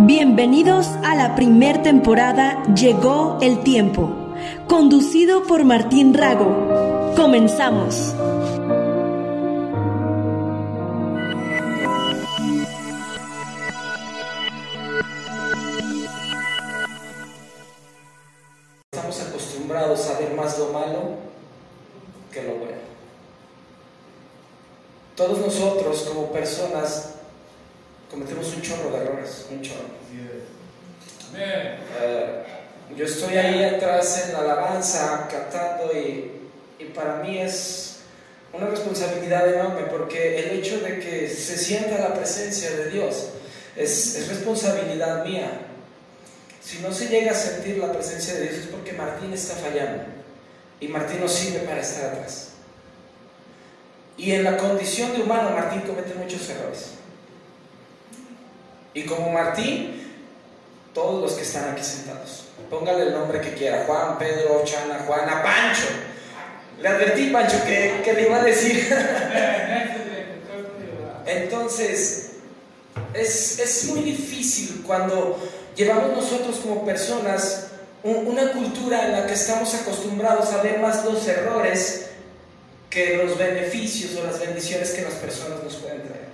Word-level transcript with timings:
Bienvenidos 0.00 0.88
a 1.04 1.14
la 1.14 1.36
primer 1.36 1.80
temporada 1.82 2.60
Llegó 2.74 3.38
el 3.40 3.62
tiempo, 3.62 4.12
conducido 4.66 5.44
por 5.44 5.64
Martín 5.64 6.12
Rago. 6.14 7.14
Comenzamos. 7.16 8.12
Estamos 18.90 19.20
acostumbrados 19.20 20.10
a 20.10 20.18
ver 20.18 20.34
más 20.34 20.58
lo 20.58 20.72
malo 20.72 20.98
que 22.32 22.42
lo 22.42 22.54
bueno. 22.56 22.74
Todos 25.14 25.38
nosotros 25.38 26.08
como 26.08 26.32
personas 26.32 26.73
chorro. 29.62 30.04
Eh, 31.36 32.44
yo 32.96 33.04
estoy 33.04 33.36
ahí 33.36 33.64
atrás 33.64 34.26
en 34.26 34.32
la 34.34 34.40
alabanza 34.40 35.28
cantando 35.30 35.92
y, 35.92 36.30
y 36.78 36.84
para 36.94 37.16
mí 37.16 37.38
es 37.38 37.96
una 38.52 38.66
responsabilidad 38.66 39.52
enorme 39.52 39.82
porque 39.90 40.38
el 40.38 40.58
hecho 40.58 40.80
de 40.80 41.00
que 41.00 41.28
se 41.28 41.58
sienta 41.58 41.98
la 41.98 42.14
presencia 42.14 42.70
de 42.70 42.90
Dios 42.90 43.30
es, 43.74 44.14
es 44.14 44.28
responsabilidad 44.28 45.24
mía. 45.24 45.50
Si 46.62 46.78
no 46.78 46.92
se 46.92 47.08
llega 47.08 47.32
a 47.32 47.34
sentir 47.34 47.78
la 47.78 47.92
presencia 47.92 48.34
de 48.34 48.42
Dios 48.42 48.54
es 48.54 48.66
porque 48.66 48.92
Martín 48.92 49.32
está 49.32 49.54
fallando 49.54 50.04
y 50.80 50.88
Martín 50.88 51.20
no 51.20 51.28
sirve 51.28 51.60
para 51.60 51.80
estar 51.80 52.12
atrás. 52.12 52.50
Y 54.16 54.32
en 54.32 54.44
la 54.44 54.56
condición 54.56 55.12
de 55.12 55.22
humano 55.22 55.50
Martín 55.50 55.82
comete 55.82 56.14
muchos 56.14 56.48
errores. 56.48 56.90
Y 58.94 59.04
como 59.04 59.30
Martín, 59.30 60.00
todos 60.94 61.20
los 61.20 61.32
que 61.32 61.42
están 61.42 61.72
aquí 61.72 61.82
sentados, 61.82 62.44
póngale 62.70 63.02
el 63.02 63.12
nombre 63.12 63.40
que 63.40 63.54
quiera, 63.54 63.84
Juan, 63.86 64.16
Pedro, 64.18 64.62
Chana, 64.64 65.00
Juana, 65.06 65.42
Pancho. 65.42 65.88
Le 66.80 66.88
advertí, 66.88 67.30
Pancho, 67.30 67.56
que, 67.66 68.02
que 68.04 68.12
le 68.12 68.22
iba 68.22 68.36
a 68.36 68.44
decir. 68.44 68.88
Entonces, 71.26 72.30
es, 73.12 73.58
es, 73.58 73.84
muy 73.86 74.00
difícil 74.00 74.82
cuando 74.86 75.38
llevamos 75.74 76.16
nosotros 76.16 76.56
como 76.58 76.84
personas 76.84 77.68
un, 78.02 78.26
una 78.28 78.52
cultura 78.52 79.06
en 79.06 79.12
la 79.12 79.26
que 79.26 79.32
estamos 79.32 79.74
acostumbrados 79.74 80.52
a 80.52 80.62
ver 80.62 80.78
más 80.78 81.04
los 81.04 81.26
errores 81.26 82.06
que 82.90 83.16
los 83.16 83.36
beneficios 83.36 84.14
o 84.16 84.24
las 84.24 84.38
bendiciones 84.38 84.90
que 84.90 85.02
las 85.02 85.14
personas 85.14 85.62
nos 85.64 85.74
pueden 85.76 86.02
traer. 86.02 86.33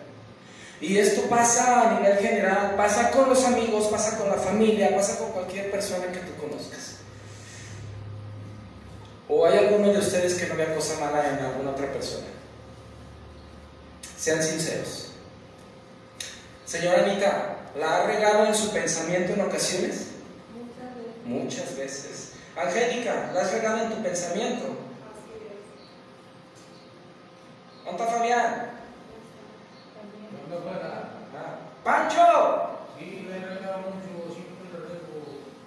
Y 0.80 0.96
esto 0.96 1.28
pasa 1.28 1.90
a 1.90 2.00
nivel 2.00 2.16
general, 2.18 2.74
pasa 2.74 3.10
con 3.10 3.28
los 3.28 3.44
amigos, 3.44 3.88
pasa 3.88 4.16
con 4.16 4.28
la 4.28 4.36
familia, 4.36 4.96
pasa 4.96 5.18
con 5.18 5.32
cualquier 5.32 5.70
persona 5.70 6.06
que 6.06 6.20
tú 6.20 6.34
conozcas. 6.40 6.96
¿O 9.28 9.44
hay 9.46 9.58
alguno 9.58 9.92
de 9.92 9.98
ustedes 9.98 10.34
que 10.34 10.46
no 10.46 10.56
vea 10.56 10.74
cosa 10.74 10.98
mala 10.98 11.28
en 11.28 11.44
alguna 11.44 11.72
otra 11.72 11.92
persona? 11.92 12.26
Sean 14.16 14.42
sinceros. 14.42 15.12
Señora 16.64 17.04
Anita, 17.04 17.58
¿la 17.78 17.96
ha 17.96 18.06
regado 18.06 18.46
en 18.46 18.54
su 18.54 18.72
pensamiento 18.72 19.34
en 19.34 19.42
ocasiones? 19.42 20.06
Muchas 20.54 20.96
veces. 20.96 21.26
Muchas 21.26 21.76
veces. 21.76 22.32
Angélica, 22.56 23.30
¿la 23.34 23.42
has 23.42 23.52
regado 23.52 23.84
en 23.84 23.90
tu 23.90 24.02
pensamiento? 24.02 24.64
Así 24.64 25.46
es. 25.46 25.52
¿Dónde 27.84 28.02
está 28.02 28.16
Fabián? 28.16 28.79
¡Pancho! 31.84 32.70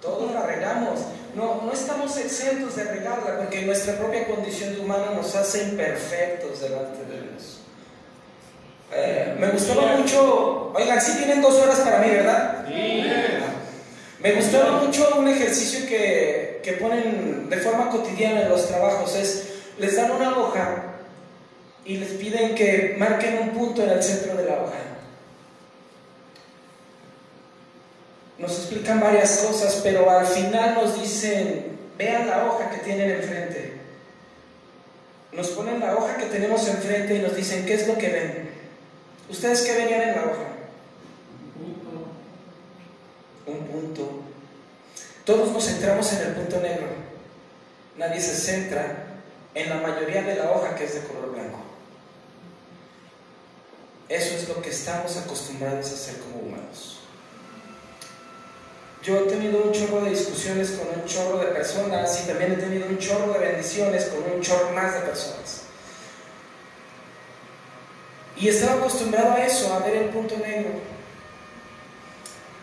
Todos 0.02 0.34
la 0.34 0.46
regamos. 0.46 1.00
No, 1.36 1.62
no 1.64 1.72
estamos 1.72 2.16
exentos 2.18 2.76
de 2.76 2.84
regarla 2.84 3.38
porque 3.38 3.64
nuestra 3.64 3.96
propia 3.96 4.28
condición 4.28 4.76
de 4.76 4.82
humano 4.82 5.14
nos 5.16 5.36
hace 5.36 5.64
imperfectos 5.64 6.62
delante 6.62 7.06
de 7.06 7.22
Dios. 7.22 7.62
Eh, 8.92 9.36
me 9.40 9.50
gustaba 9.50 9.96
mucho, 9.98 10.72
oigan, 10.76 11.02
sí 11.02 11.18
tienen 11.18 11.42
dos 11.42 11.56
horas 11.56 11.80
para 11.80 12.00
mí, 12.00 12.10
¿verdad? 12.10 12.66
Sí. 12.68 13.04
Me 14.20 14.34
gustaba 14.34 14.84
mucho 14.84 15.16
un 15.18 15.28
ejercicio 15.28 15.88
que, 15.88 16.62
que 16.64 16.74
ponen 16.74 17.50
de 17.50 17.58
forma 17.58 17.90
cotidiana 17.90 18.44
en 18.44 18.50
los 18.50 18.68
trabajos, 18.68 19.16
es, 19.16 19.54
les 19.80 19.96
dan 19.96 20.12
una 20.12 20.38
hoja 20.38 20.93
y 21.86 21.98
les 21.98 22.12
piden 22.12 22.56
que 22.56 22.96
marquen 22.98 23.40
un 23.40 23.50
punto 23.50 23.84
en 23.84 23.90
el 23.90 24.04
centro 24.04 24.36
de 24.36 24.46
la 24.46 24.62
hoja. 24.62 24.80
Nos 28.38 28.58
explican 28.58 29.00
varias 29.00 29.38
cosas, 29.38 29.82
pero 29.84 30.10
al 30.10 30.26
final 30.26 30.76
nos 30.76 31.00
dicen, 31.00 31.78
vean 31.98 32.28
la 32.28 32.46
hoja 32.46 32.70
que 32.70 32.78
tienen 32.78 33.12
enfrente. 33.12 33.74
Nos 35.34 35.50
ponen 35.50 35.80
la 35.80 35.96
hoja 35.96 36.18
que 36.18 36.26
tenemos 36.26 36.68
enfrente 36.68 37.16
y 37.16 37.20
nos 37.20 37.36
dicen, 37.36 37.66
¿qué 37.66 37.74
es 37.74 37.88
lo 37.88 37.98
que 37.98 38.10
ven? 38.10 38.50
¿Ustedes 39.30 39.62
qué 39.62 39.74
venían 39.74 40.02
en 40.02 40.16
la 40.16 40.22
hoja? 40.24 40.48
Un 43.46 43.68
punto. 43.68 44.22
Todos 45.26 45.52
nos 45.52 45.66
centramos 45.66 46.12
en 46.14 46.28
el 46.28 46.34
punto 46.34 46.60
negro. 46.60 46.88
Nadie 47.98 48.22
se 48.22 48.36
centra 48.36 49.06
en 49.54 49.70
la 49.70 49.76
mayoría 49.78 50.24
de 50.24 50.36
la 50.36 50.52
hoja 50.52 50.76
que 50.76 50.86
es 50.86 50.94
de 50.96 51.08
color 51.08 51.32
blanco. 51.32 51.73
Eso 54.10 54.36
es 54.36 54.48
lo 54.50 54.62
que 54.62 54.70
estamos 54.70 55.18
acostumbrados 55.18 55.92
a 55.92 55.94
hacer 55.94 56.20
como 56.20 56.40
humanos. 56.40 57.00
Yo 59.02 59.20
he 59.20 59.24
tenido 59.24 59.64
un 59.64 59.72
chorro 59.72 60.02
de 60.02 60.12
discusiones 60.12 60.72
con 60.72 60.88
un 60.88 61.06
chorro 61.06 61.38
de 61.38 61.48
personas 61.48 62.24
y 62.24 62.28
también 62.28 62.54
he 62.54 62.56
tenido 62.56 62.88
un 62.88 62.98
chorro 62.98 63.34
de 63.34 63.40
bendiciones 63.40 64.06
con 64.06 64.32
un 64.32 64.42
chorro 64.42 64.72
más 64.72 64.94
de 64.94 65.00
personas. 65.02 65.64
Y 68.38 68.48
estaba 68.48 68.80
acostumbrado 68.80 69.34
a 69.34 69.46
eso, 69.46 69.74
a 69.74 69.80
ver 69.80 69.96
el 69.96 70.10
punto 70.10 70.38
negro. 70.38 70.72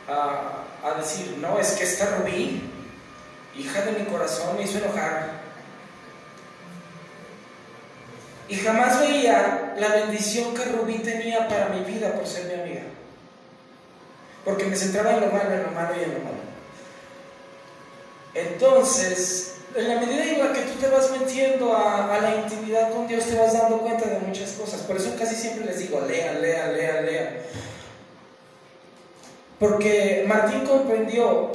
A, 0.09 0.65
a 0.83 0.95
decir, 0.95 1.37
no, 1.39 1.59
es 1.59 1.73
que 1.73 1.85
esta 1.85 2.17
Rubí, 2.17 2.63
hija 3.57 3.83
de 3.83 3.93
mi 3.93 4.07
corazón, 4.07 4.57
me 4.57 4.63
hizo 4.63 4.79
enojar. 4.79 5.40
Y 8.51 8.57
jamás 8.57 8.99
veía 8.99 9.75
la 9.79 9.89
bendición 9.95 10.53
que 10.55 10.65
Rubí 10.65 10.99
tenía 10.99 11.47
para 11.47 11.69
mi 11.69 11.85
vida 11.85 12.13
por 12.15 12.27
ser 12.27 12.47
mi 12.47 12.61
amiga. 12.61 12.83
Porque 14.45 14.65
me 14.65 14.75
centraba 14.75 15.13
en 15.13 15.21
lo 15.21 15.27
malo, 15.29 15.55
en 15.55 15.63
lo 15.63 15.71
malo 15.71 15.95
y 15.97 16.03
en 16.03 16.15
lo 16.15 16.19
malo. 16.19 16.41
Entonces, 18.35 19.55
en 19.77 19.87
la 19.87 20.01
medida 20.01 20.25
en 20.25 20.41
la 20.41 20.53
que 20.53 20.63
tú 20.63 20.81
te 20.81 20.89
vas 20.89 21.13
metiendo 21.13 21.77
a, 21.77 22.19
la 22.21 22.35
intimidad 22.35 22.91
con 22.91 23.07
Dios, 23.07 23.25
te 23.27 23.37
vas 23.37 23.53
dando 23.53 23.79
cuenta 23.79 24.09
de 24.09 24.19
muchas 24.19 24.51
cosas. 24.53 24.81
Por 24.81 24.97
eso 24.97 25.15
casi 25.17 25.37
siempre 25.37 25.67
les 25.67 25.79
digo, 25.79 26.01
lean, 26.01 26.43
lean, 26.43 26.77
lean, 26.77 27.07
lean. 27.07 27.29
Porque 29.61 30.25
Martín 30.27 30.67
comprendió 30.67 31.53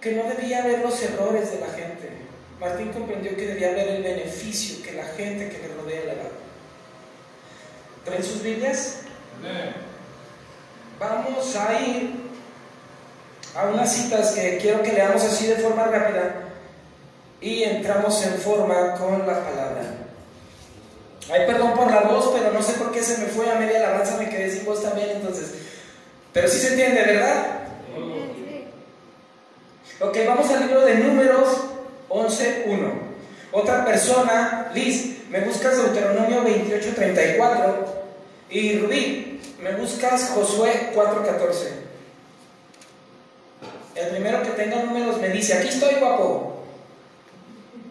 que 0.00 0.12
no 0.12 0.24
debía 0.24 0.64
ver 0.64 0.80
los 0.80 1.00
errores 1.00 1.52
de 1.52 1.60
la 1.60 1.66
gente. 1.66 1.87
Martín 2.60 2.92
comprendió 2.92 3.36
que 3.36 3.46
debía 3.46 3.70
ver 3.70 3.88
el 3.88 4.02
beneficio 4.02 4.82
que 4.82 4.92
la 4.92 5.04
gente 5.04 5.48
que 5.48 5.68
le 5.68 5.74
rodea 5.74 6.00
le 6.00 6.16
da. 6.16 6.30
¿Traen 8.04 8.24
sus 8.24 8.42
Biblias? 8.42 9.00
Vamos 10.98 11.56
a 11.56 11.80
ir 11.80 12.14
a 13.54 13.66
unas 13.66 13.92
citas 13.92 14.32
que 14.32 14.58
quiero 14.58 14.82
que 14.82 14.92
leamos 14.92 15.22
así 15.22 15.46
de 15.46 15.56
forma 15.56 15.84
rápida 15.84 16.48
y 17.40 17.62
entramos 17.62 18.24
en 18.26 18.34
forma 18.34 18.94
con 18.94 19.20
la 19.20 19.44
palabra. 19.44 19.82
Ay, 21.30 21.46
perdón 21.46 21.74
por 21.74 21.90
la 21.92 22.00
voz, 22.00 22.32
pero 22.34 22.52
no 22.52 22.62
sé 22.62 22.72
por 22.72 22.90
qué 22.90 23.02
se 23.02 23.18
me 23.18 23.26
fue 23.26 23.48
a 23.50 23.56
media 23.56 23.78
alabanza, 23.78 24.16
me 24.16 24.28
quedé 24.28 24.50
sin 24.50 24.64
voz 24.64 24.82
también, 24.82 25.10
entonces. 25.10 25.52
Pero 26.32 26.48
sí 26.48 26.58
se 26.58 26.70
entiende, 26.70 27.02
¿verdad? 27.02 27.58
Ok, 30.00 30.16
vamos 30.26 30.50
al 30.50 30.66
libro 30.66 30.84
de 30.84 30.94
Números 30.96 31.67
11.1. 32.08 33.08
Otra 33.52 33.84
persona, 33.84 34.70
Liz, 34.74 35.18
me 35.30 35.40
buscas 35.40 35.76
Deuteronomio 35.76 36.44
28.34 36.44 37.74
y 38.50 38.78
Rubí, 38.78 39.40
me 39.62 39.72
buscas 39.76 40.30
Josué 40.30 40.92
4.14. 40.94 41.88
El 43.94 44.08
primero 44.08 44.42
que 44.42 44.50
tenga 44.50 44.82
números 44.82 45.18
me 45.18 45.28
dice, 45.30 45.54
aquí 45.54 45.68
estoy 45.68 45.96
guapo. 45.96 46.62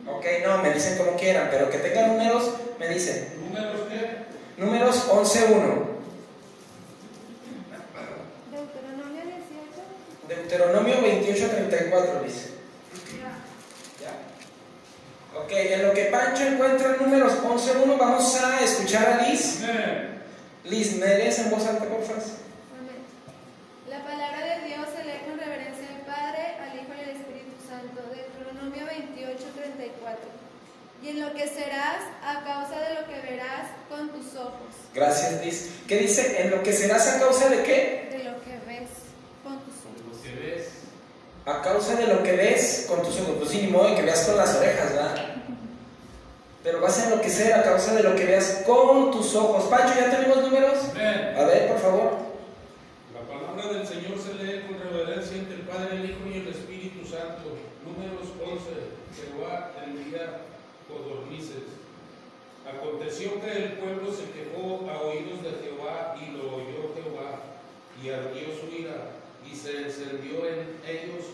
Ok, 0.07 0.25
no, 0.45 0.59
me 0.59 0.71
dicen 0.73 0.97
como 0.97 1.17
quieran, 1.17 1.49
pero 1.51 1.69
que 1.69 1.79
tenga 1.79 2.07
números 2.07 2.51
me 2.79 2.87
dicen. 2.87 3.27
¿Números 3.43 3.81
qué? 3.89 4.61
Números 4.61 5.07
11.1. 5.09 5.97
Deuteronomio 8.51 9.21
18. 10.27 10.27
Deuteronomio 10.27 10.95
28.34 10.95 12.23
dice. 12.23 12.56
Ok, 15.43 15.51
en 15.51 15.87
lo 15.87 15.93
que 15.93 16.05
Pancho 16.05 16.43
encuentra 16.43 16.95
el 16.95 17.01
números 17.01 17.33
11.1, 17.43 17.97
vamos 17.97 18.35
a 18.43 18.63
escuchar 18.63 19.07
a 19.07 19.27
Liz. 19.27 19.59
Liz, 20.65 20.97
¿me 20.97 21.05
lees 21.05 21.39
en 21.39 21.49
voz 21.49 21.65
alta, 21.65 21.85
por 21.85 22.03
favor? 22.03 22.23
La 23.89 24.03
palabra 24.03 24.57
de 24.57 24.67
Dios 24.67 24.87
se 24.95 25.03
lee 25.05 25.21
con 25.25 25.39
reverencia 25.39 25.87
al 25.87 26.01
Padre, 26.05 26.57
al 26.59 26.75
Hijo 26.75 26.91
y 26.97 27.03
al 27.03 27.09
Espíritu 27.15 27.55
Santo. 27.69 28.01
Deuteronomio 28.13 28.85
28, 28.85 29.43
34. 29.55 30.19
Y 31.03 31.09
en 31.09 31.21
lo 31.21 31.33
que 31.33 31.47
serás, 31.47 32.01
a 32.23 32.43
causa 32.43 32.79
de 32.81 32.95
lo 32.95 33.07
que 33.07 33.21
verás 33.21 33.69
con 33.89 34.09
tus 34.09 34.35
ojos. 34.35 34.73
Gracias, 34.93 35.45
Liz. 35.45 35.69
¿Qué 35.87 35.99
dice? 35.99 36.41
En 36.41 36.51
lo 36.51 36.63
que 36.63 36.73
serás 36.73 37.07
a 37.07 37.19
causa 37.19 37.47
de 37.49 37.63
qué? 37.63 38.09
De 38.11 38.23
lo 38.23 38.41
que 38.41 38.59
ves 38.67 38.89
con 39.43 39.59
tus 39.59 39.75
ojos. 39.85 40.23
De 40.23 40.29
lo 40.31 40.39
que 40.39 40.45
ves. 40.45 40.67
A 41.47 41.61
causa 41.61 41.95
de 41.95 42.07
lo 42.07 42.21
que 42.23 42.33
ves 42.33 42.87
con 42.89 43.01
tus 43.01 43.21
ojos. 43.21 43.35
Pues 43.37 43.49
sí, 43.51 43.61
ni 43.61 43.71
modo 43.71 43.95
que 43.95 44.01
veas 44.01 44.25
con 44.25 44.35
las 44.35 44.53
orejas, 44.55 44.91
¿verdad? 44.91 45.15
Pero 46.61 46.81
vas 46.81 46.99
a 46.99 47.05
enloquecer 47.05 47.53
a 47.53 47.63
causa 47.63 47.95
de 47.95 48.03
lo 48.03 48.13
que 48.17 48.25
veas 48.25 48.63
con 48.67 49.11
tus 49.11 49.33
ojos. 49.33 49.63
Pancho, 49.71 49.97
¿ya 49.97 50.11
tenemos 50.11 50.41
números? 50.41 50.77
A 50.93 51.45
ver, 51.45 51.69
por 51.69 51.79
favor. 51.79 52.11
La 53.15 53.23
palabra 53.23 53.79
del 53.79 53.87
Señor 53.87 54.19
se 54.19 54.33
lee 54.43 54.65
con 54.67 54.75
reverencia 54.77 55.37
entre 55.37 55.55
el 55.55 55.61
Padre, 55.61 55.95
el 55.95 56.09
Hijo 56.09 56.27
y 56.27 56.39
el 56.39 56.47
Espíritu 56.49 57.07
Santo. 57.07 57.55
Números 57.87 58.27
11. 58.43 58.67
Jehová 59.15 59.71
envía 59.87 60.43
codornices. 60.91 61.63
Aconteció 62.67 63.39
que 63.39 63.51
el 63.55 63.71
pueblo 63.79 64.11
se 64.11 64.27
quejó 64.35 64.83
a 64.91 65.01
oídos 65.07 65.47
de 65.47 65.63
Jehová 65.63 66.17
y 66.19 66.35
lo 66.35 66.59
oyó 66.59 66.91
Jehová 66.91 67.39
y 68.03 68.09
ardió 68.09 68.51
su 68.51 68.67
ira 68.67 69.15
y 69.51 69.55
se 69.55 69.83
encendió 69.83 70.47
en 70.47 70.77
ellos 70.87 71.25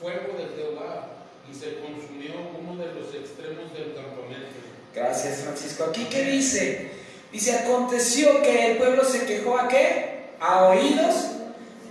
fuego 0.00 0.36
de 0.38 0.54
Jehová 0.56 1.08
y 1.50 1.54
se 1.54 1.78
consumió 1.78 2.32
uno 2.60 2.76
de 2.82 2.94
los 2.94 3.14
extremos 3.14 3.72
del 3.72 3.94
campamento. 3.94 4.56
Gracias, 4.94 5.40
Francisco. 5.40 5.84
Aquí, 5.84 6.06
¿qué 6.10 6.24
dice? 6.24 6.90
Dice, 7.32 7.52
aconteció 7.52 8.42
que 8.42 8.72
el 8.72 8.78
pueblo 8.78 9.04
se 9.04 9.26
quejó 9.26 9.58
a 9.58 9.68
qué? 9.68 10.30
A 10.40 10.68
oídos 10.68 11.26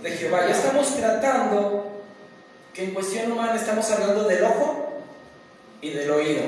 de 0.02 0.10
Jehová. 0.10 0.46
Ya 0.46 0.54
estamos 0.54 0.94
tratando 0.96 2.02
que 2.72 2.84
en 2.84 2.90
cuestión 2.94 3.32
humana 3.32 3.54
estamos 3.54 3.90
hablando 3.90 4.24
del 4.24 4.44
ojo 4.44 5.02
y 5.80 5.90
del 5.90 6.10
oído. 6.10 6.42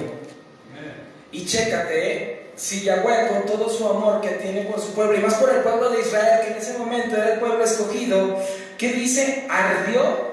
Y 1.31 1.45
chécate, 1.45 2.13
¿eh? 2.13 2.39
si 2.57 2.83
Yahweh 2.83 3.29
con 3.29 3.47
todo 3.47 3.69
su 3.69 3.87
amor 3.87 4.21
que 4.21 4.31
tiene 4.31 4.63
por 4.63 4.81
su 4.81 4.93
pueblo, 4.93 5.17
y 5.17 5.21
más 5.21 5.35
por 5.35 5.55
el 5.55 5.63
pueblo 5.63 5.91
de 5.91 6.01
Israel, 6.01 6.41
que 6.45 6.53
en 6.53 6.59
ese 6.59 6.77
momento 6.77 7.17
era 7.17 7.35
el 7.35 7.41
pueblo 7.41 7.63
escogido, 7.63 8.43
¿qué 8.79 8.93
dice? 8.93 9.47
Ardió 9.51 10.29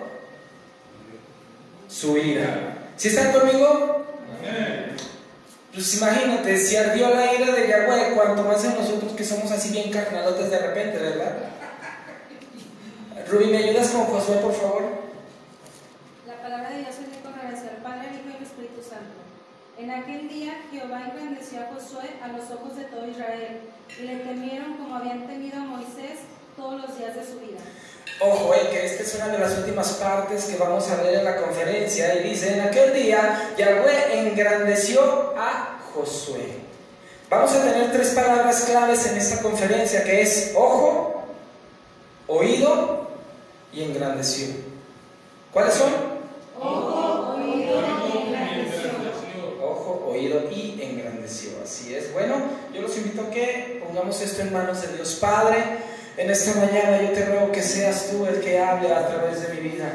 su 1.89 2.17
ira. 2.17 2.91
¿Si 2.95 3.09
están 3.09 3.33
conmigo? 3.33 4.05
Amén. 4.39 4.95
Pues 5.73 5.97
imagínate, 5.97 6.57
si 6.57 6.77
ardió 6.77 7.09
la 7.09 7.33
ira 7.33 7.51
de 7.51 7.67
Yahweh, 7.67 8.13
cuanto 8.15 8.43
más 8.43 8.63
en 8.63 8.75
nosotros 8.75 9.11
que 9.11 9.25
somos 9.25 9.51
así 9.51 9.71
bien 9.71 9.91
carnalotes 9.91 10.49
de 10.49 10.59
repente, 10.59 10.97
¿verdad? 10.97 11.35
Rubí, 13.29 13.47
¿me 13.47 13.57
ayudas 13.57 13.89
con 13.89 14.05
Josué, 14.05 14.37
por 14.37 14.53
favor? 14.53 14.83
La 16.27 16.41
palabra 16.41 16.69
de 16.69 16.79
Dios 16.79 16.95
se 16.95 17.21
con 17.21 17.33
reverencia 17.33 17.71
al 17.71 17.83
Padre, 17.83 18.07
al 18.07 18.15
Hijo 18.15 18.29
y 18.31 18.37
al 18.37 18.43
Espíritu 18.43 18.81
Santo. 18.81 19.19
En 19.77 19.91
aquel 19.91 20.29
día 20.29 20.53
Jehová 20.71 21.09
engrandeció 21.11 21.59
a 21.59 21.73
Josué 21.73 22.07
a 22.23 22.27
los 22.29 22.49
ojos 22.51 22.77
de 22.77 22.85
todo 22.85 23.09
Israel, 23.09 23.59
y 23.99 24.03
le 24.03 24.15
temieron 24.17 24.77
como 24.77 24.95
habían 24.95 25.27
temido 25.27 25.57
a 25.57 25.65
Moisés 25.65 26.19
todos 26.55 26.81
los 26.81 26.97
días 26.97 27.15
de 27.15 27.25
su 27.25 27.39
vida. 27.39 27.59
Ojo, 28.19 28.53
eh, 28.53 28.69
que 28.71 28.85
esta 28.85 29.03
es 29.03 29.15
una 29.15 29.27
de 29.27 29.37
las 29.37 29.57
últimas 29.57 29.93
partes 29.93 30.45
que 30.45 30.57
vamos 30.57 30.89
a 30.89 31.01
ver 31.01 31.15
en 31.15 31.25
la 31.25 31.37
conferencia. 31.37 32.15
Y 32.15 32.29
dice, 32.29 32.53
en 32.53 32.61
aquel 32.61 32.93
día 32.93 33.51
Yahweh 33.57 34.19
engrandeció 34.19 35.33
a 35.37 35.79
Josué. 35.93 36.65
Vamos 37.29 37.51
a 37.53 37.63
tener 37.63 37.91
tres 37.91 38.09
palabras 38.09 38.61
claves 38.65 39.05
en 39.07 39.17
esta 39.17 39.41
conferencia, 39.41 40.03
que 40.03 40.21
es 40.21 40.53
ojo, 40.55 41.25
oído 42.27 43.07
y 43.73 43.83
engrandeció. 43.83 44.47
¿Cuáles 45.51 45.73
son? 45.73 45.91
Ojo, 46.59 47.35
oído 47.35 47.81
y 47.81 48.17
engrandeció. 48.17 48.91
Ojo, 49.61 50.07
oído 50.11 50.41
y 50.51 50.79
engrandeció. 50.81 51.51
Así 51.63 51.95
es. 51.95 52.13
Bueno, 52.13 52.35
yo 52.73 52.81
los 52.81 52.95
invito 52.95 53.23
a 53.23 53.29
que 53.29 53.83
pongamos 53.85 54.21
esto 54.21 54.41
en 54.41 54.53
manos 54.53 54.81
de 54.81 54.95
Dios 54.95 55.15
Padre. 55.15 55.94
En 56.17 56.29
esta 56.29 56.57
mañana 56.61 57.01
yo 57.01 57.09
te 57.09 57.25
ruego 57.25 57.51
que 57.51 57.61
seas 57.61 58.09
tú 58.09 58.25
el 58.25 58.39
que 58.39 58.57
hable 58.57 58.93
a 58.93 59.05
través 59.05 59.41
de 59.41 59.53
mi 59.53 59.69
vida. 59.69 59.91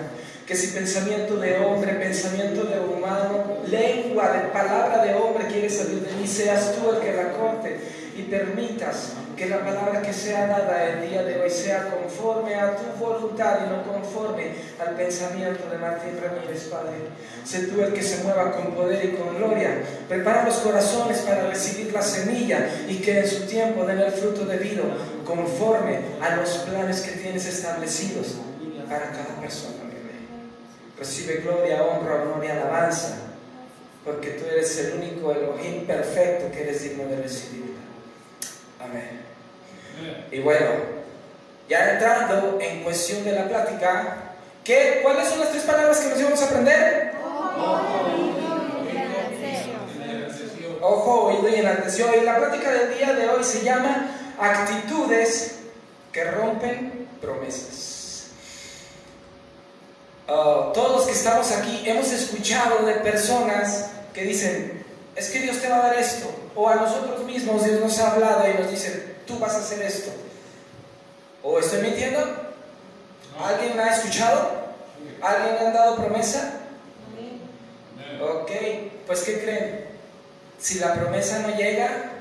Que 0.46 0.55
si 0.55 0.67
pensamiento 0.67 1.38
de 1.38 1.58
hombre, 1.61 1.94
pensamiento 1.94 2.64
de 2.64 2.78
humano, 2.78 3.56
lengua 3.67 4.31
de 4.31 4.49
palabra 4.49 5.02
de 5.02 5.14
hombre 5.14 5.46
quiere 5.46 5.70
salir 5.70 6.00
de 6.00 6.12
mí, 6.17 6.26
seas 6.26 6.75
tú 6.75 6.90
el 6.90 7.00
que 7.00 7.14
la 7.14 7.32
corte 7.32 7.78
y 8.14 8.22
permitas 8.25 9.12
que 9.34 9.46
la 9.46 9.64
palabra 9.64 10.02
que 10.02 10.12
sea 10.12 10.46
dada 10.46 10.84
el 10.84 11.08
día 11.08 11.22
de 11.22 11.40
hoy 11.40 11.49
sea 11.49 11.88
conforme 11.88 12.55
a 12.55 12.76
tu 12.76 13.02
voluntad 13.02 13.61
y 13.64 13.70
no 13.70 13.82
conforme 13.90 14.52
al 14.78 14.94
pensamiento 14.96 15.70
de 15.70 15.78
Martín 15.78 16.20
Ramírez, 16.23 16.64
Padre. 16.64 16.96
Sé 17.43 17.69
tú 17.69 17.81
el 17.81 17.94
que 17.94 18.02
se 18.02 18.23
mueva 18.23 18.52
con 18.52 18.75
poder 18.75 19.02
y 19.02 19.12
con 19.12 19.34
gloria. 19.38 19.82
Prepara 20.06 20.44
los 20.44 20.56
corazones 20.56 21.20
para 21.20 21.46
recibir 21.46 21.90
la 21.90 22.02
semilla 22.02 22.69
y 22.87 22.96
que 22.96 23.20
en 23.20 23.26
su 23.26 23.46
tiempo 23.46 23.87
den 23.87 24.00
el 24.00 24.12
fruto 24.12 24.44
debido 24.44 24.84
conforme 25.30 26.00
a 26.20 26.36
los 26.36 26.50
planes 26.58 27.02
que 27.02 27.12
tienes 27.12 27.46
establecidos 27.46 28.34
para 28.88 29.10
cada 29.10 29.40
persona. 29.40 29.84
mi 29.84 29.92
Rey. 29.92 30.26
Recibe 30.98 31.36
gloria, 31.36 31.84
honra, 31.84 32.22
honor 32.22 32.44
y 32.44 32.48
alabanza, 32.48 33.16
porque 34.04 34.30
tú 34.30 34.46
eres 34.46 34.76
el 34.78 34.94
único 34.94 35.32
Elohim 35.32 35.86
perfecto 35.86 36.50
que 36.50 36.62
eres 36.62 36.82
digno 36.82 37.04
de 37.04 37.22
recibirla. 37.22 37.78
Amén. 38.80 39.20
Y 40.32 40.40
bueno, 40.40 40.66
ya 41.68 41.92
entrando 41.92 42.58
en 42.60 42.82
cuestión 42.82 43.24
de 43.24 43.32
la 43.32 43.46
plática, 43.46 44.16
¿qué, 44.64 45.00
¿cuáles 45.02 45.28
son 45.28 45.40
las 45.40 45.50
tres 45.50 45.62
palabras 45.62 46.00
que 46.00 46.08
nos 46.08 46.20
íbamos 46.20 46.42
a 46.42 46.46
aprender? 46.46 47.12
Ojo, 50.80 51.26
oído 51.26 51.48
y 51.48 51.60
enalteció. 51.60 52.06
Y 52.16 52.24
la 52.24 52.38
plática 52.38 52.72
del 52.72 52.96
día 52.96 53.12
de 53.12 53.28
hoy 53.28 53.44
se 53.44 53.62
llama 53.62 54.19
actitudes 54.40 55.56
que 56.12 56.25
rompen 56.25 57.08
promesas. 57.20 58.28
Ah, 60.28 60.70
todos 60.72 60.96
los 60.98 61.06
que 61.06 61.12
estamos 61.12 61.50
aquí 61.52 61.82
hemos 61.87 62.10
escuchado 62.12 62.87
de 62.87 62.94
personas 62.94 63.90
que 64.14 64.22
dicen, 64.22 64.84
es 65.16 65.31
que 65.31 65.40
Dios 65.40 65.60
te 65.60 65.69
va 65.69 65.76
a 65.76 65.87
dar 65.88 65.98
esto. 65.98 66.31
O 66.54 66.69
a 66.69 66.76
nosotros 66.76 67.25
mismos 67.25 67.64
Dios 67.64 67.81
nos 67.81 67.98
ha 67.98 68.12
hablado 68.12 68.48
y 68.48 68.54
nos 68.54 68.70
dice, 68.70 69.16
tú 69.26 69.38
vas 69.38 69.54
a 69.54 69.58
hacer 69.58 69.82
esto. 69.82 70.10
¿O 71.42 71.58
estoy 71.58 71.82
mintiendo? 71.82 72.20
¿Alguien 73.42 73.76
me 73.76 73.82
ha 73.82 73.97
escuchado? 73.97 74.50
¿Alguien 75.23 75.54
le 75.54 75.61
han 75.61 75.73
dado 75.73 75.97
promesa? 75.97 76.61
Ok, 78.20 78.50
pues 79.06 79.23
¿qué 79.23 79.40
creen? 79.40 79.87
Si 80.59 80.78
la 80.78 80.94
promesa 80.94 81.38
no 81.38 81.56
llega, 81.56 82.12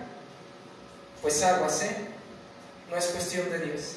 pues 1.21 1.43
aguas, 1.43 1.83
¿eh? 1.83 2.08
No 2.89 2.97
es 2.97 3.05
cuestión 3.05 3.49
de 3.51 3.59
Dios. 3.59 3.95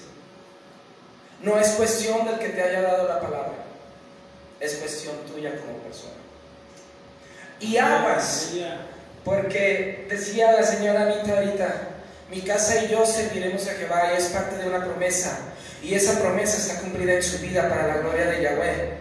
No 1.43 1.59
es 1.59 1.69
cuestión 1.71 2.27
del 2.27 2.39
que 2.39 2.51
te 2.51 2.63
haya 2.63 2.83
dado 2.83 3.09
la 3.09 3.21
palabra. 3.21 3.65
Es 4.61 4.75
cuestión 4.75 5.17
tuya 5.27 5.57
como 5.57 5.79
persona. 5.79 6.13
Y 7.59 7.77
aguas, 7.77 8.51
porque 9.25 10.07
decía 10.09 10.53
la 10.53 10.63
señora 10.63 11.03
Anita 11.03 11.39
ahorita, 11.39 11.89
mi 12.31 12.41
casa 12.43 12.85
y 12.85 12.89
yo 12.89 13.07
serviremos 13.07 13.67
a 13.69 13.73
Jehová 13.73 14.11
y 14.13 14.19
es 14.19 14.27
parte 14.27 14.57
de 14.57 14.69
una 14.69 14.85
promesa. 14.85 15.39
Y 15.83 15.95
esa 15.95 16.21
promesa 16.21 16.59
está 16.59 16.81
cumplida 16.81 17.15
en 17.15 17.23
su 17.23 17.39
vida 17.39 17.69
para 17.69 17.89
la 17.89 17.97
gloria 17.99 18.27
de 18.27 18.43
Yahweh. 18.43 18.93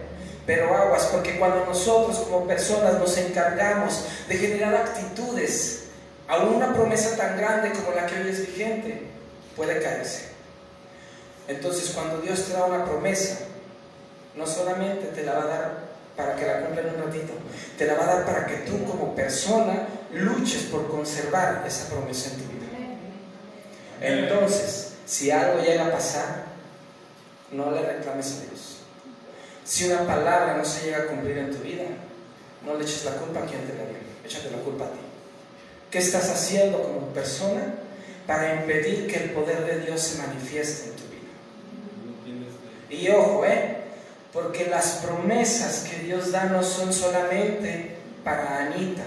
Pero 0.46 0.76
aguas, 0.76 1.08
porque 1.12 1.38
cuando 1.38 1.64
nosotros 1.66 2.18
como 2.20 2.46
personas 2.46 2.94
nos 2.94 3.16
encargamos 3.18 4.04
de 4.28 4.36
generar 4.36 4.74
actitudes 4.74 5.84
a 6.26 6.38
una 6.38 6.74
promesa 6.74 7.16
tan 7.16 7.36
grande 7.36 7.72
como 7.72 7.92
la 7.92 8.06
que 8.06 8.20
hoy 8.20 8.30
es 8.30 8.46
vigente, 8.46 9.11
puede 9.56 9.82
caerse. 9.82 10.32
Entonces 11.48 11.90
cuando 11.90 12.18
Dios 12.18 12.44
te 12.44 12.52
da 12.52 12.64
una 12.64 12.84
promesa, 12.84 13.38
no 14.36 14.46
solamente 14.46 15.06
te 15.08 15.24
la 15.24 15.34
va 15.34 15.42
a 15.42 15.46
dar 15.46 15.92
para 16.16 16.36
que 16.36 16.46
la 16.46 16.60
cumpla 16.60 16.82
en 16.82 16.94
un 16.94 17.04
ratito, 17.06 17.32
te 17.76 17.86
la 17.86 17.94
va 17.94 18.04
a 18.04 18.16
dar 18.16 18.26
para 18.26 18.46
que 18.46 18.56
tú 18.58 18.84
como 18.84 19.14
persona 19.14 19.86
luches 20.12 20.64
por 20.64 20.88
conservar 20.88 21.64
esa 21.66 21.88
promesa 21.88 22.30
en 22.30 22.36
tu 22.36 22.52
vida. 22.52 22.62
Entonces, 24.00 24.94
si 25.06 25.30
algo 25.30 25.62
llega 25.62 25.86
a 25.86 25.92
pasar, 25.92 26.44
no 27.50 27.70
le 27.70 27.82
reclames 27.82 28.32
a 28.32 28.50
Dios. 28.50 28.78
Si 29.64 29.90
una 29.90 30.06
palabra 30.06 30.56
no 30.56 30.64
se 30.64 30.84
llega 30.84 30.98
a 30.98 31.06
cumplir 31.06 31.38
en 31.38 31.50
tu 31.50 31.58
vida, 31.58 31.84
no 32.64 32.74
le 32.74 32.84
eches 32.84 33.04
la 33.04 33.12
culpa 33.12 33.40
a 33.40 33.46
quien 33.46 33.66
te 33.66 33.74
la 33.74 33.84
dio, 33.84 33.98
échate 34.24 34.50
la 34.50 34.62
culpa 34.62 34.84
a 34.84 34.88
ti. 34.88 34.98
¿Qué 35.90 35.98
estás 35.98 36.30
haciendo 36.30 36.82
como 36.82 37.08
persona 37.08 37.74
para 38.26 38.54
impedir 38.56 39.06
que 39.06 39.24
el 39.24 39.30
poder 39.30 39.64
de 39.64 39.80
Dios 39.80 40.00
se 40.00 40.22
manifieste 40.22 40.90
en 40.90 40.96
tu 40.96 41.02
vida? 41.04 41.22
Y 42.90 43.08
ojo, 43.10 43.44
¿eh? 43.44 43.78
Porque 44.32 44.66
las 44.66 45.02
promesas 45.04 45.88
que 45.88 46.04
Dios 46.04 46.32
da 46.32 46.44
no 46.44 46.62
son 46.62 46.92
solamente 46.92 47.96
para 48.24 48.58
Anita, 48.58 49.04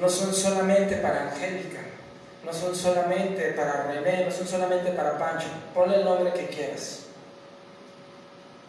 no 0.00 0.08
son 0.08 0.32
solamente 0.32 0.96
para 0.96 1.30
Angélica, 1.30 1.80
no 2.44 2.52
son 2.52 2.74
solamente 2.74 3.52
para 3.52 3.84
René, 3.84 4.24
no 4.24 4.30
son 4.30 4.46
solamente 4.46 4.90
para 4.92 5.18
Pancho. 5.18 5.48
Ponle 5.74 5.96
el 5.96 6.04
nombre 6.04 6.32
que 6.32 6.46
quieras. 6.48 7.00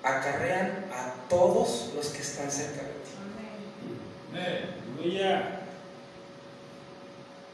acarrean 0.03 0.85
a 0.91 1.13
todos 1.29 1.91
los 1.95 2.07
que 2.07 2.21
están 2.21 2.51
cerca 2.51 2.81
de 2.81 2.87
ti. 2.89 3.13
Aleluya. 4.99 5.61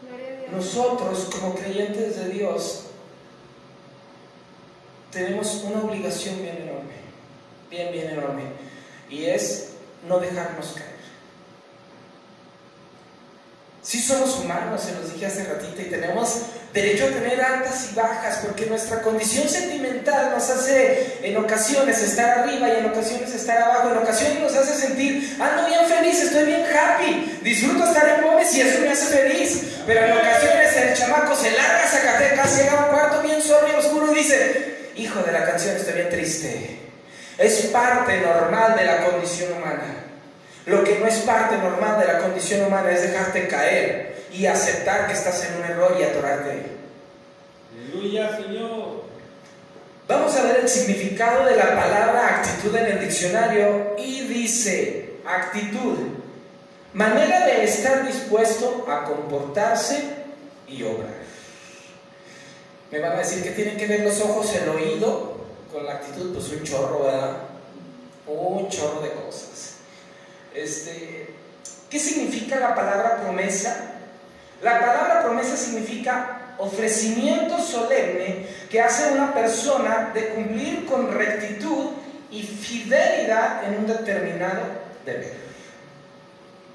Gloria 0.02 0.28
a 0.28 0.32
Dios. 0.32 0.39
Nosotros 0.52 1.30
como 1.32 1.56
creyentes 1.56 2.18
de 2.18 2.30
Dios 2.30 2.86
tenemos 5.12 5.64
una 5.64 5.84
obligación 5.84 6.42
bien 6.42 6.58
enorme, 6.58 6.94
bien, 7.70 7.92
bien 7.92 8.10
enorme, 8.10 8.44
y 9.10 9.26
es 9.26 9.72
no 10.08 10.20
dejarnos 10.20 10.68
caer. 10.74 11.00
Sí 13.82 14.00
somos 14.00 14.38
humanos, 14.40 14.82
se 14.82 14.94
los 14.94 15.14
dije 15.14 15.26
hace 15.26 15.46
ratito, 15.46 15.82
y 15.82 15.86
tenemos 15.86 16.42
derecho 16.74 17.06
a 17.06 17.10
tener 17.10 17.42
altas 17.42 17.90
y 17.92 17.96
bajas, 17.96 18.40
porque 18.46 18.66
nuestra 18.68 19.02
condición 19.02 19.50
sentimental 19.50 20.32
nos 20.32 20.50
hace 20.50 21.18
en 21.24 21.38
ocasiones 21.38 22.02
estar 22.02 22.40
arriba 22.40 22.70
y 22.70 22.78
en 22.80 22.86
ocasiones 22.86 23.34
estar 23.34 23.62
abajo, 23.62 23.90
en 23.90 23.98
ocasiones 23.98 24.40
nos 24.40 24.56
hace 24.56 24.76
sentir, 24.76 25.38
ando 25.40 25.66
bien 25.68 25.86
feliz, 25.88 26.22
estoy 26.22 26.46
bien 26.46 26.64
happy, 26.64 27.40
disfruto 27.42 27.86
estar 27.86 28.08
en 28.10 28.24
Gómez 28.24 28.54
y 28.54 28.62
eso 28.62 28.82
me 28.82 28.90
hace 28.90 29.06
feliz, 29.06 29.64
pero 29.88 30.06
en 30.06 30.12
ocasiones 30.12 30.76
el 30.76 30.94
chamaco 30.96 31.36
se 31.36 31.52
larga 31.52 31.84
a 31.84 31.88
Zacatecas, 31.88 32.58
llega 32.58 32.72
a 32.72 32.86
un 32.86 32.92
cuarto 32.92 33.22
bien 33.24 33.42
solo 33.42 33.68
y 33.68 33.76
oscuro 33.76 34.12
y 34.12 34.16
dice, 34.16 34.92
hijo 34.96 35.22
de 35.24 35.32
la 35.32 35.46
canción, 35.46 35.76
estoy 35.76 35.94
bien 35.96 36.10
triste. 36.10 36.80
Es 37.38 37.68
parte 37.68 38.20
normal 38.20 38.76
de 38.76 38.84
la 38.84 39.06
condición 39.06 39.54
humana. 39.54 40.09
Lo 40.70 40.84
que 40.84 41.00
no 41.00 41.08
es 41.08 41.18
parte 41.22 41.58
normal 41.58 42.00
de 42.00 42.06
la 42.06 42.20
condición 42.20 42.68
humana 42.68 42.92
es 42.92 43.02
dejarte 43.02 43.48
caer 43.48 44.24
y 44.32 44.46
aceptar 44.46 45.08
que 45.08 45.14
estás 45.14 45.44
en 45.46 45.58
un 45.58 45.64
error 45.64 45.98
y 46.00 46.04
atorarte. 46.04 46.52
ahí. 46.52 46.78
Aleluya, 47.74 48.38
Señor. 48.38 49.04
Vamos 50.08 50.36
a 50.36 50.44
ver 50.44 50.58
el 50.58 50.70
significado 50.70 51.44
de 51.46 51.56
la 51.56 51.76
palabra 51.76 52.38
actitud 52.38 52.76
en 52.76 52.86
el 52.86 53.00
diccionario 53.00 53.96
y 53.98 54.28
dice 54.28 55.16
actitud, 55.26 55.98
manera 56.94 57.48
de 57.48 57.64
estar 57.64 58.06
dispuesto 58.06 58.86
a 58.88 59.06
comportarse 59.06 60.04
y 60.68 60.84
obrar. 60.84 61.18
Me 62.92 63.00
van 63.00 63.14
a 63.14 63.18
decir 63.18 63.42
que 63.42 63.52
tienen 63.52 63.76
que 63.76 63.88
ver 63.88 64.02
los 64.02 64.22
ojos, 64.22 64.56
el 64.56 64.70
oído 64.70 65.46
con 65.74 65.84
la 65.88 65.94
actitud, 65.94 66.32
pues 66.32 66.50
un 66.50 66.64
chorro, 66.64 67.06
¿verdad? 67.06 67.38
Un 68.28 68.70
chorro 68.70 69.02
de 69.02 69.14
cosas. 69.14 69.69
Este, 70.64 71.34
¿Qué 71.90 72.00
significa 72.00 72.60
la 72.60 72.76
palabra 72.76 73.22
promesa? 73.22 73.76
La 74.62 74.80
palabra 74.80 75.24
promesa 75.24 75.56
significa 75.56 76.56
ofrecimiento 76.58 77.58
solemne 77.60 78.46
que 78.70 78.82
hace 78.82 79.14
una 79.14 79.34
persona 79.34 80.12
de 80.14 80.30
cumplir 80.30 80.86
con 80.86 81.14
rectitud 81.14 81.92
y 82.30 82.44
fidelidad 82.44 83.64
en 83.64 83.80
un 83.80 83.88
determinado 83.88 84.64
deber. 85.06 85.38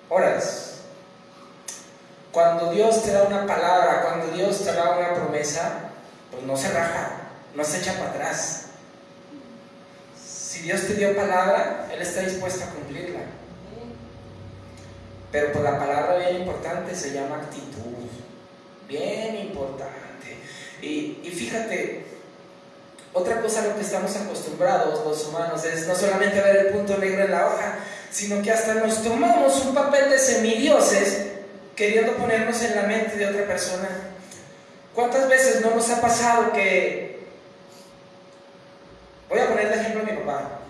Horas. 0.09 0.71
Cuando 2.33 2.73
Dios 2.73 3.05
te 3.05 3.13
da 3.13 3.25
una 3.25 3.47
palabra, 3.47 4.03
cuando 4.03 4.35
Dios 4.35 4.65
te 4.65 4.73
da 4.73 4.99
una 4.99 5.15
promesa, 5.15 5.91
pues 6.31 6.43
no 6.43 6.57
se 6.57 6.73
raja, 6.73 7.11
no 7.55 7.63
se 7.63 7.79
echa 7.79 7.93
para 7.93 8.11
atrás. 8.11 8.65
Si 10.21 10.61
Dios 10.61 10.81
te 10.87 10.95
dio 10.95 11.15
palabra, 11.15 11.87
Él 11.93 12.03
está 12.03 12.23
dispuesto 12.23 12.65
a 12.65 12.69
cumplirla. 12.69 13.21
Pero 15.35 15.51
pues 15.51 15.65
la 15.65 15.77
palabra 15.81 16.17
bien 16.17 16.43
importante 16.43 16.95
se 16.95 17.11
llama 17.11 17.39
actitud. 17.39 18.07
Bien 18.87 19.35
importante. 19.35 20.39
Y, 20.81 21.19
y 21.25 21.31
fíjate, 21.37 22.05
otra 23.13 23.41
cosa 23.41 23.63
a 23.65 23.67
lo 23.67 23.75
que 23.75 23.81
estamos 23.81 24.15
acostumbrados 24.15 25.05
los 25.05 25.27
humanos 25.27 25.65
es 25.65 25.89
no 25.89 25.97
solamente 25.97 26.41
ver 26.41 26.59
el 26.59 26.67
punto 26.69 26.99
negro 26.99 27.25
en 27.25 27.33
la 27.33 27.49
hoja, 27.49 27.79
sino 28.13 28.41
que 28.43 28.53
hasta 28.53 28.75
nos 28.75 29.03
tomamos 29.03 29.61
un 29.67 29.75
papel 29.75 30.09
de 30.09 30.21
semidioses 30.21 31.27
queriendo 31.75 32.13
ponernos 32.13 32.63
en 32.63 32.77
la 32.77 32.83
mente 32.83 33.17
de 33.17 33.27
otra 33.27 33.45
persona. 33.45 33.89
¿Cuántas 34.95 35.29
veces 35.29 35.63
no 35.63 35.75
nos 35.75 35.91
ha 35.91 36.01
pasado 36.01 36.53
que... 36.53 37.27
Voy 39.29 39.41
a 39.41 39.49
poner 39.49 39.69
de 39.69 39.81
ejemplo 39.81 40.03
a 40.03 40.05
mi 40.05 40.13
papá. 40.13 40.61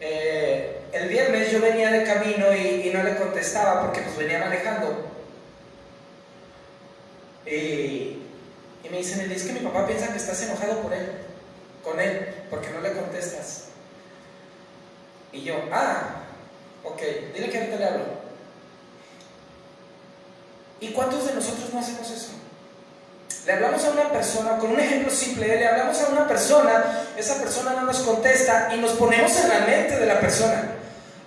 Eh, 0.00 0.78
el 0.92 1.08
viernes 1.08 1.50
yo 1.52 1.60
venía 1.60 1.90
de 1.90 2.04
camino 2.04 2.54
y, 2.54 2.77
contestaba 3.28 3.82
porque 3.82 4.00
pues 4.00 4.16
venía 4.16 4.40
manejando. 4.40 5.06
Y, 7.46 8.22
y 8.84 8.88
me 8.90 8.98
dicen, 8.98 9.30
es 9.30 9.44
que 9.44 9.52
mi 9.52 9.60
papá 9.60 9.86
piensa 9.86 10.08
que 10.08 10.18
estás 10.18 10.42
enojado 10.42 10.80
por 10.82 10.92
él, 10.92 11.10
con 11.82 12.00
él, 12.00 12.34
porque 12.50 12.70
no 12.70 12.80
le 12.80 12.92
contestas. 12.92 13.64
Y 15.32 15.42
yo, 15.42 15.56
ah, 15.72 16.22
ok, 16.84 17.00
dile 17.34 17.50
que 17.50 17.58
ahorita 17.58 17.76
le 17.76 17.84
hablo. 17.84 18.04
¿Y 20.80 20.92
cuántos 20.92 21.26
de 21.26 21.34
nosotros 21.34 21.72
no 21.72 21.80
hacemos 21.80 22.10
eso? 22.10 22.32
Le 23.46 23.52
hablamos 23.52 23.84
a 23.84 23.90
una 23.90 24.10
persona, 24.10 24.58
con 24.58 24.70
un 24.70 24.80
ejemplo 24.80 25.10
simple, 25.10 25.46
le 25.46 25.66
hablamos 25.66 26.00
a 26.02 26.08
una 26.08 26.28
persona, 26.28 27.06
esa 27.16 27.40
persona 27.40 27.72
no 27.72 27.82
nos 27.82 28.00
contesta 28.00 28.70
y 28.74 28.78
nos 28.78 28.92
ponemos 28.92 29.34
en 29.38 29.48
la 29.48 29.60
mente 29.60 29.98
de 29.98 30.06
la 30.06 30.20
persona. 30.20 30.78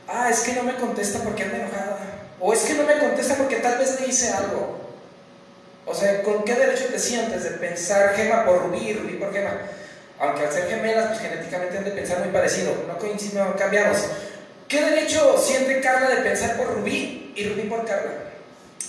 Ah, 0.08 0.30
es 0.30 0.42
que 0.42 0.54
no 0.54 0.64
me 0.64 0.76
contesta 0.76 1.20
porque 1.20 1.44
anda 1.44 1.58
enojada. 1.58 1.91
O 2.42 2.52
es 2.54 2.62
que 2.62 2.74
no 2.74 2.84
me 2.84 2.98
contesta 2.98 3.36
porque 3.36 3.58
tal 3.58 3.78
vez 3.78 4.02
le 4.02 4.08
hice 4.08 4.32
algo. 4.32 4.80
O 5.86 5.94
sea, 5.94 6.24
¿con 6.24 6.44
qué 6.44 6.56
derecho 6.56 6.86
te 6.86 6.98
sientes 6.98 7.44
de 7.44 7.52
pensar 7.52 8.16
Gema 8.16 8.46
por 8.46 8.64
Rubí, 8.64 8.94
Rubí 8.94 9.14
por 9.14 9.32
Gema? 9.32 9.62
Aunque 10.20 10.46
al 10.46 10.52
ser 10.52 10.68
gemelas, 10.68 11.10
pues 11.10 11.20
genéticamente 11.20 11.78
han 11.78 11.84
de 11.84 11.92
pensar 11.92 12.20
muy 12.20 12.30
parecido. 12.30 12.74
No 12.88 12.98
coincidimos, 12.98 13.56
cambiamos. 13.56 13.98
¿Qué 14.68 14.82
derecho 14.82 15.38
siente 15.38 15.82
Carla 15.82 16.10
de 16.10 16.22
pensar 16.22 16.58
por 16.58 16.74
Rubí 16.74 17.34
y 17.36 17.50
Rubí 17.50 17.64
por 17.64 17.86
Carla? 17.86 18.12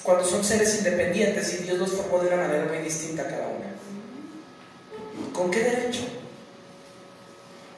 Cuando 0.02 0.24
son 0.24 0.44
seres 0.44 0.76
independientes 0.78 1.52
y 1.54 1.58
Dios 1.58 1.78
los 1.78 1.92
formó 1.92 2.20
de 2.20 2.28
una 2.28 2.36
manera 2.36 2.64
muy 2.64 2.78
distinta 2.78 3.22
a 3.22 3.26
cada 3.26 3.48
una. 3.48 3.66
¿Con 5.32 5.50
qué 5.50 5.60
derecho? 5.60 6.02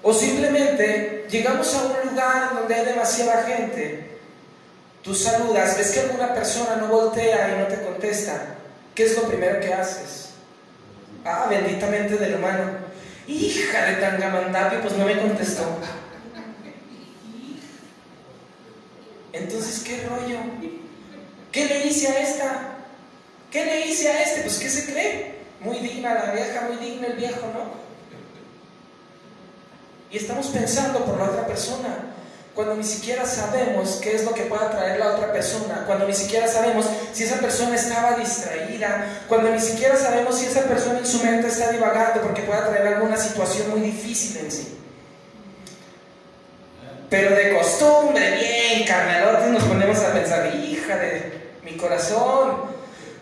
O 0.02 0.12
simplemente 0.12 1.26
llegamos 1.30 1.74
a 1.74 1.84
un 1.86 2.10
lugar 2.10 2.54
donde 2.54 2.74
hay 2.74 2.84
demasiada 2.84 3.44
gente, 3.44 4.13
tú 5.04 5.14
saludas, 5.14 5.76
ves 5.76 5.92
que 5.92 6.00
alguna 6.00 6.34
persona 6.34 6.76
no 6.76 6.88
voltea 6.88 7.54
y 7.54 7.60
no 7.60 7.66
te 7.66 7.82
contesta, 7.84 8.56
¿qué 8.94 9.04
es 9.04 9.16
lo 9.16 9.28
primero 9.28 9.60
que 9.60 9.72
haces? 9.72 10.30
Ah, 11.24 11.46
benditamente 11.48 12.16
del 12.16 12.36
humano. 12.36 12.84
Hija 13.26 13.86
de 13.86 13.94
Tangamandapi, 13.96 14.76
pues 14.82 14.94
no 14.94 15.06
me 15.06 15.18
contestó. 15.18 15.64
Entonces, 19.32 19.82
¿qué 19.82 20.06
rollo? 20.06 20.38
¿Qué 21.50 21.66
le 21.66 21.86
hice 21.86 22.08
a 22.08 22.20
esta? 22.20 22.60
¿Qué 23.50 23.64
le 23.64 23.86
hice 23.86 24.08
a 24.10 24.22
este? 24.22 24.42
Pues, 24.42 24.58
¿qué 24.58 24.68
se 24.68 24.84
cree? 24.90 25.34
Muy 25.60 25.78
digna 25.78 26.14
la 26.14 26.32
vieja, 26.32 26.62
muy 26.62 26.76
digno 26.76 27.06
el 27.06 27.14
viejo, 27.14 27.46
¿no? 27.54 27.84
Y 30.10 30.18
estamos 30.18 30.48
pensando 30.48 31.04
por 31.04 31.18
la 31.18 31.24
otra 31.24 31.46
persona, 31.46 32.13
cuando 32.54 32.76
ni 32.76 32.84
siquiera 32.84 33.26
sabemos 33.26 33.98
qué 34.00 34.14
es 34.14 34.24
lo 34.24 34.32
que 34.32 34.44
pueda 34.44 34.70
traer 34.70 35.00
la 35.00 35.14
otra 35.14 35.32
persona, 35.32 35.82
cuando 35.86 36.06
ni 36.06 36.14
siquiera 36.14 36.46
sabemos 36.46 36.86
si 37.12 37.24
esa 37.24 37.38
persona 37.38 37.74
estaba 37.74 38.16
distraída, 38.16 39.24
cuando 39.28 39.50
ni 39.50 39.60
siquiera 39.60 39.96
sabemos 39.96 40.38
si 40.38 40.46
esa 40.46 40.62
persona 40.62 41.00
en 41.00 41.06
su 41.06 41.24
mente 41.24 41.48
está 41.48 41.72
divagando 41.72 42.22
porque 42.22 42.42
pueda 42.42 42.68
traer 42.68 42.94
alguna 42.94 43.16
situación 43.16 43.70
muy 43.70 43.80
difícil 43.80 44.36
en 44.38 44.52
sí. 44.52 44.78
Pero 47.10 47.34
de 47.34 47.56
costumbre, 47.56 48.36
bien, 48.36 48.86
carnalotes, 48.86 49.48
nos 49.50 49.64
ponemos 49.64 49.98
a 49.98 50.12
pensar, 50.12 50.54
hija 50.54 50.96
de 50.96 51.32
mi 51.64 51.76
corazón, 51.76 52.62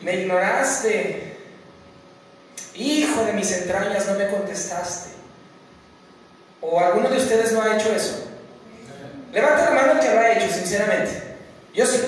me 0.03 0.15
ignoraste, 0.21 1.37
hijo 2.75 3.25
de 3.25 3.33
mis 3.33 3.51
entrañas, 3.51 4.07
no 4.07 4.15
me 4.15 4.29
contestaste. 4.29 5.11
¿O 6.61 6.79
alguno 6.79 7.09
de 7.09 7.17
ustedes 7.17 7.53
no 7.53 7.63
ha 7.63 7.77
hecho 7.77 7.95
eso? 7.95 8.22
Levanta 9.33 9.65
la 9.65 9.71
mano 9.71 9.93
el 9.93 10.01
que 10.01 10.15
lo 10.15 10.21
ha 10.21 10.33
hecho, 10.33 10.53
sinceramente. 10.53 11.23
Yo 11.75 11.87
sí. 11.87 12.01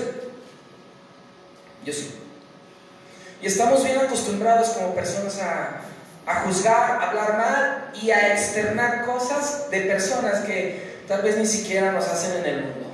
Yo 1.85 1.93
sí. 1.93 2.15
Y 3.41 3.47
estamos 3.47 3.83
bien 3.85 3.99
acostumbrados 3.99 4.69
como 4.71 4.95
personas 4.95 5.41
a, 5.41 5.81
a 6.27 6.41
juzgar, 6.41 7.03
a 7.03 7.11
hablar 7.11 7.37
mal 7.37 7.91
y 8.01 8.11
a 8.11 8.33
externar 8.33 9.05
cosas 9.05 9.71
de 9.71 9.81
personas 9.83 10.41
que 10.41 11.03
tal 11.09 11.23
vez 11.23 11.37
ni 11.37 11.47
siquiera 11.47 11.93
nos 11.93 12.07
hacen 12.09 12.39
en 12.39 12.47
el 12.47 12.63
mundo. 12.63 12.91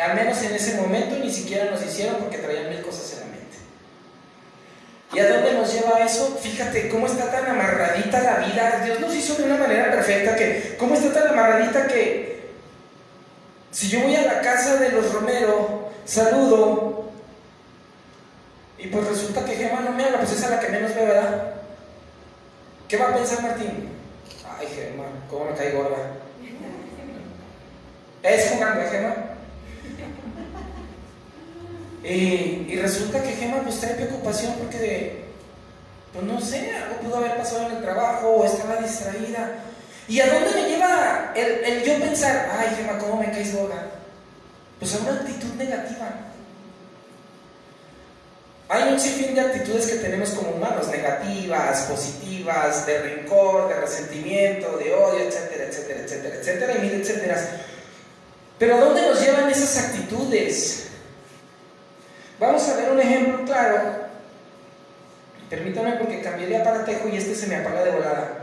Al 0.00 0.14
menos 0.14 0.40
en 0.42 0.54
ese 0.54 0.74
momento 0.76 1.16
ni 1.16 1.30
siquiera 1.30 1.70
nos 1.70 1.84
hicieron 1.84 2.16
porque 2.16 2.38
traían 2.38 2.70
mil 2.70 2.82
cosas 2.82 3.12
en 3.12 3.20
la 3.20 3.26
mente. 3.26 3.56
¿Y 5.12 5.18
a 5.18 5.28
dónde 5.28 5.52
nos 5.52 5.72
lleva 5.72 6.00
eso? 6.00 6.38
Fíjate 6.40 6.88
cómo 6.88 7.06
está 7.06 7.30
tan 7.30 7.46
amarradita 7.46 8.22
la 8.22 8.46
vida. 8.46 8.82
Dios 8.84 9.00
nos 9.00 9.14
hizo 9.14 9.34
de 9.34 9.44
una 9.44 9.58
manera 9.58 9.90
perfecta 9.90 10.34
que, 10.34 10.76
cómo 10.78 10.94
está 10.94 11.12
tan 11.12 11.32
amarradita 11.32 11.86
que 11.86 12.21
si 13.72 13.88
yo 13.88 14.02
voy 14.02 14.14
a 14.14 14.22
la 14.22 14.40
casa 14.42 14.76
de 14.76 14.90
los 14.90 15.12
Romero, 15.12 15.90
saludo, 16.04 17.10
y 18.78 18.88
pues 18.88 19.06
resulta 19.08 19.44
que 19.44 19.56
Gemma 19.56 19.80
no 19.80 19.92
me 19.92 20.04
habla, 20.04 20.18
pues 20.18 20.32
es 20.32 20.44
a 20.44 20.50
la 20.50 20.60
que 20.60 20.68
menos 20.68 20.94
ve, 20.94 21.06
¿verdad? 21.06 21.54
¿Qué 22.88 22.96
va 22.98 23.08
a 23.08 23.14
pensar 23.14 23.42
Martín? 23.42 23.88
Ay, 24.58 24.66
Gemma, 24.74 25.04
cómo 25.30 25.46
me 25.46 25.54
cae 25.54 25.72
gorda. 25.72 25.96
Es 28.22 28.50
jugando, 28.50 28.90
Gema. 28.90 29.14
Y, 32.04 32.66
y 32.68 32.80
resulta 32.82 33.22
que 33.22 33.30
Gema 33.30 33.62
pues 33.62 33.78
trae 33.78 33.94
preocupación 33.94 34.54
porque 34.58 34.78
de, 34.78 35.24
pues 36.12 36.24
no 36.24 36.40
sé, 36.40 36.72
algo 36.72 36.96
pudo 36.96 37.18
haber 37.18 37.36
pasado 37.36 37.68
en 37.68 37.76
el 37.76 37.82
trabajo 37.82 38.28
o 38.28 38.44
estaba 38.44 38.76
distraída. 38.76 39.60
¿Y 40.08 40.20
a 40.20 40.32
dónde 40.32 40.50
me 40.50 40.68
lleva 40.68 41.32
el, 41.34 41.64
el 41.64 41.84
yo 41.84 41.98
pensar, 42.00 42.50
ay 42.58 42.76
Gema, 42.76 42.98
¿cómo 42.98 43.16
me 43.20 43.30
caes 43.30 43.54
gorda? 43.54 43.86
Pues 44.78 44.94
a 44.94 44.98
una 44.98 45.12
actitud 45.12 45.54
negativa. 45.54 46.10
Hay 48.68 48.92
un 48.92 48.98
sinfín 48.98 49.34
de 49.34 49.42
actitudes 49.42 49.86
que 49.86 49.98
tenemos 49.98 50.30
como 50.30 50.52
humanos, 50.52 50.88
negativas, 50.88 51.82
positivas, 51.82 52.86
de 52.86 52.98
rencor, 53.02 53.68
de 53.68 53.80
resentimiento, 53.80 54.78
de 54.78 54.94
odio, 54.94 55.20
etcétera, 55.28 55.64
etcétera, 55.64 56.00
etcétera, 56.00 56.36
etcétera, 56.36 56.74
y 56.76 56.80
mil 56.80 56.92
etcétera. 56.94 57.36
Pero 58.58 58.76
¿a 58.76 58.80
dónde 58.80 59.02
nos 59.02 59.20
llevan 59.20 59.50
esas 59.50 59.76
actitudes? 59.76 60.86
Vamos 62.40 62.66
a 62.68 62.76
ver 62.76 62.90
un 62.90 63.00
ejemplo 63.00 63.44
claro. 63.44 64.06
Permítanme 65.50 65.92
porque 65.96 66.22
cambié 66.22 66.46
de 66.46 66.56
aparatejo 66.56 67.08
y 67.08 67.18
este 67.18 67.34
se 67.34 67.46
me 67.48 67.56
apaga 67.56 67.84
de 67.84 67.90
volada. 67.90 68.41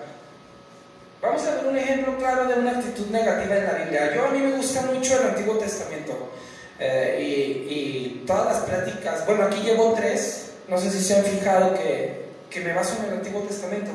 Vamos 1.21 1.45
a 1.45 1.55
ver 1.55 1.65
un 1.65 1.77
ejemplo 1.77 2.17
claro 2.17 2.45
de 2.45 2.53
una 2.59 2.71
actitud 2.71 3.07
negativa 3.07 3.57
en 3.57 3.65
la 3.65 3.73
Biblia. 3.73 4.15
Yo 4.15 4.25
a 4.25 4.31
mí 4.31 4.39
me 4.39 4.51
gusta 4.55 4.83
mucho 4.83 5.19
el 5.19 5.27
Antiguo 5.27 5.57
Testamento 5.57 6.31
eh, 6.79 7.67
y, 7.69 8.23
todas 8.25 8.45
las 8.45 8.63
pláticas. 8.63 9.25
Bueno, 9.25 9.45
aquí 9.45 9.61
llevo 9.61 9.93
tres. 9.93 10.51
No 10.69 10.77
sé 10.77 10.89
si 10.91 11.03
se 11.03 11.17
han 11.17 11.25
fijado 11.25 11.73
que, 11.73 12.25
que 12.49 12.61
me 12.61 12.73
baso 12.73 12.95
en 12.99 13.05
el 13.09 13.17
Antiguo 13.17 13.41
Testamento. 13.41 13.91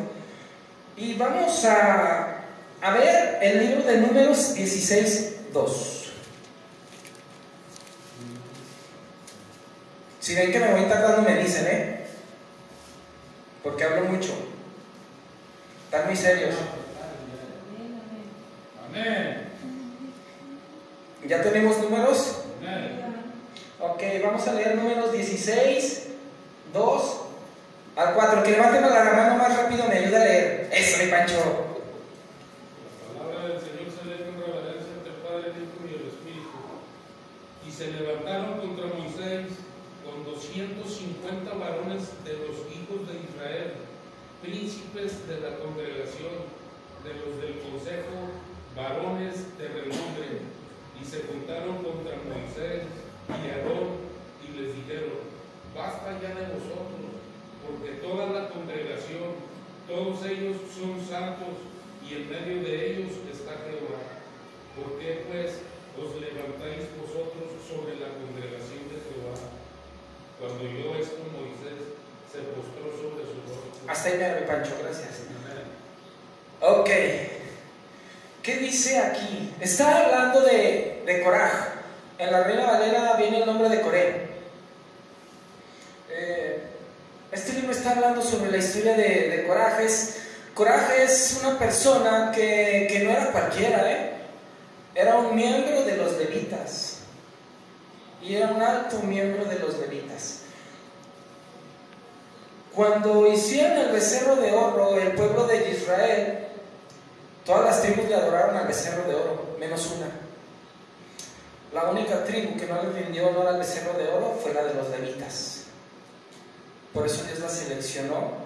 Y 0.96 1.14
vamos 1.14 1.64
a, 1.64 2.42
a 2.82 2.90
ver 2.92 3.38
el 3.40 3.58
libro 3.60 3.84
de 3.84 3.98
Números 3.98 4.54
16, 4.54 5.52
2. 5.52 6.12
Si 10.20 10.34
ven 10.34 10.52
que 10.52 10.60
me 10.60 10.72
voy 10.72 10.84
tardando, 10.84 11.22
me 11.22 11.42
dicen, 11.42 11.66
¿eh? 11.66 12.06
Porque 13.62 13.84
hablo 13.84 14.04
mucho. 14.04 14.32
Están 15.86 16.06
muy 16.06 16.16
serios. 16.16 16.54
¿Ya 21.26 21.42
tenemos 21.42 21.78
números? 21.78 22.44
Ok, 23.80 24.02
vamos 24.22 24.46
a 24.46 24.52
leer 24.52 24.76
números 24.76 25.10
16, 25.12 26.08
2 26.72 27.16
al 27.96 28.14
4. 28.14 28.42
Que 28.44 28.50
levanten 28.52 28.82
la 28.82 29.04
mano 29.04 29.36
más 29.36 29.56
rápido, 29.56 29.88
me 29.88 29.98
ayuda 29.98 30.20
a 30.20 30.24
leer. 30.24 30.70
Eso, 30.72 31.02
mi 31.02 31.10
Pancho. 31.10 31.34
La 33.14 33.18
palabra 33.18 33.48
del 33.48 33.58
Señor 33.58 33.90
se 33.90 34.04
lee 34.06 34.22
el 34.22 35.18
Padre, 35.26 35.50
el 35.50 35.62
Hijo 35.64 35.80
y 35.82 35.94
el 35.94 36.06
Espíritu. 36.06 36.58
Y 37.66 37.72
se 37.72 37.90
levantaron 37.90 38.60
contra 38.60 38.86
Moisés 38.94 39.58
con 40.06 40.24
250 40.24 41.52
varones 41.54 42.14
de 42.22 42.32
los 42.46 42.62
hijos 42.70 43.08
de 43.10 43.26
Israel, 43.26 43.72
príncipes 44.40 45.26
de 45.26 45.40
la 45.40 45.58
congregación, 45.58 46.46
de 47.02 47.12
los 47.14 47.42
del 47.42 47.58
consejo, 47.58 48.43
varones 48.76 49.56
de 49.58 49.68
renombre, 49.68 50.42
y 51.00 51.04
se 51.04 51.22
juntaron 51.22 51.82
contra 51.82 52.18
Moisés 52.26 52.86
y 53.28 53.50
Aarón 53.50 54.02
y 54.42 54.58
les 54.58 54.74
dijeron, 54.74 55.30
basta 55.74 56.18
ya 56.20 56.34
de 56.34 56.54
vosotros, 56.54 57.22
porque 57.62 58.02
toda 58.02 58.26
la 58.30 58.48
congregación, 58.48 59.38
todos 59.86 60.24
ellos 60.26 60.56
son 60.74 60.98
santos, 60.98 61.54
y 62.02 62.14
en 62.14 62.30
medio 62.30 62.62
de 62.62 62.90
ellos 62.90 63.12
está 63.30 63.52
Jehová. 63.64 64.02
¿Por 64.76 64.98
qué 64.98 65.24
pues 65.30 65.62
os 65.96 66.20
levantáis 66.20 66.90
vosotros 66.98 67.54
sobre 67.62 67.96
la 67.96 68.10
congregación 68.18 68.90
de 68.90 68.98
Jehová? 69.06 69.38
Cuando 70.38 70.64
oyó 70.64 70.98
esto 70.98 71.22
Moisés 71.30 71.94
se 72.30 72.42
postró 72.52 72.90
sobre 72.90 73.22
su 73.24 73.38
rostro. 73.46 73.86
Hasta 73.88 74.08
ahí, 74.08 74.40
mi 74.40 74.46
Pancho, 74.46 74.74
gracias. 74.82 75.22
Ok. 76.60 76.90
¿Qué 78.44 78.58
dice 78.58 78.98
aquí? 78.98 79.54
Está 79.58 80.04
hablando 80.04 80.42
de, 80.42 81.02
de 81.06 81.22
Coraj. 81.22 81.50
En 82.18 82.30
la 82.30 82.44
Reina 82.44 82.66
Valera 82.66 83.14
viene 83.16 83.38
el 83.38 83.46
nombre 83.46 83.70
de 83.70 83.80
Coré. 83.80 84.28
Eh, 86.10 86.62
este 87.32 87.54
libro 87.54 87.72
está 87.72 87.92
hablando 87.92 88.20
sobre 88.20 88.50
la 88.50 88.58
historia 88.58 88.98
de, 88.98 89.30
de 89.30 89.46
Coraj. 89.46 89.80
Es, 89.80 90.18
Coraj 90.52 90.90
es 90.90 91.40
una 91.42 91.58
persona 91.58 92.32
que, 92.34 92.86
que 92.90 93.00
no 93.00 93.12
era 93.12 93.32
cualquiera, 93.32 93.90
¿eh? 93.90 94.10
Era 94.94 95.16
un 95.16 95.34
miembro 95.34 95.82
de 95.82 95.96
los 95.96 96.18
levitas. 96.18 96.98
Y 98.20 98.36
era 98.36 98.48
un 98.48 98.60
alto 98.60 98.98
miembro 98.98 99.46
de 99.46 99.58
los 99.58 99.78
levitas. 99.78 100.40
Cuando 102.74 103.26
hicieron 103.26 103.78
el 103.78 103.88
becerro 103.92 104.36
de 104.36 104.52
oro, 104.52 104.98
el 104.98 105.12
pueblo 105.12 105.46
de 105.46 105.70
Israel, 105.70 106.44
todas 107.44 107.64
las 107.64 107.82
tribus 107.82 108.08
le 108.08 108.14
adoraron 108.14 108.56
al 108.56 108.66
becerro 108.66 109.08
de 109.08 109.14
oro, 109.14 109.56
menos 109.58 109.86
una. 109.96 110.06
La 111.72 111.90
única 111.90 112.24
tribu 112.24 112.56
que 112.56 112.66
no 112.66 112.82
le 112.82 112.90
rindió 112.90 113.28
honor 113.28 113.48
al 113.48 113.58
becerro 113.58 113.98
de 113.98 114.08
oro 114.08 114.38
fue 114.40 114.54
la 114.54 114.64
de 114.64 114.74
los 114.74 114.88
levitas. 114.90 115.64
Por 116.92 117.06
eso 117.06 117.24
Dios 117.24 117.40
la 117.40 117.48
seleccionó 117.48 118.44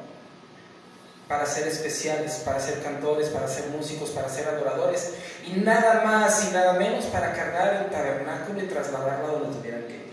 para 1.29 1.45
ser 1.45 1.69
especiales, 1.69 2.37
para 2.45 2.59
ser 2.59 2.83
cantores, 2.83 3.29
para 3.29 3.47
ser 3.47 3.67
músicos, 3.67 4.11
para 4.11 4.31
ser 4.31 4.49
adoradores, 4.49 5.13
y 5.47 5.61
nada 5.61 6.03
más 6.05 6.49
y 6.49 6.53
nada 6.53 6.73
menos 6.73 7.05
para 7.07 7.35
cargar 7.35 7.85
el 7.85 7.91
tabernáculo 7.91 8.63
y 8.63 8.67
trasladarlo 8.67 9.29
donde 9.29 9.59
tuvieran 9.59 9.83
que. 9.83 10.09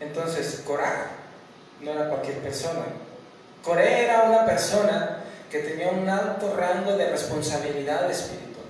Entonces, 0.00 0.62
Corá 0.66 1.20
no 1.80 1.92
era 1.92 2.08
cualquier 2.08 2.38
persona. 2.38 2.82
Coré 3.64 4.04
era 4.04 4.24
una 4.24 4.44
persona 4.44 5.19
que 5.50 5.58
tenía 5.58 5.90
un 5.90 6.08
alto 6.08 6.56
rango 6.56 6.96
de 6.96 7.10
responsabilidad 7.10 8.10
espiritual. 8.10 8.66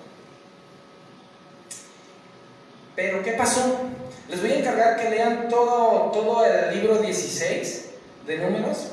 Pero, 2.96 3.22
¿qué 3.22 3.32
pasó? 3.32 3.80
Les 4.28 4.40
voy 4.40 4.52
a 4.52 4.58
encargar 4.58 4.96
que 4.96 5.10
lean 5.10 5.48
todo, 5.48 6.10
todo 6.12 6.44
el 6.44 6.74
libro 6.74 6.98
16 6.98 7.90
de 8.26 8.38
números 8.38 8.88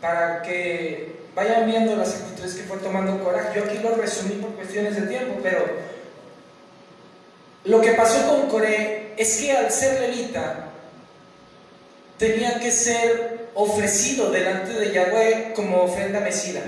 para 0.00 0.42
que 0.42 1.18
vayan 1.34 1.66
viendo 1.66 1.96
las 1.96 2.14
actitudes 2.14 2.54
que 2.54 2.62
fue 2.62 2.78
tomando 2.78 3.22
Coraje. 3.22 3.58
Yo 3.58 3.64
aquí 3.66 3.78
lo 3.78 3.96
resumí 3.96 4.36
por 4.36 4.54
cuestiones 4.54 4.96
de 4.96 5.06
tiempo, 5.06 5.40
pero 5.42 5.66
lo 7.64 7.80
que 7.80 7.92
pasó 7.92 8.26
con 8.28 8.48
Coré 8.48 9.14
es 9.16 9.38
que 9.38 9.52
al 9.52 9.70
ser 9.70 10.00
levita 10.00 10.67
tenía 12.18 12.58
que 12.60 12.70
ser 12.70 13.48
ofrecido 13.54 14.30
delante 14.30 14.72
de 14.72 14.92
Yahweh 14.92 15.52
como 15.54 15.82
ofrenda 15.82 16.20
mesida. 16.20 16.60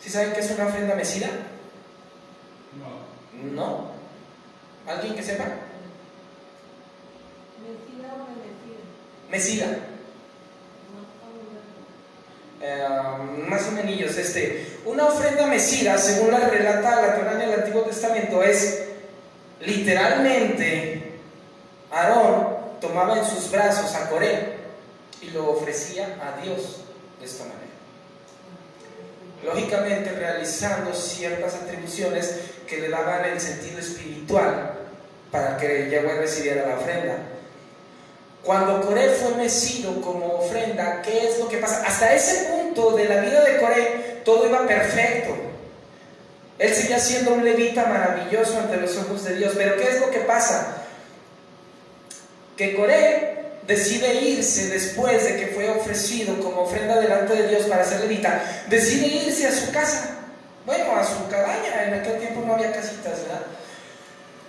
¿Sí 0.00 0.10
saben 0.10 0.32
qué 0.32 0.40
es 0.40 0.50
una 0.50 0.66
ofrenda 0.66 0.94
mesida? 0.94 1.28
No. 2.78 3.54
No. 3.54 3.90
¿Alguien 4.86 5.14
que 5.14 5.22
sepa? 5.22 5.44
Mentira 7.62 8.14
o. 8.14 9.30
Mesida. 9.30 9.66
Eh, 12.60 12.86
más 13.48 13.68
o 13.68 13.72
menos, 13.72 14.16
este, 14.16 14.78
una 14.84 15.06
ofrenda 15.06 15.46
mesida, 15.46 15.96
según 15.96 16.32
la 16.32 16.40
relata 16.48 17.02
la 17.02 17.16
Torah 17.16 17.34
en 17.34 17.42
el 17.42 17.60
Antiguo 17.60 17.82
Testamento, 17.82 18.42
es 18.42 18.84
literalmente 19.60 21.12
Aarón 21.92 22.57
tomaba 22.80 23.18
en 23.18 23.24
sus 23.24 23.50
brazos 23.50 23.94
a 23.94 24.08
Coré 24.10 24.56
y 25.20 25.30
lo 25.30 25.50
ofrecía 25.50 26.18
a 26.22 26.40
Dios 26.42 26.80
de 27.18 27.26
esta 27.26 27.44
manera. 27.44 27.58
Lógicamente 29.44 30.12
realizando 30.12 30.92
ciertas 30.92 31.54
atribuciones 31.54 32.34
que 32.66 32.78
le 32.78 32.88
daban 32.88 33.24
el 33.24 33.40
sentido 33.40 33.78
espiritual 33.78 34.74
para 35.30 35.56
que 35.56 35.90
Yahweh 35.90 36.18
recibiera 36.18 36.66
la 36.66 36.78
ofrenda. 36.78 37.18
Cuando 38.42 38.80
Coré 38.80 39.10
fue 39.10 39.34
mecido 39.34 40.00
como 40.00 40.38
ofrenda, 40.38 41.02
¿qué 41.02 41.28
es 41.28 41.38
lo 41.38 41.48
que 41.48 41.58
pasa? 41.58 41.84
Hasta 41.86 42.14
ese 42.14 42.44
punto 42.50 42.96
de 42.96 43.04
la 43.04 43.20
vida 43.20 43.44
de 43.44 43.58
Coré 43.58 44.20
todo 44.24 44.46
iba 44.46 44.66
perfecto. 44.66 45.34
Él 46.58 46.74
seguía 46.74 46.98
siendo 46.98 47.34
un 47.34 47.44
levita 47.44 47.86
maravilloso 47.86 48.58
ante 48.58 48.76
los 48.78 48.96
ojos 48.96 49.24
de 49.24 49.36
Dios. 49.36 49.52
Pero 49.56 49.76
¿qué 49.76 49.88
es 49.88 50.00
lo 50.00 50.10
que 50.10 50.20
pasa? 50.20 50.77
Que 52.58 52.74
Coré 52.74 53.38
decide 53.66 54.14
irse 54.14 54.68
después 54.68 55.24
de 55.24 55.36
que 55.36 55.46
fue 55.46 55.70
ofrecido 55.70 56.40
como 56.40 56.62
ofrenda 56.62 57.00
delante 57.00 57.34
de 57.34 57.48
Dios 57.48 57.62
para 57.66 57.84
ser 57.84 58.00
levita. 58.00 58.42
Decide 58.68 59.06
irse 59.06 59.46
a 59.46 59.52
su 59.52 59.70
casa. 59.70 60.16
Bueno, 60.66 60.96
a 60.96 61.04
su 61.04 61.28
cabaña. 61.28 61.84
En 61.86 61.94
aquel 61.94 62.18
tiempo 62.18 62.42
no 62.44 62.54
había 62.54 62.72
casitas, 62.72 63.22
¿verdad? 63.22 63.46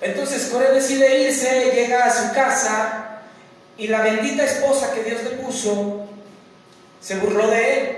Entonces 0.02 0.46
Coré 0.52 0.72
decide 0.72 1.22
irse, 1.22 1.72
llega 1.74 2.06
a 2.06 2.12
su 2.12 2.34
casa 2.34 3.22
y 3.78 3.88
la 3.88 4.02
bendita 4.02 4.44
esposa 4.44 4.92
que 4.94 5.04
Dios 5.04 5.24
le 5.24 5.32
puso 5.32 6.08
se 7.02 7.16
burló 7.16 7.48
de 7.48 7.74
él. 7.74 7.98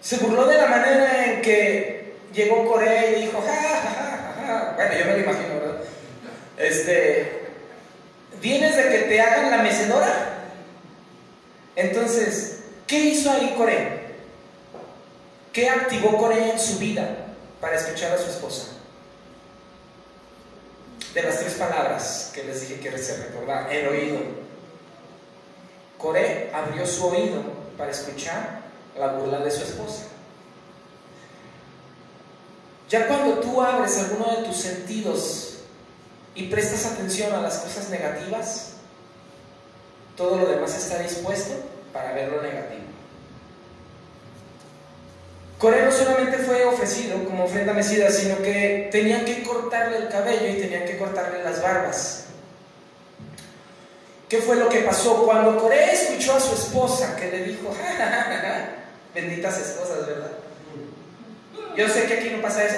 Se 0.00 0.18
burló 0.18 0.46
de 0.46 0.56
la 0.56 0.66
manera 0.66 1.26
en 1.26 1.42
que 1.42 2.14
llegó 2.32 2.64
Corea 2.64 3.10
y 3.10 3.22
dijo, 3.22 3.42
ja, 3.44 3.54
ja, 3.54 3.80
ja, 3.80 4.46
ja, 4.46 4.72
Bueno, 4.76 4.94
yo 4.94 5.04
me 5.04 5.12
lo 5.12 5.18
imagino. 5.18 5.65
Este, 6.56 7.48
¿vienes 8.40 8.76
de 8.76 8.88
que 8.88 8.98
te 9.08 9.20
hagan 9.20 9.50
la 9.50 9.58
mecedora? 9.58 10.48
Entonces, 11.74 12.60
¿qué 12.86 12.98
hizo 12.98 13.30
ahí 13.30 13.54
Corea? 13.56 14.02
¿Qué 15.52 15.68
activó 15.68 16.16
Corea 16.16 16.52
en 16.52 16.58
su 16.58 16.78
vida 16.78 17.26
para 17.60 17.76
escuchar 17.76 18.12
a 18.12 18.18
su 18.18 18.30
esposa? 18.30 18.68
De 21.12 21.22
las 21.22 21.40
tres 21.40 21.54
palabras 21.54 22.30
que 22.34 22.44
les 22.44 22.62
dije 22.62 22.80
que 22.80 22.98
se 22.98 23.16
recordar, 23.16 23.72
el 23.72 23.88
oído. 23.88 24.18
Coré 25.98 26.50
abrió 26.52 26.86
su 26.86 27.06
oído 27.06 27.42
para 27.76 27.90
escuchar 27.90 28.62
la 28.98 29.08
burla 29.12 29.38
de 29.38 29.50
su 29.50 29.62
esposa. 29.62 30.04
Ya 32.88 33.08
cuando 33.08 33.40
tú 33.40 33.60
abres 33.60 33.98
alguno 33.98 34.36
de 34.36 34.46
tus 34.46 34.56
sentidos 34.56 35.55
y 36.36 36.44
prestas 36.44 36.84
atención 36.84 37.34
a 37.34 37.40
las 37.40 37.58
cosas 37.58 37.88
negativas, 37.88 38.72
todo 40.16 40.36
lo 40.36 40.46
demás 40.46 40.76
está 40.76 40.98
dispuesto 40.98 41.54
para 41.92 42.12
ver 42.12 42.30
lo 42.30 42.42
negativo. 42.42 42.84
Coré 45.58 45.86
no 45.86 45.90
solamente 45.90 46.36
fue 46.38 46.64
ofrecido 46.66 47.24
como 47.24 47.44
ofrenda 47.44 47.72
mesida, 47.72 48.10
sino 48.10 48.36
que 48.38 48.90
tenían 48.92 49.24
que 49.24 49.42
cortarle 49.42 49.96
el 49.96 50.08
cabello 50.08 50.48
y 50.48 50.60
tenían 50.60 50.84
que 50.84 50.98
cortarle 50.98 51.42
las 51.42 51.62
barbas. 51.62 52.24
¿Qué 54.28 54.38
fue 54.38 54.56
lo 54.56 54.68
que 54.68 54.80
pasó? 54.80 55.24
Cuando 55.24 55.58
Coré 55.58 55.92
escuchó 55.92 56.34
a 56.34 56.40
su 56.40 56.54
esposa 56.54 57.16
que 57.16 57.30
le 57.30 57.44
dijo, 57.44 57.74
benditas 59.14 59.58
esposas, 59.58 60.06
¿verdad? 60.06 60.32
Yo 61.74 61.88
sé 61.88 62.04
que 62.04 62.14
aquí 62.14 62.30
no 62.30 62.42
pasa 62.42 62.64
eso, 62.64 62.76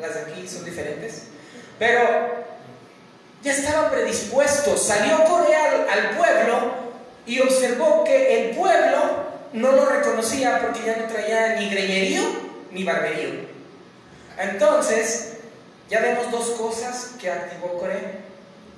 las 0.00 0.14
de 0.14 0.20
aquí 0.32 0.48
son 0.48 0.64
diferentes, 0.64 1.24
pero 1.78 2.43
ya 3.44 3.52
estaba 3.52 3.90
predispuesto, 3.90 4.76
salió 4.76 5.22
Coré 5.24 5.54
al, 5.54 5.88
al 5.88 6.16
pueblo 6.16 6.72
y 7.26 7.40
observó 7.40 8.02
que 8.02 8.50
el 8.50 8.56
pueblo 8.56 8.98
no 9.52 9.72
lo 9.72 9.84
reconocía 9.84 10.60
porque 10.60 10.84
ya 10.84 10.96
no 10.96 11.06
traía 11.06 11.56
ni 11.60 11.68
greñerío 11.68 12.22
ni 12.72 12.84
barberío. 12.84 13.28
Entonces, 14.38 15.34
ya 15.90 16.00
vemos 16.00 16.30
dos 16.30 16.50
cosas 16.52 17.12
que 17.20 17.30
activó 17.30 17.78
Coré, 17.78 18.00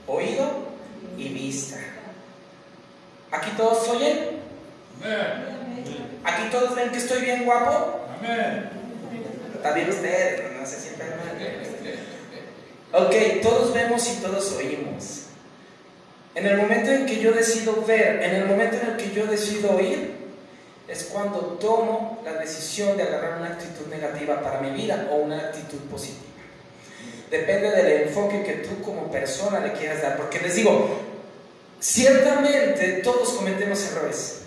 oído 0.07 0.66
y 1.16 1.29
vista. 1.29 1.79
¿Aquí 3.31 3.50
todos 3.57 3.88
oyen? 3.88 4.40
¿Aquí 6.24 6.42
todos 6.50 6.74
ven 6.74 6.90
que 6.90 6.98
estoy 6.98 7.22
bien 7.22 7.44
guapo? 7.44 8.00
Amén. 8.18 8.70
También 9.62 9.88
ustedes, 9.88 10.52
no 10.59 10.66
se 10.66 10.81
sientan 10.81 11.11
mal. 11.11 11.75
Ok, 12.98 13.42
todos 13.42 13.74
vemos 13.74 14.09
y 14.09 14.22
todos 14.22 14.52
oímos. 14.52 15.24
En 16.35 16.46
el 16.46 16.56
momento 16.56 16.90
en 16.90 17.04
que 17.04 17.20
yo 17.20 17.32
decido 17.32 17.85
ver, 17.87 18.22
en 18.22 18.35
el 18.37 18.46
momento 18.46 18.76
en 18.76 18.92
el 18.92 18.96
que 18.96 19.12
yo 19.12 19.26
decido 19.26 19.72
oír, 19.72 20.14
es 20.88 21.04
cuando 21.04 21.40
tomo 21.61 22.22
la 22.24 22.32
decisión 22.35 22.96
de 22.96 23.02
agarrar 23.02 23.38
una 23.38 23.48
actitud 23.48 23.87
negativa 23.88 24.40
para 24.40 24.62
mi 24.62 24.70
vida 24.70 25.09
o 25.12 25.16
una 25.16 25.38
actitud 25.38 25.78
positiva. 25.90 26.24
Depende 27.30 27.70
del 27.70 28.09
enfoque 28.09 28.42
que 28.42 28.52
tú 28.66 28.80
como 28.80 29.11
persona 29.11 29.61
le 29.61 29.72
quieras 29.72 30.00
dar. 30.00 30.16
Porque 30.16 30.40
les 30.40 30.54
digo, 30.54 30.88
ciertamente 31.78 33.02
todos 33.04 33.35
cometemos 33.35 33.92
errores, 33.92 34.42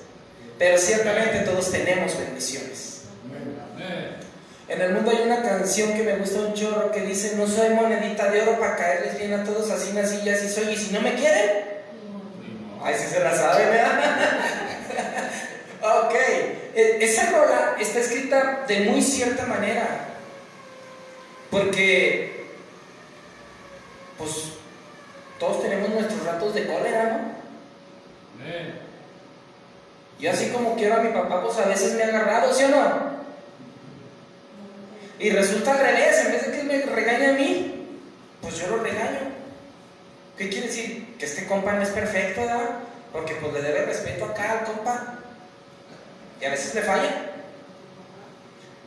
pero 0.58 0.76
ciertamente 0.80 1.42
todos 1.42 1.72
tenemos 1.72 2.18
bendiciones. 2.18 2.89
En 4.70 4.80
el 4.80 4.94
mundo 4.94 5.10
hay 5.10 5.24
una 5.24 5.42
canción 5.42 5.94
que 5.94 6.04
me 6.04 6.18
gusta 6.18 6.42
un 6.42 6.54
chorro 6.54 6.92
que 6.92 7.02
dice, 7.02 7.36
no 7.36 7.48
soy 7.48 7.70
monedita 7.70 8.30
de 8.30 8.44
oro 8.44 8.60
para 8.60 8.76
caerles 8.76 9.18
bien 9.18 9.34
a 9.34 9.44
todos, 9.44 9.72
así 9.72 9.94
nací 9.94 10.20
y 10.24 10.30
así 10.30 10.48
soy, 10.48 10.70
y 10.74 10.78
si 10.78 10.94
no 10.94 11.02
me 11.02 11.16
quieren, 11.16 11.64
ay, 12.84 12.94
si 12.96 13.08
se 13.08 13.20
la 13.20 13.36
saben, 13.36 13.70
¿verdad? 13.70 14.00
Ok, 15.82 16.14
e, 16.76 16.98
esa 17.02 17.32
rola 17.32 17.78
está 17.80 18.00
escrita 18.00 18.66
de 18.68 18.82
muy 18.82 19.02
cierta 19.02 19.46
manera, 19.46 19.88
porque, 21.50 22.46
pues, 24.18 24.32
todos 25.40 25.64
tenemos 25.64 25.90
nuestros 25.90 26.24
ratos 26.26 26.54
de 26.54 26.68
cólera, 26.68 27.04
¿no? 27.06 27.40
Y 30.20 30.28
así 30.28 30.50
como 30.50 30.76
quiero 30.76 30.96
a 30.96 31.00
mi 31.00 31.14
papá, 31.14 31.42
pues 31.42 31.58
a 31.58 31.66
veces 31.66 31.94
me 31.94 32.04
ha 32.04 32.08
agarrado, 32.08 32.54
¿sí 32.54 32.66
o 32.66 32.70
no? 32.70 33.09
Y 35.20 35.30
resulta 35.32 35.72
al 35.74 35.80
revés, 35.80 36.26
en 36.26 36.32
vez 36.32 36.46
de 36.46 36.58
que 36.58 36.64
me 36.64 36.82
regañe 36.82 37.28
a 37.28 37.34
mí, 37.34 37.88
pues 38.42 38.58
yo 38.58 38.68
lo 38.68 38.82
regaño. 38.82 39.20
¿Qué 40.38 40.48
quiere 40.48 40.68
decir? 40.68 41.16
Que 41.20 41.26
este 41.26 41.46
compa 41.46 41.74
no 41.74 41.84
es 41.84 41.90
perfecto, 41.90 42.40
¿verdad? 42.40 42.80
Porque 43.12 43.36
pues 43.36 43.52
le 43.54 43.62
debe 43.62 43.86
respeto 43.86 44.24
acá 44.24 44.60
al 44.60 44.66
compa. 44.66 45.20
Y 46.40 46.46
a 46.46 46.52
veces 46.52 46.74
le 46.74 46.82
falla. 46.84 47.32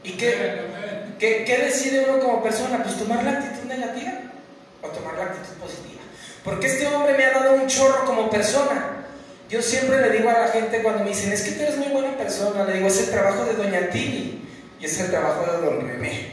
¿Y 0.03 0.12
qué, 0.12 0.57
qué, 1.18 1.45
qué 1.45 1.59
decide 1.59 2.07
uno 2.09 2.18
como 2.18 2.42
persona? 2.42 2.83
Pues 2.83 2.99
tomar 2.99 3.23
la 3.23 3.33
actitud 3.33 3.68
negativa 3.68 4.12
o 4.81 4.88
tomar 4.88 5.14
la 5.18 5.25
actitud 5.25 5.55
positiva. 5.61 6.01
Porque 6.42 6.66
este 6.66 6.87
hombre 6.87 7.12
me 7.12 7.27
ha 7.27 7.33
dado 7.33 7.55
un 7.57 7.66
chorro 7.66 8.07
como 8.07 8.31
persona. 8.31 9.05
Yo 9.51 9.61
siempre 9.61 10.01
le 10.01 10.16
digo 10.16 10.31
a 10.31 10.47
la 10.47 10.49
gente 10.49 10.83
cuando 10.83 11.05
me 11.05 11.11
dicen, 11.11 11.31
es 11.31 11.42
que 11.42 11.51
tú 11.53 11.62
eres 11.62 11.77
muy 11.77 11.88
buena 11.88 12.16
persona, 12.16 12.64
le 12.64 12.73
digo, 12.73 12.87
es 12.87 13.01
el 13.01 13.11
trabajo 13.11 13.45
de 13.45 13.53
Doña 13.53 13.90
Tili 13.90 14.42
y 14.83 14.87
es 14.87 14.99
el 14.99 15.11
trabajo 15.11 15.51
de 15.51 15.64
Don 15.64 15.87
René. 15.87 16.33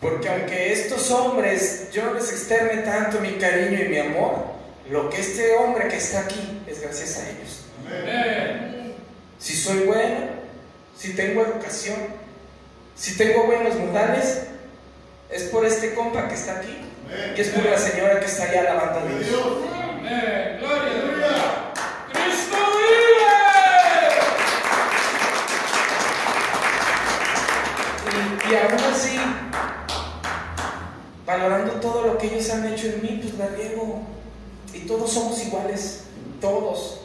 Porque 0.00 0.28
aunque 0.28 0.72
estos 0.72 1.10
hombres 1.10 1.88
yo 1.92 2.04
no 2.04 2.14
les 2.14 2.30
externe 2.32 2.82
tanto 2.82 3.20
mi 3.20 3.34
cariño 3.34 3.84
y 3.84 3.88
mi 3.88 3.98
amor, 3.98 4.44
lo 4.90 5.08
que 5.08 5.20
este 5.20 5.54
hombre 5.54 5.86
que 5.88 5.96
está 5.96 6.20
aquí 6.20 6.62
es 6.66 6.80
gracias 6.80 7.18
a 7.18 7.30
ellos. 7.30 7.64
Amén. 7.86 8.94
Si 9.38 9.54
soy 9.54 9.80
bueno, 9.80 10.18
si 10.98 11.14
tengo 11.14 11.42
educación, 11.42 11.98
si 12.96 13.16
tengo 13.16 13.44
buenos 13.44 13.76
modales, 13.76 14.42
es 15.30 15.44
por 15.44 15.64
este 15.64 15.94
compa 15.94 16.26
que 16.28 16.34
está 16.34 16.58
aquí 16.58 16.76
y 17.36 17.40
es 17.40 17.48
por 17.50 17.64
la 17.64 17.78
señora 17.78 18.18
que 18.18 18.26
está 18.26 18.44
allá 18.44 18.60
alabando 18.62 19.00
a 19.00 19.18
Dios. 19.18 19.42
Amén. 19.72 20.58
Gloria 20.58 21.66
a 21.66 21.69
Y, 28.50 28.56
aún 28.56 28.92
así, 28.92 29.16
valorando 31.24 31.74
todo 31.74 32.06
lo 32.06 32.18
que 32.18 32.26
ellos 32.26 32.50
han 32.50 32.66
hecho 32.66 32.88
en 32.88 33.02
mí, 33.02 33.20
pues 33.22 33.34
la 33.34 33.46
riego. 33.56 34.02
Y 34.72 34.80
todos 34.80 35.12
somos 35.12 35.40
iguales, 35.46 36.04
todos. 36.40 37.02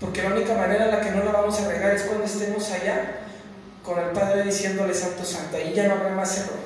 Porque 0.00 0.22
la 0.22 0.30
única 0.30 0.54
manera 0.54 0.86
en 0.86 0.90
la 0.90 1.00
que 1.00 1.10
no 1.10 1.24
la 1.24 1.32
vamos 1.32 1.60
a 1.60 1.68
regar 1.68 1.94
es 1.94 2.02
cuando 2.02 2.24
estemos 2.24 2.70
allá 2.70 3.20
con 3.84 3.98
el 3.98 4.10
Padre 4.10 4.44
diciéndole 4.44 4.94
Santo 4.94 5.24
Santo. 5.24 5.56
Ahí 5.56 5.72
ya 5.74 5.88
no 5.88 5.94
habrá 5.94 6.10
más 6.10 6.38
error. 6.38 6.58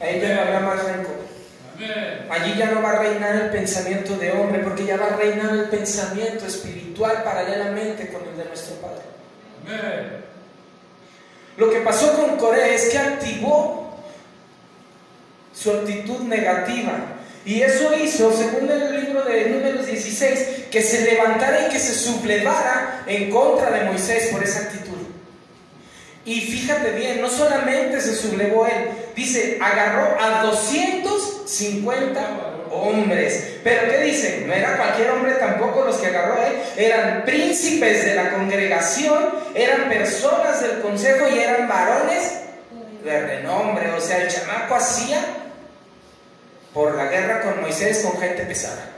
Ahí 0.00 0.20
ya 0.20 0.34
no 0.34 0.40
habrá 0.42 0.60
más 0.60 0.84
rencor. 0.84 1.28
Allí 2.30 2.56
ya 2.56 2.70
no 2.72 2.82
va 2.82 2.90
a 2.90 2.98
reinar 2.98 3.36
el 3.36 3.50
pensamiento 3.50 4.16
de 4.16 4.32
hombre, 4.32 4.60
porque 4.60 4.84
ya 4.84 4.96
va 4.96 5.06
a 5.06 5.16
reinar 5.16 5.54
el 5.54 5.64
pensamiento 5.64 6.46
espiritual 6.46 7.22
paralelamente 7.22 8.12
con 8.12 8.22
el 8.28 8.36
de 8.36 8.44
nuestro 8.44 8.76
Padre. 8.76 9.02
Amén. 9.66 10.27
Lo 11.58 11.70
que 11.70 11.80
pasó 11.80 12.14
con 12.14 12.36
Corea 12.36 12.68
es 12.68 12.88
que 12.88 12.98
activó 12.98 13.98
su 15.52 15.72
actitud 15.72 16.20
negativa. 16.20 17.16
Y 17.44 17.62
eso 17.62 17.92
hizo, 17.96 18.32
según 18.32 18.70
el 18.70 19.04
libro 19.04 19.24
de 19.24 19.50
Números 19.50 19.86
16, 19.86 20.66
que 20.70 20.82
se 20.82 21.02
levantara 21.02 21.66
y 21.66 21.70
que 21.70 21.80
se 21.80 21.94
sublevara 21.94 23.02
en 23.08 23.28
contra 23.30 23.72
de 23.72 23.86
Moisés 23.86 24.28
por 24.30 24.44
esa 24.44 24.60
actitud. 24.60 24.98
Y 26.24 26.42
fíjate 26.42 26.92
bien, 26.92 27.20
no 27.20 27.28
solamente 27.28 28.00
se 28.00 28.14
sublevó 28.14 28.64
él, 28.66 28.90
dice, 29.16 29.58
agarró 29.60 30.16
a 30.20 30.44
250 30.44 32.57
hombres. 32.70 33.58
Pero 33.62 33.90
¿qué 33.90 33.98
dice? 34.04 34.44
No 34.46 34.52
era 34.52 34.76
cualquier 34.76 35.10
hombre 35.10 35.34
tampoco 35.34 35.84
los 35.84 35.96
que 35.96 36.08
agarró 36.08 36.42
él, 36.42 36.54
eran 36.76 37.24
príncipes 37.24 38.04
de 38.04 38.14
la 38.14 38.30
congregación, 38.30 39.30
eran 39.54 39.88
personas 39.88 40.60
del 40.62 40.80
consejo 40.80 41.28
y 41.28 41.38
eran 41.38 41.68
varones 41.68 42.40
de 43.04 43.20
renombre. 43.26 43.92
O 43.92 44.00
sea, 44.00 44.22
el 44.22 44.28
chamaco 44.28 44.74
hacía 44.74 45.20
por 46.72 46.94
la 46.94 47.06
guerra 47.06 47.42
con 47.42 47.60
Moisés 47.60 48.04
con 48.04 48.20
gente 48.20 48.44
pesada. 48.44 48.90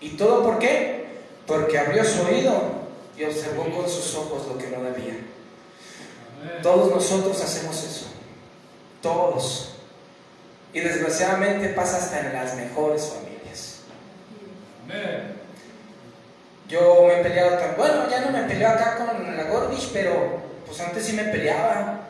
¿Y 0.00 0.10
todo 0.10 0.42
por 0.42 0.58
qué? 0.58 1.06
Porque 1.46 1.78
abrió 1.78 2.04
su 2.04 2.22
oído 2.22 2.82
y 3.16 3.24
observó 3.24 3.64
con 3.64 3.88
sus 3.88 4.14
ojos 4.16 4.46
lo 4.48 4.58
que 4.58 4.68
no 4.68 4.82
debía. 4.82 5.14
Todos 6.62 6.90
nosotros 6.90 7.40
hacemos 7.40 7.82
eso. 7.84 8.06
Todos. 9.00 9.71
Y 10.72 10.80
desgraciadamente 10.80 11.68
pasa 11.70 11.98
hasta 11.98 12.20
en 12.20 12.32
las 12.32 12.54
mejores 12.56 13.12
familias. 13.14 13.80
Yo 16.68 17.04
me 17.06 17.20
he 17.20 17.22
peleado 17.22 17.58
tan... 17.58 17.76
Bueno, 17.76 18.08
ya 18.10 18.20
no 18.20 18.30
me 18.30 18.44
peleo 18.44 18.68
acá 18.68 18.96
con 18.96 19.36
la 19.36 19.44
Gordish, 19.44 19.90
pero 19.92 20.40
Pues 20.66 20.80
antes 20.80 21.04
sí 21.04 21.12
me 21.12 21.24
peleaba. 21.24 22.00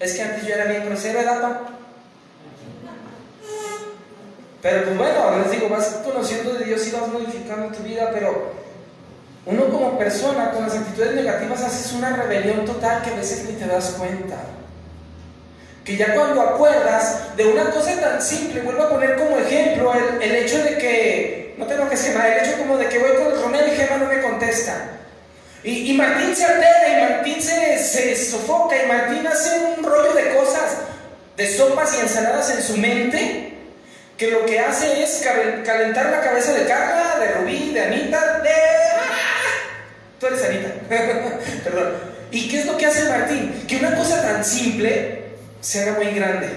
Es 0.00 0.14
que 0.14 0.22
antes 0.22 0.44
yo 0.44 0.54
era 0.54 0.64
bien 0.64 0.86
grosero, 0.86 1.20
¿verdad, 1.20 1.40
pa? 1.40 1.60
Pero 4.62 4.84
pues 4.84 4.98
bueno, 4.98 5.38
les 5.38 5.50
digo, 5.52 5.68
vas 5.68 6.00
conociendo 6.04 6.54
de 6.54 6.64
Dios 6.64 6.86
y 6.86 6.90
vas 6.90 7.08
modificando 7.08 7.74
tu 7.74 7.82
vida, 7.82 8.10
pero 8.12 8.52
uno 9.46 9.68
como 9.70 9.98
persona 9.98 10.50
con 10.50 10.64
las 10.64 10.74
actitudes 10.74 11.14
negativas 11.14 11.62
haces 11.62 11.92
una 11.92 12.14
rebelión 12.14 12.64
total 12.66 13.02
que 13.02 13.10
a 13.10 13.16
veces 13.16 13.44
ni 13.44 13.52
te 13.52 13.66
das 13.66 13.94
cuenta. 13.98 14.36
Que 15.84 15.96
ya 15.96 16.14
cuando 16.14 16.42
acuerdas 16.42 17.36
de 17.36 17.46
una 17.46 17.70
cosa 17.70 17.98
tan 18.00 18.20
simple, 18.20 18.60
vuelvo 18.60 18.82
a 18.82 18.90
poner 18.90 19.16
como 19.16 19.38
ejemplo 19.38 19.92
el, 19.94 20.22
el 20.22 20.36
hecho 20.36 20.62
de 20.62 20.76
que, 20.76 21.54
no 21.56 21.66
tengo 21.66 21.88
que 21.88 21.96
Gema, 21.96 22.28
el 22.28 22.44
hecho 22.44 22.58
como 22.58 22.76
de 22.76 22.88
que 22.88 22.98
voy 22.98 23.10
con 23.16 23.42
Romeo 23.42 23.66
y 23.66 23.76
Gema 23.76 23.96
no 23.96 24.06
me 24.06 24.20
contesta. 24.20 24.74
Y, 25.62 25.90
y 25.90 25.94
Martín 25.94 26.34
se 26.34 26.44
altera 26.44 26.88
y 26.88 27.12
Martín 27.12 27.42
se, 27.42 27.78
se 27.78 28.16
sofoca 28.16 28.82
y 28.82 28.86
Martín 28.86 29.26
hace 29.26 29.58
un 29.58 29.84
rollo 29.84 30.12
de 30.14 30.34
cosas, 30.34 30.78
de 31.36 31.46
sopas 31.54 31.94
y 31.96 32.00
ensaladas 32.00 32.50
en 32.50 32.62
su 32.62 32.76
mente, 32.76 33.54
que 34.16 34.30
lo 34.30 34.44
que 34.44 34.60
hace 34.60 35.02
es 35.02 35.22
calentar 35.64 36.10
la 36.10 36.20
cabeza 36.20 36.52
de 36.52 36.66
Carla, 36.66 37.18
de 37.20 37.32
Rubí, 37.32 37.72
de 37.72 37.80
Anita, 37.80 38.40
de... 38.40 38.50
Tú 40.18 40.26
eres 40.26 40.44
Anita, 40.44 40.68
perdón. 41.64 41.94
¿Y 42.30 42.48
qué 42.48 42.60
es 42.60 42.66
lo 42.66 42.76
que 42.76 42.86
hace 42.86 43.08
Martín? 43.08 43.64
Que 43.66 43.76
una 43.76 43.96
cosa 43.96 44.22
tan 44.22 44.44
simple 44.44 45.19
se 45.60 45.82
haga 45.82 45.94
muy 45.94 46.12
grande. 46.12 46.48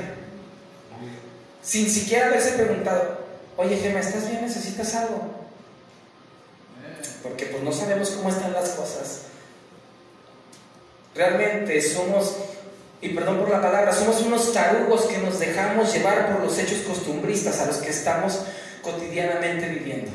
Sin 1.61 1.89
siquiera 1.89 2.27
haberse 2.27 2.53
preguntado, 2.53 3.19
oye 3.57 3.77
Gemma, 3.77 3.99
¿estás 3.99 4.29
bien? 4.29 4.41
¿Necesitas 4.41 4.93
algo? 4.95 5.21
Porque 7.21 7.45
pues 7.45 7.63
no 7.63 7.71
sabemos 7.71 8.09
cómo 8.11 8.29
están 8.29 8.53
las 8.53 8.69
cosas. 8.71 9.21
Realmente 11.15 11.79
somos, 11.81 12.35
y 13.01 13.09
perdón 13.09 13.39
por 13.39 13.49
la 13.49 13.61
palabra, 13.61 13.93
somos 13.93 14.21
unos 14.21 14.51
tarugos 14.51 15.05
que 15.05 15.19
nos 15.19 15.39
dejamos 15.39 15.93
llevar 15.93 16.33
por 16.33 16.43
los 16.43 16.57
hechos 16.57 16.79
costumbristas 16.79 17.59
a 17.61 17.65
los 17.67 17.77
que 17.77 17.91
estamos 17.91 18.41
cotidianamente 18.81 19.69
viviendo. 19.69 20.11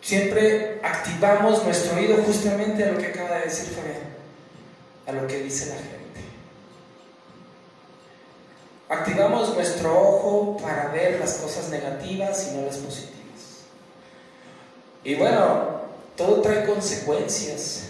Siempre 0.00 0.80
activamos 0.82 1.62
nuestro 1.64 1.96
oído 1.96 2.16
justamente 2.24 2.84
a 2.84 2.92
lo 2.92 2.98
que 2.98 3.06
acaba 3.06 3.36
de 3.38 3.44
decir 3.44 3.68
Fabián, 3.68 4.11
a 5.06 5.12
lo 5.12 5.26
que 5.26 5.38
dice 5.42 5.66
la 5.66 5.76
gente. 5.76 6.20
Activamos 8.88 9.54
nuestro 9.54 9.90
ojo 9.98 10.58
para 10.62 10.88
ver 10.88 11.18
las 11.18 11.34
cosas 11.34 11.70
negativas 11.70 12.48
y 12.48 12.56
no 12.56 12.66
las 12.66 12.76
positivas. 12.76 13.64
Y 15.04 15.14
bueno, 15.14 15.80
todo 16.16 16.42
trae 16.42 16.64
consecuencias. 16.66 17.88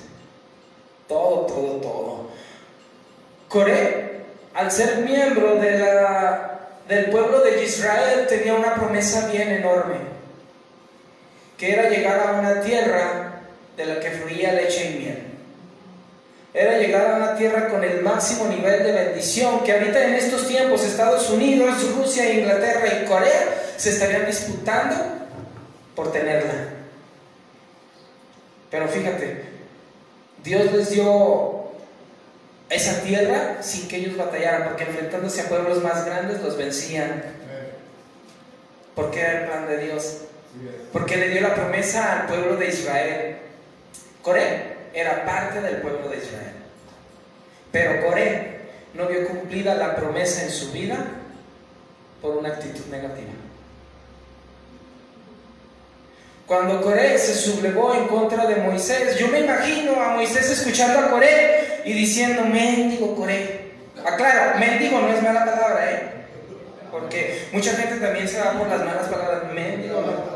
Todo, 1.09 1.46
todo, 1.46 1.81
todo. 1.81 2.27
Coré, 3.48 4.27
al 4.55 4.70
ser 4.70 4.98
miembro 4.98 5.57
de 5.57 5.79
la, 5.79 6.68
del 6.88 7.11
pueblo 7.11 7.40
de 7.40 7.64
Israel, 7.64 8.27
tenía 8.29 8.55
una 8.55 8.75
promesa 8.75 9.29
bien 9.29 9.51
enorme 9.51 10.12
que 11.62 11.72
era 11.72 11.88
llegar 11.88 12.18
a 12.18 12.40
una 12.40 12.61
tierra 12.61 13.42
de 13.77 13.87
la 13.87 14.01
que 14.01 14.11
fluía 14.11 14.53
leche 14.53 14.90
y 14.90 14.98
miel. 14.98 15.21
Era 16.54 16.78
llegar 16.78 17.10
a 17.10 17.16
una 17.16 17.36
tierra 17.36 17.68
con 17.68 17.82
el 17.82 18.02
máximo 18.02 18.46
nivel 18.46 18.82
de 18.82 18.92
bendición 18.92 19.64
que 19.64 19.72
ahorita 19.72 20.04
en 20.04 20.14
estos 20.14 20.46
tiempos 20.46 20.84
Estados 20.84 21.30
Unidos, 21.30 21.94
Rusia, 21.96 22.32
Inglaterra 22.32 22.86
y 22.88 23.06
Corea 23.06 23.72
se 23.76 23.90
estarían 23.90 24.26
disputando 24.26 24.96
por 25.94 26.12
tenerla. 26.12 26.52
Pero 28.70 28.88
fíjate, 28.88 29.44
Dios 30.44 30.72
les 30.72 30.90
dio 30.90 31.72
esa 32.68 33.00
tierra 33.02 33.62
sin 33.62 33.88
que 33.88 33.96
ellos 33.96 34.16
batallaran, 34.16 34.64
porque 34.64 34.84
enfrentándose 34.84 35.40
a 35.42 35.48
pueblos 35.48 35.82
más 35.82 36.04
grandes 36.04 36.42
los 36.42 36.56
vencían. 36.56 37.22
Porque 38.94 39.20
era 39.20 39.40
el 39.40 39.46
plan 39.46 39.66
de 39.68 39.78
Dios 39.78 40.18
porque 40.92 41.16
le 41.16 41.30
dio 41.30 41.40
la 41.40 41.54
promesa 41.54 42.20
al 42.20 42.26
pueblo 42.26 42.56
de 42.56 42.68
Israel. 42.68 43.36
Coré 44.22 44.71
era 44.94 45.24
parte 45.24 45.61
del 45.61 45.76
pueblo 45.76 46.09
de 46.09 46.18
Israel. 46.18 46.52
Pero 47.70 48.07
Coré 48.07 48.61
no 48.94 49.07
vio 49.07 49.26
cumplida 49.26 49.74
la 49.74 49.96
promesa 49.96 50.42
en 50.42 50.50
su 50.50 50.72
vida 50.72 50.96
por 52.20 52.37
una 52.37 52.50
actitud 52.50 52.87
negativa. 52.90 53.33
Cuando 56.46 56.83
Coré 56.83 57.18
se 57.18 57.35
sublevó 57.35 57.94
en 57.94 58.07
contra 58.09 58.46
de 58.46 58.57
Moisés, 58.57 59.18
yo 59.18 59.28
me 59.28 59.40
imagino 59.40 60.00
a 60.00 60.16
Moisés 60.16 60.50
escuchando 60.50 60.98
a 60.98 61.11
Coré 61.11 61.83
y 61.85 61.92
diciendo, 61.92 62.42
mendigo 62.44 63.16
Coré. 63.16 63.72
Aclaro, 64.05 64.59
mendigo 64.59 65.00
no 65.00 65.09
es 65.09 65.22
mala 65.22 65.44
palabra, 65.44 65.90
¿eh? 65.90 66.00
Porque 66.90 67.48
mucha 67.52 67.72
gente 67.72 67.96
también 67.96 68.28
se 68.28 68.38
va 68.38 68.52
por 68.52 68.68
las 68.68 68.85
malas 68.85 69.09
palabras. 69.09 69.52
Mendigo 69.55 70.02
no 70.02 70.33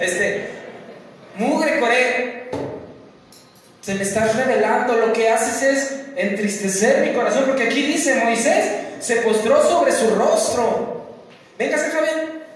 este, 0.00 0.48
mugre 1.36 1.80
Coré, 1.80 2.50
se 3.86 3.94
me 3.94 4.02
estás 4.02 4.34
revelando, 4.34 4.94
lo 4.94 5.12
que 5.12 5.30
haces 5.30 5.62
es 5.62 6.00
entristecer 6.16 7.06
mi 7.06 7.14
corazón, 7.14 7.44
porque 7.46 7.68
aquí 7.68 7.86
dice 7.86 8.16
Moisés 8.16 8.96
se 8.98 9.18
postró 9.18 9.62
sobre 9.62 9.92
su 9.92 10.12
rostro. 10.16 11.06
Véngase, 11.56 11.92
Javier. 11.92 12.46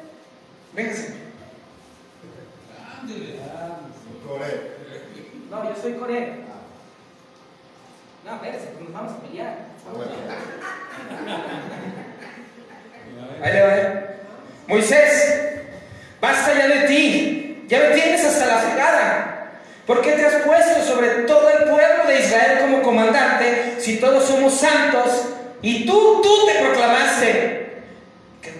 Véngase. 0.72 1.14
No, 5.48 5.68
yo 5.68 5.74
soy 5.80 5.92
Coré. 5.92 6.40
No, 8.24 8.34
espérese, 8.34 8.66
pues 8.66 8.84
nos 8.86 8.92
vamos 8.92 9.12
a 9.12 9.20
pelear. 9.20 9.56
Ahí 13.40 13.52
le 13.52 13.62
va. 13.62 13.76
¿eh? 13.76 14.16
Moisés, 14.66 15.36
Basta 16.20 16.54
ya 16.54 16.66
de 16.66 16.88
ti, 16.88 17.66
ya 17.68 17.78
me 17.78 17.90
tienes 17.94 18.24
hasta 18.24 18.46
la 18.46 18.58
fregada. 18.58 19.30
¿Por 19.90 20.02
qué 20.02 20.12
te 20.12 20.24
has 20.24 20.42
puesto 20.42 20.84
sobre 20.84 21.08
todo 21.24 21.50
el 21.50 21.68
pueblo 21.68 22.06
de 22.06 22.20
Israel 22.20 22.60
como 22.60 22.80
comandante 22.80 23.74
si 23.80 23.96
todos 23.96 24.24
somos 24.24 24.49
santos 24.60 25.10
y 25.62 25.86
tú, 25.86 26.20
tú 26.22 26.46
te 26.46 26.64
proclamaste? 26.64 27.82
¿Qué 28.42 28.50
es 28.50 28.56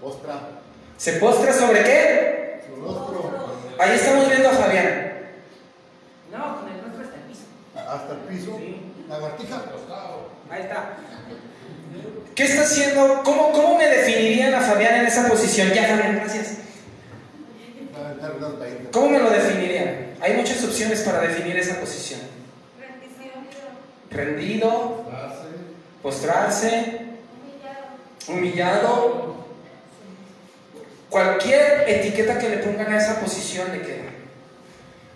Postra. 0.00 0.34
¿Se 0.96 1.12
postra 1.14 1.52
sobre 1.52 1.82
qué? 1.84 2.60
Su 2.66 2.80
rostro. 2.80 3.32
Ahí 3.78 3.94
estamos 3.94 4.28
viendo 4.28 4.48
a 4.48 4.52
Fabián. 4.52 5.12
No, 6.32 6.60
con 6.60 6.68
el 6.68 6.82
rostro 6.82 7.04
hasta 7.04 7.16
el 7.16 7.22
piso. 7.22 7.42
Hasta 7.74 8.12
el 8.12 8.18
piso. 8.20 8.56
Sí. 8.58 8.92
La 9.08 9.18
martija. 9.18 9.62
Ahí 10.50 10.62
está. 10.62 10.96
¿Qué 12.34 12.44
está 12.44 12.62
haciendo? 12.62 13.22
¿Cómo, 13.24 13.52
¿Cómo 13.52 13.78
me 13.78 13.86
definirían 13.86 14.54
a 14.54 14.60
Fabián 14.60 14.96
en 14.96 15.06
esa 15.06 15.28
posición? 15.28 15.68
Ya, 15.72 15.88
Fabián, 15.88 16.16
gracias. 16.16 16.58
¿Cómo 18.90 19.08
me 19.08 19.18
lo 19.18 19.30
definirían? 19.30 20.14
Hay 20.20 20.34
muchas 20.34 20.62
opciones 20.64 21.00
para 21.02 21.20
definir 21.20 21.56
esa 21.58 21.80
posición. 21.80 22.20
Rendido, 24.12 25.04
postrarse, 26.02 27.00
humillado. 28.28 29.32
Cualquier 31.08 31.84
etiqueta 31.88 32.38
que 32.38 32.48
le 32.48 32.58
pongan 32.58 32.92
a 32.92 32.98
esa 32.98 33.20
posición 33.20 33.70
le 33.72 33.82
queda. 33.82 34.12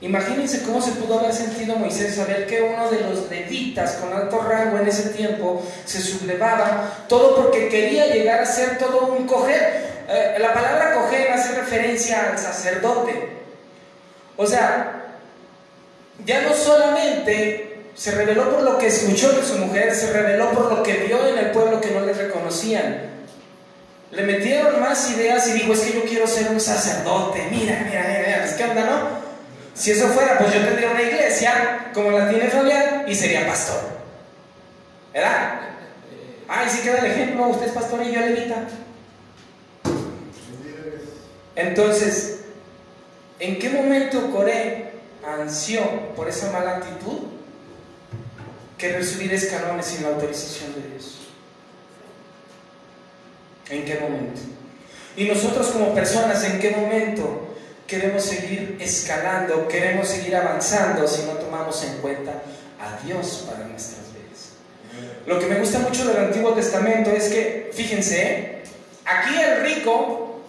Imagínense 0.03 0.63
cómo 0.63 0.83
se 0.83 0.93
pudo 0.93 1.19
haber 1.19 1.33
sentido 1.33 1.77
Moisés 1.77 2.17
saber 2.17 2.47
que 2.47 2.61
uno 2.61 2.91
de 2.91 3.01
los 3.01 3.31
levitas 3.31 3.93
con 3.95 4.13
alto 4.13 4.43
rango 4.43 4.79
en 4.79 4.87
ese 4.87 5.09
tiempo 5.11 5.63
se 5.87 6.03
sublevaba, 6.03 7.07
todo 7.09 7.35
porque 7.37 7.69
quería 7.69 8.07
llegar 8.09 8.43
a 8.43 8.47
ser 8.47 8.77
todo 8.77 9.15
un 9.15 9.27
coger. 9.27 10.05
Eh, 10.09 10.37
la 10.39 10.53
palabra 10.53 10.95
coger 10.95 11.33
hace 11.33 11.55
referencia 11.55 12.31
al 12.31 12.39
sacerdote. 12.39 13.31
O 14.37 14.47
sea, 14.47 15.03
ya 16.27 16.43
no 16.43 16.53
solamente 16.53 17.66
se 17.97 18.11
reveló 18.11 18.51
por 18.51 18.63
lo 18.63 18.77
que 18.77 18.89
escuchó 18.89 19.33
de 19.33 19.43
su 19.43 19.57
mujer, 19.57 19.95
se 19.95 20.13
reveló 20.13 20.51
por 20.51 20.71
lo 20.71 20.83
que 20.83 21.05
vio 21.07 21.27
en 21.27 21.39
el 21.39 21.51
pueblo 21.51 21.81
que 21.81 21.93
no 21.93 22.01
le 22.01 22.13
reconocían. 22.13 23.17
Le 24.11 24.23
metieron 24.23 24.81
más 24.81 25.11
ideas 25.11 25.49
y 25.49 25.53
dijo, 25.53 25.73
es 25.73 25.81
que 25.81 25.95
yo 25.95 26.05
quiero 26.05 26.27
ser 26.27 26.51
un 26.51 26.61
sacerdote. 26.61 27.49
Mira, 27.51 27.81
mira, 27.85 28.05
mira, 28.07 28.23
mira, 28.27 28.57
¿qué 28.57 28.65
onda, 28.65 28.85
no? 28.85 29.27
Si 29.75 29.93
eso 29.93 30.09
fuera, 30.09 30.39
pues 30.39 30.53
yo 30.53 30.61
tendría 30.61 30.91
una 30.91 31.03
iglesia 31.03 31.91
como 31.95 32.11
la 32.11 32.29
tiene 32.29 32.49
Fabián 32.49 33.05
y 33.09 33.15
sería 33.15 33.47
pastor. 33.47 33.81
¿Verdad? 35.15 35.61
Ay, 36.49 36.69
sí 36.71 36.83
queda 36.83 36.99
el 36.99 37.07
ejemplo, 37.07 37.49
usted 37.49 37.67
es 37.67 37.73
pastor 37.73 38.03
y 38.03 38.13
yo 38.13 38.21
levita. 38.21 38.57
Entonces, 41.57 42.41
¿en 43.39 43.59
qué 43.59 43.71
momento 43.71 44.31
Coré 44.31 44.93
ansió 45.27 46.15
por 46.15 46.29
esa 46.29 46.53
mala 46.53 46.77
actitud 46.77 47.36
que 48.79 48.93
recibir 48.93 49.33
escalones 49.33 49.87
sin 49.87 50.03
la 50.03 50.11
autorización 50.11 50.75
de 50.75 50.89
Dios? 50.91 51.19
¿En 53.71 53.85
qué 53.85 53.99
momento? 54.01 54.41
Y 55.17 55.25
nosotros 55.25 55.69
como 55.69 55.95
personas, 55.95 56.45
¿en 56.45 56.61
qué 56.61 56.71
momento 56.73 57.47
queremos 57.87 58.25
seguir 58.25 58.77
escalando, 58.81 59.69
queremos 59.69 60.09
seguir 60.09 60.37
avanzando 60.37 61.07
si 61.07 61.23
no 61.23 61.33
tomamos 61.35 61.83
en 61.85 61.99
cuenta 61.99 62.33
a 62.81 63.05
Dios 63.05 63.47
para 63.49 63.67
nuestras 63.67 64.13
vidas. 64.13 64.51
Lo 65.27 65.39
que 65.39 65.47
me 65.47 65.59
gusta 65.61 65.79
mucho 65.79 66.07
del 66.07 66.25
Antiguo 66.25 66.53
Testamento 66.53 67.11
es 67.11 67.29
que, 67.29 67.71
fíjense, 67.73 68.23
¿eh? 68.23 68.63
aquí 69.05 69.41
el 69.41 69.63
rico, 69.63 70.41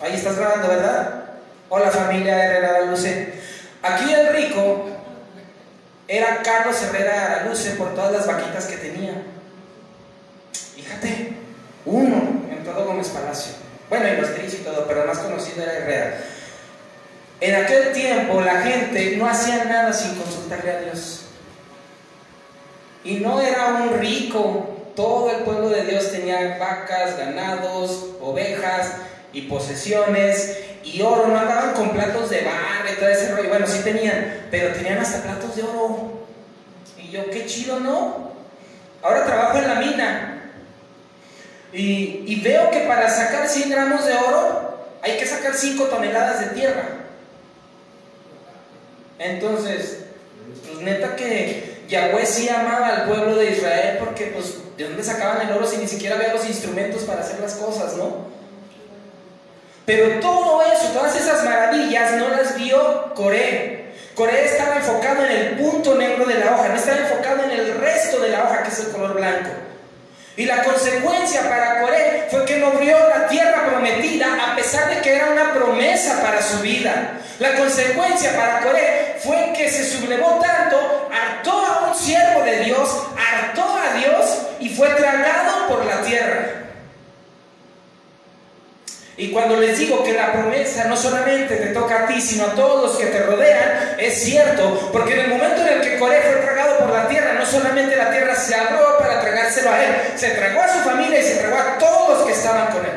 ahí 0.00 0.14
estás 0.14 0.36
grabando, 0.36 0.68
¿verdad? 0.68 1.24
Hola 1.68 1.90
familia 1.90 2.44
Herrera 2.44 2.80
Luce. 2.86 3.34
Aquí 3.82 4.12
el 4.12 4.28
rico 4.34 4.88
era 6.10 6.42
Carlos 6.42 6.82
Herrera 6.82 7.26
Araluce 7.26 7.70
por 7.76 7.94
todas 7.94 8.10
las 8.10 8.26
vaquitas 8.26 8.66
que 8.66 8.76
tenía. 8.78 9.22
Fíjate, 10.74 11.34
uno 11.84 12.16
en 12.50 12.64
todo 12.64 12.84
Gómez 12.84 13.10
Palacio. 13.10 13.52
Bueno, 13.88 14.08
y 14.08 14.20
los 14.20 14.34
tris 14.34 14.54
y 14.54 14.64
todo, 14.64 14.86
pero 14.88 15.02
el 15.02 15.06
más 15.06 15.20
conocido 15.20 15.62
era 15.62 15.72
Herrera. 15.72 16.20
En 17.40 17.54
aquel 17.54 17.92
tiempo 17.92 18.40
la 18.40 18.60
gente 18.60 19.16
no 19.18 19.28
hacía 19.28 19.64
nada 19.66 19.92
sin 19.92 20.16
consultarle 20.16 20.72
a 20.72 20.80
Dios. 20.80 21.26
Y 23.04 23.18
no 23.18 23.40
era 23.40 23.66
un 23.66 24.00
rico, 24.00 24.92
todo 24.96 25.30
el 25.30 25.44
pueblo 25.44 25.68
de 25.68 25.84
Dios 25.84 26.10
tenía 26.10 26.58
vacas, 26.58 27.18
ganados, 27.18 28.06
ovejas 28.20 28.94
y 29.32 29.42
posesiones 29.42 30.58
y 30.82 31.02
oro, 31.02 31.28
no 31.28 31.38
andaban 31.38 31.74
con 31.74 31.90
platos 31.90 32.30
de 32.30 32.42
barro 32.42 32.79
y 32.79 32.79
todo 33.00 33.08
ese 33.08 33.34
rollo. 33.34 33.48
Bueno, 33.48 33.66
sí 33.66 33.80
tenían, 33.82 34.46
pero 34.50 34.72
tenían 34.72 34.98
hasta 34.98 35.22
platos 35.22 35.56
de 35.56 35.62
oro. 35.62 36.20
Y 36.96 37.10
yo, 37.10 37.28
qué 37.30 37.46
chido, 37.46 37.80
¿no? 37.80 38.30
Ahora 39.02 39.24
trabajo 39.24 39.58
en 39.58 39.66
la 39.66 39.74
mina. 39.76 40.42
Y, 41.72 42.24
y 42.26 42.40
veo 42.42 42.70
que 42.70 42.80
para 42.80 43.10
sacar 43.10 43.48
100 43.48 43.70
gramos 43.70 44.06
de 44.06 44.14
oro 44.14 44.86
hay 45.02 45.16
que 45.16 45.26
sacar 45.26 45.54
5 45.54 45.84
toneladas 45.84 46.40
de 46.40 46.46
tierra. 46.54 46.84
Entonces, 49.18 49.98
pues 50.66 50.80
neta 50.80 51.16
que 51.16 51.84
Yahweh 51.88 52.26
sí 52.26 52.48
amaba 52.48 52.88
al 52.88 53.04
pueblo 53.06 53.36
de 53.36 53.50
Israel 53.50 53.96
porque 53.98 54.26
pues 54.26 54.54
de 54.76 54.84
dónde 54.84 55.02
sacaban 55.02 55.46
el 55.46 55.52
oro 55.54 55.66
si 55.66 55.76
ni 55.76 55.86
siquiera 55.86 56.16
había 56.16 56.32
los 56.32 56.46
instrumentos 56.46 57.02
para 57.02 57.20
hacer 57.20 57.40
las 57.40 57.54
cosas, 57.54 57.96
¿no? 57.96 58.30
Pero 59.90 60.20
todo 60.20 60.62
eso, 60.62 60.92
todas 60.92 61.16
esas 61.16 61.42
maravillas 61.42 62.12
no 62.12 62.28
las 62.28 62.54
vio 62.54 63.12
Coré. 63.12 63.86
Coré 64.14 64.44
estaba 64.44 64.76
enfocado 64.76 65.24
en 65.24 65.32
el 65.32 65.50
punto 65.56 65.96
negro 65.96 66.26
de 66.26 66.34
la 66.34 66.54
hoja, 66.54 66.68
no 66.68 66.76
estaba 66.76 66.98
enfocado 66.98 67.42
en 67.42 67.50
el 67.50 67.74
resto 67.76 68.20
de 68.20 68.28
la 68.28 68.44
hoja 68.44 68.62
que 68.62 68.68
es 68.68 68.78
el 68.78 68.92
color 68.92 69.14
blanco. 69.14 69.50
Y 70.36 70.44
la 70.44 70.62
consecuencia 70.62 71.42
para 71.48 71.80
Coré 71.80 72.28
fue 72.30 72.44
que 72.44 72.58
no 72.58 72.70
vio 72.78 72.96
la 73.08 73.26
tierra 73.26 73.66
prometida 73.66 74.28
a 74.52 74.54
pesar 74.54 74.94
de 74.94 75.00
que 75.00 75.12
era 75.12 75.32
una 75.32 75.52
promesa 75.54 76.22
para 76.22 76.40
su 76.40 76.60
vida. 76.60 77.18
La 77.40 77.56
consecuencia 77.56 78.36
para 78.36 78.60
Coré 78.60 79.16
fue 79.24 79.52
que 79.56 79.68
se 79.68 79.84
sublevó 79.84 80.38
tanto, 80.40 81.10
hartó 81.12 81.50
a 81.50 81.88
un 81.88 81.98
siervo 81.98 82.44
de 82.44 82.60
Dios, 82.60 83.06
hartó 83.18 83.64
a 83.64 83.98
Dios 83.98 84.38
y 84.60 84.68
fue 84.68 84.88
tragado 84.90 85.66
por 85.66 85.84
la 85.84 86.00
tierra. 86.02 86.49
Y 89.20 89.28
cuando 89.28 89.56
les 89.56 89.78
digo 89.78 90.02
que 90.02 90.14
la 90.14 90.32
promesa 90.32 90.84
no 90.84 90.96
solamente 90.96 91.56
te 91.56 91.66
toca 91.74 92.04
a 92.04 92.06
ti, 92.06 92.22
sino 92.22 92.46
a 92.46 92.54
todos 92.54 92.82
los 92.82 92.96
que 92.96 93.04
te 93.04 93.22
rodean, 93.22 93.96
es 93.98 94.14
cierto, 94.22 94.88
porque 94.94 95.12
en 95.12 95.20
el 95.20 95.28
momento 95.28 95.60
en 95.60 95.74
el 95.74 95.80
que 95.82 95.98
Coré 95.98 96.22
fue 96.22 96.40
tragado 96.40 96.78
por 96.78 96.88
la 96.88 97.06
tierra, 97.06 97.34
no 97.34 97.44
solamente 97.44 97.96
la 97.96 98.10
tierra 98.10 98.34
se 98.34 98.54
abrió 98.54 98.96
para 98.98 99.20
tragárselo 99.20 99.72
a 99.72 99.84
él, 99.84 99.94
se 100.16 100.30
tragó 100.30 100.62
a 100.62 100.68
su 100.68 100.78
familia 100.88 101.20
y 101.20 101.22
se 101.22 101.36
tragó 101.36 101.56
a 101.58 101.76
todos 101.76 102.16
los 102.16 102.26
que 102.28 102.32
estaban 102.32 102.68
con 102.68 102.82
él. 102.82 102.92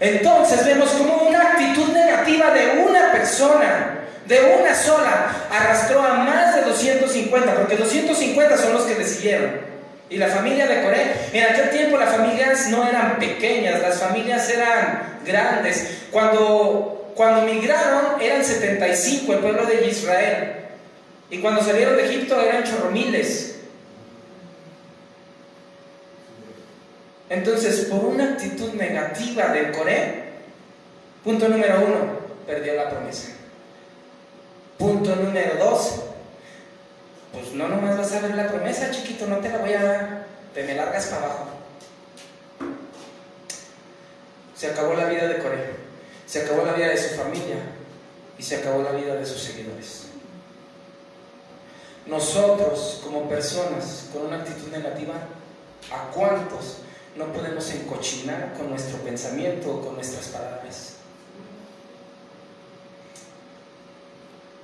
Entonces 0.00 0.64
vemos 0.64 0.88
como 0.88 1.16
una 1.16 1.50
actitud 1.50 1.92
negativa 1.92 2.50
de 2.52 2.82
una 2.82 3.12
persona, 3.12 3.98
de 4.24 4.56
una 4.58 4.74
sola, 4.74 5.36
arrastró 5.50 6.00
a 6.00 6.14
más 6.14 6.54
de 6.54 6.62
250, 6.62 7.56
porque 7.56 7.76
250 7.76 8.56
son 8.56 8.72
los 8.72 8.84
que 8.84 8.94
le 8.94 9.04
siguieron. 9.04 9.75
Y 10.08 10.18
la 10.18 10.28
familia 10.28 10.66
de 10.66 10.82
Coré, 10.82 11.12
en 11.32 11.44
aquel 11.44 11.70
tiempo 11.70 11.98
las 11.98 12.14
familias 12.14 12.68
no 12.68 12.86
eran 12.86 13.18
pequeñas, 13.18 13.82
las 13.82 13.98
familias 13.98 14.48
eran 14.50 15.20
grandes. 15.24 16.04
Cuando, 16.12 17.12
cuando 17.16 17.42
migraron 17.42 18.20
eran 18.20 18.44
75 18.44 19.32
el 19.32 19.38
pueblo 19.40 19.66
de 19.66 19.86
Israel. 19.88 20.52
Y 21.28 21.38
cuando 21.38 21.62
salieron 21.62 21.96
de 21.96 22.06
Egipto 22.06 22.40
eran 22.40 22.62
chorromiles. 22.62 23.56
Entonces, 27.28 27.86
por 27.86 28.04
una 28.04 28.34
actitud 28.34 28.72
negativa 28.74 29.48
de 29.48 29.72
Coré, 29.72 30.24
punto 31.24 31.48
número 31.48 31.84
uno, 31.84 31.96
perdió 32.46 32.74
la 32.74 32.88
promesa. 32.88 33.30
Punto 34.78 35.16
número 35.16 35.56
dos, 35.58 36.02
pues 37.36 37.52
no 37.52 37.68
nomás 37.68 37.98
vas 37.98 38.12
a 38.12 38.20
ver 38.20 38.34
la 38.34 38.48
promesa, 38.48 38.90
chiquito, 38.90 39.26
no 39.26 39.38
te 39.38 39.50
la 39.50 39.58
voy 39.58 39.72
a 39.74 39.82
dar, 39.82 40.26
te 40.54 40.64
me 40.64 40.74
largas 40.74 41.06
para 41.06 41.26
abajo. 41.26 41.48
Se 44.56 44.68
acabó 44.68 44.94
la 44.94 45.04
vida 45.04 45.28
de 45.28 45.38
Coré, 45.38 45.74
se 46.26 46.42
acabó 46.42 46.64
la 46.64 46.72
vida 46.72 46.88
de 46.88 46.96
su 46.96 47.14
familia 47.14 47.56
y 48.38 48.42
se 48.42 48.56
acabó 48.56 48.82
la 48.82 48.92
vida 48.92 49.16
de 49.16 49.26
sus 49.26 49.42
seguidores. 49.42 50.04
Nosotros, 52.06 53.02
como 53.04 53.28
personas 53.28 54.08
con 54.12 54.26
una 54.26 54.36
actitud 54.36 54.68
negativa, 54.72 55.14
¿a 55.92 56.10
cuántos 56.12 56.78
no 57.16 57.26
podemos 57.34 57.70
encochinar 57.72 58.54
con 58.56 58.70
nuestro 58.70 58.98
pensamiento 59.00 59.74
o 59.74 59.84
con 59.84 59.96
nuestras 59.96 60.28
palabras? 60.28 60.95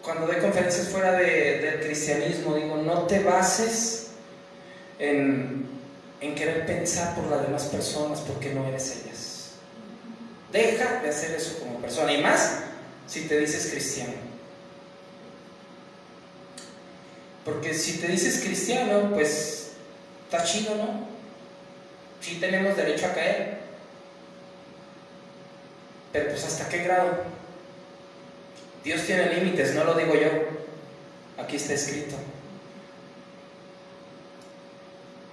Cuando 0.02 0.26
doy 0.26 0.36
conferencias 0.36 0.88
fuera 0.88 1.12
de, 1.12 1.58
del 1.58 1.80
cristianismo, 1.80 2.54
digo, 2.54 2.76
no 2.76 3.06
te 3.06 3.20
bases 3.20 4.08
en, 4.98 5.66
en 6.20 6.34
querer 6.34 6.66
pensar 6.66 7.14
por 7.14 7.26
las 7.26 7.42
demás 7.42 7.64
personas 7.64 8.20
porque 8.20 8.52
no 8.52 8.66
eres 8.66 9.02
ellas. 9.02 9.52
Deja 10.52 11.00
de 11.00 11.08
hacer 11.08 11.34
eso 11.34 11.58
como 11.60 11.80
persona, 11.80 12.12
y 12.12 12.20
más 12.20 12.60
si 13.06 13.22
te 13.22 13.38
dices 13.38 13.70
cristiano. 13.70 14.12
Porque 17.44 17.74
si 17.74 17.98
te 17.98 18.08
dices 18.08 18.40
cristiano, 18.44 19.10
pues 19.12 19.72
está 20.24 20.44
chido, 20.44 20.74
¿no? 20.76 21.06
Sí 22.20 22.38
tenemos 22.38 22.76
derecho 22.76 23.06
a 23.06 23.14
caer. 23.14 23.58
Pero 26.12 26.30
pues 26.30 26.44
hasta 26.44 26.68
qué 26.68 26.84
grado? 26.84 27.41
Dios 28.84 29.02
tiene 29.06 29.34
límites, 29.34 29.74
no 29.74 29.84
lo 29.84 29.94
digo 29.94 30.14
yo. 30.14 30.28
Aquí 31.42 31.56
está 31.56 31.74
escrito. 31.74 32.16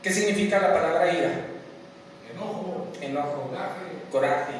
¿Qué 0.04 0.12
significa 0.12 0.60
la 0.60 0.74
palabra 0.74 1.14
ira? 1.14 1.32
Enojo. 2.34 2.88
Enojo. 3.02 3.50
Coraje. 3.50 3.82
Coraje. 4.12 4.54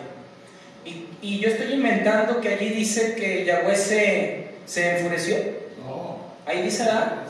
Y, 0.86 1.08
y 1.22 1.40
yo 1.40 1.50
estoy 1.50 1.74
inventando 1.74 2.42
que 2.42 2.50
allí 2.50 2.70
dice 2.70 3.16
que 3.16 3.46
Yahweh 3.46 3.76
se, 3.76 4.48
se 4.66 4.98
enfureció. 4.98 5.38
No. 5.86 6.18
Ahí 6.46 6.64
dice 6.64 6.86
la. 6.86 7.26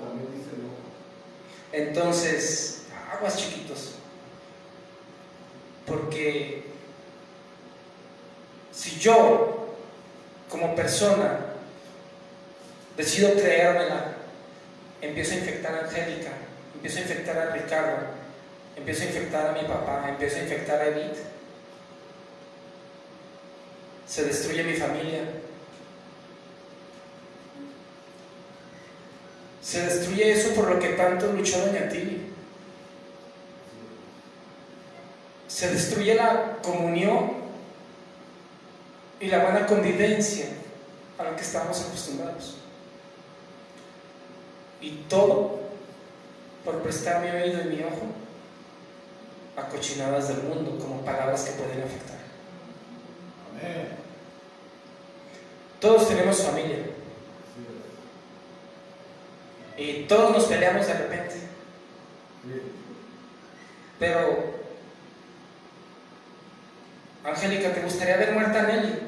También 0.00 0.28
dice. 0.34 0.50
Entonces, 1.72 2.86
aguas 3.12 3.36
chiquitos. 3.36 3.94
Porque 5.86 6.64
si 8.84 8.98
yo, 9.00 9.66
como 10.50 10.76
persona, 10.76 11.38
decido 12.98 13.32
creérmela, 13.32 14.12
empiezo 15.00 15.32
a 15.32 15.36
infectar 15.38 15.74
a 15.74 15.80
Angélica, 15.86 16.32
empiezo 16.74 16.98
a 16.98 17.00
infectar 17.00 17.38
a 17.38 17.54
Ricardo, 17.54 17.96
empiezo 18.76 19.04
a 19.04 19.06
infectar 19.06 19.46
a 19.46 19.52
mi 19.52 19.66
papá, 19.66 20.04
empiezo 20.10 20.36
a 20.36 20.42
infectar 20.42 20.82
a 20.82 20.88
Edith, 20.88 21.16
se 24.06 24.24
destruye 24.24 24.62
mi 24.64 24.74
familia. 24.74 25.22
Se 29.62 29.80
destruye 29.80 30.32
eso 30.32 30.50
por 30.50 30.68
lo 30.70 30.78
que 30.78 30.90
tanto 30.90 31.32
luchó 31.32 31.58
Doña 31.58 31.88
Tili. 31.88 32.34
Se 35.48 35.70
destruye 35.70 36.14
la 36.14 36.58
comunión 36.62 37.43
y 39.20 39.26
la 39.26 39.38
buena 39.42 39.66
convivencia 39.66 40.46
a 41.18 41.24
la 41.24 41.36
que 41.36 41.42
estamos 41.42 41.80
acostumbrados. 41.80 42.56
Y 44.80 44.90
todo 45.08 45.60
por 46.64 46.82
prestar 46.82 47.22
mi 47.22 47.30
oído 47.30 47.60
y 47.62 47.76
mi 47.76 47.82
ojo 47.82 48.06
a 49.56 49.68
cochinadas 49.68 50.28
del 50.28 50.42
mundo 50.42 50.78
como 50.78 51.04
palabras 51.04 51.44
que 51.44 51.52
pueden 51.52 51.82
afectar. 51.82 52.18
Amén. 53.50 53.88
Todos 55.80 56.08
tenemos 56.08 56.42
familia 56.42 56.78
y 59.76 60.04
todos 60.04 60.32
nos 60.32 60.44
peleamos 60.44 60.86
de 60.86 60.94
repente, 60.94 61.34
pero 63.98 64.63
Angélica, 67.24 67.72
¿te 67.72 67.80
gustaría 67.80 68.18
ver 68.18 68.32
muerta 68.32 68.60
a 68.60 68.62
Nelly? 68.64 68.98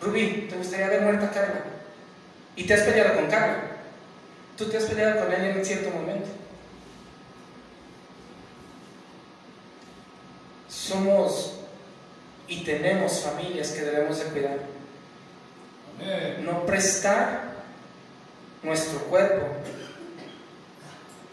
Rubí, 0.00 0.46
¿te 0.48 0.56
gustaría 0.56 0.88
ver 0.88 1.02
muerta 1.02 1.26
a 1.26 1.30
Carla? 1.30 1.64
Y 2.56 2.64
te 2.64 2.74
has 2.74 2.80
peleado 2.80 3.14
con 3.14 3.26
Carla. 3.28 3.62
Tú 4.56 4.64
te 4.66 4.78
has 4.78 4.84
peleado 4.84 5.20
con 5.20 5.30
Nelly 5.30 5.58
en 5.58 5.64
cierto 5.64 5.90
momento. 5.90 6.28
Somos 10.68 11.58
y 12.48 12.64
tenemos 12.64 13.20
familias 13.20 13.70
que 13.72 13.82
debemos 13.82 14.18
de 14.18 14.24
cuidar. 14.24 14.58
No 16.42 16.64
prestar 16.64 17.52
nuestro 18.62 18.98
cuerpo, 19.04 19.46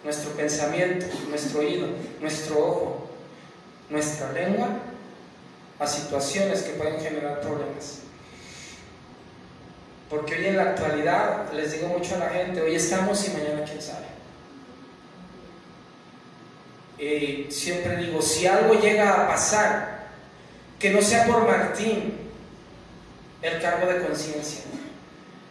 nuestro 0.03 0.31
pensamiento, 0.31 1.05
nuestro 1.29 1.61
oído, 1.61 1.87
nuestro 2.19 2.59
ojo, 2.59 3.09
nuestra 3.89 4.31
lengua 4.33 4.69
a 5.79 5.87
situaciones 5.87 6.61
que 6.63 6.73
pueden 6.73 6.99
generar 6.99 7.39
problemas. 7.39 7.99
Porque 10.09 10.35
hoy 10.35 10.47
en 10.47 10.57
la 10.57 10.63
actualidad, 10.63 11.51
les 11.53 11.71
digo 11.71 11.87
mucho 11.87 12.15
a 12.15 12.19
la 12.19 12.29
gente, 12.29 12.61
hoy 12.61 12.75
estamos 12.75 13.25
y 13.27 13.31
mañana 13.31 13.63
quién 13.63 13.81
sabe. 13.81 14.07
Y 16.97 17.49
siempre 17.49 17.95
digo, 17.97 18.21
si 18.21 18.45
algo 18.45 18.73
llega 18.73 19.13
a 19.13 19.27
pasar, 19.29 19.99
que 20.77 20.89
no 20.89 21.01
sea 21.01 21.25
por 21.25 21.47
Martín 21.47 22.17
el 23.41 23.61
cargo 23.61 23.87
de 23.87 24.01
conciencia, 24.01 24.63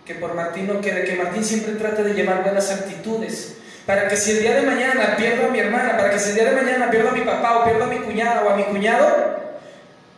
que 0.04 0.14
por 0.16 0.34
Martín 0.34 0.66
no 0.66 0.80
quede, 0.80 1.04
que 1.04 1.16
Martín 1.16 1.44
siempre 1.44 1.74
trate 1.74 2.02
de 2.02 2.14
llevar 2.14 2.42
buenas 2.42 2.70
actitudes, 2.70 3.56
para 3.86 4.08
que 4.08 4.16
si 4.16 4.32
el 4.32 4.40
día 4.40 4.54
de 4.56 4.66
mañana 4.66 5.16
pierdo 5.16 5.46
a 5.46 5.50
mi 5.50 5.60
hermana, 5.60 5.96
para 5.96 6.10
que 6.10 6.18
si 6.18 6.30
el 6.30 6.34
día 6.34 6.50
de 6.50 6.62
mañana 6.62 6.90
pierdo 6.90 7.10
a 7.10 7.12
mi 7.12 7.22
papá 7.22 7.60
o 7.60 7.64
pierdo 7.64 7.84
a 7.84 7.86
mi 7.86 7.98
cuñada 8.00 8.44
o 8.44 8.50
a 8.50 8.56
mi 8.56 8.64
cuñado, 8.64 9.37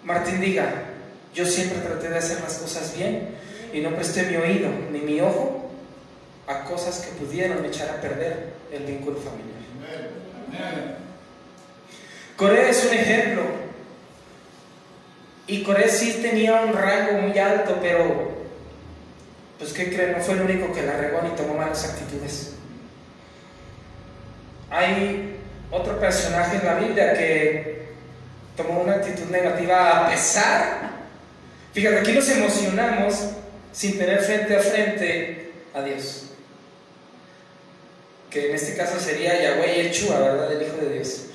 Martín 0.04 0.40
diga, 0.40 0.84
yo 1.34 1.46
siempre 1.46 1.78
traté 1.78 2.08
de 2.08 2.18
hacer 2.18 2.40
las 2.40 2.54
cosas 2.58 2.96
bien 2.96 3.28
y 3.72 3.80
no 3.80 3.94
presté 3.94 4.24
mi 4.24 4.36
oído 4.36 4.68
ni 4.90 5.00
mi 5.00 5.20
ojo 5.20 5.70
a 6.46 6.64
cosas 6.64 7.00
que 7.00 7.24
pudieron 7.24 7.64
echar 7.64 7.88
a 7.90 8.00
perder 8.00 8.54
el 8.72 8.84
vínculo 8.84 9.16
familiar. 9.18 9.60
Corea 12.36 12.70
es 12.70 12.84
un 12.86 12.94
ejemplo. 12.98 13.42
Y 15.46 15.62
Corea 15.62 15.88
sí 15.88 16.20
tenía 16.22 16.62
un 16.62 16.72
rango 16.72 17.18
muy 17.20 17.38
alto, 17.38 17.78
pero 17.80 18.30
pues 19.58 19.72
¿qué 19.72 19.92
creen? 19.92 20.12
No 20.12 20.20
fue 20.20 20.34
el 20.34 20.42
único 20.42 20.72
que 20.72 20.82
la 20.82 20.96
regó 20.96 21.20
ni 21.22 21.30
tomó 21.30 21.54
malas 21.54 21.84
actitudes. 21.84 22.54
Hay 24.70 25.36
otro 25.70 26.00
personaje 26.00 26.56
en 26.56 26.64
la 26.64 26.74
Biblia 26.76 27.12
que 27.14 27.90
tomó 28.56 28.80
una 28.80 28.94
actitud 28.94 29.30
negativa 29.30 30.06
a 30.06 30.10
pesar. 30.10 30.90
Fíjate, 31.72 31.98
aquí 31.98 32.12
nos 32.12 32.28
emocionamos 32.28 33.30
sin 33.72 33.98
tener 33.98 34.20
frente 34.20 34.56
a 34.56 34.60
frente 34.60 35.52
a 35.74 35.82
Dios. 35.82 36.26
Que 38.30 38.50
en 38.50 38.54
este 38.54 38.76
caso 38.76 38.98
sería 39.00 39.40
Yahweh 39.40 39.88
Yeshua, 39.88 40.18
¿verdad? 40.18 40.52
El 40.52 40.62
Hijo 40.62 40.76
de 40.76 40.94
Dios. 40.94 41.26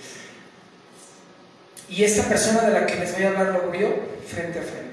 Y 1.90 2.04
esta 2.04 2.24
persona 2.24 2.62
de 2.62 2.74
la 2.74 2.86
que 2.86 2.96
les 2.96 3.14
voy 3.14 3.24
a 3.24 3.28
hablar 3.30 3.48
lo 3.48 3.72
vio 3.72 3.96
frente 4.28 4.60
a 4.60 4.64
frente. 4.64 4.86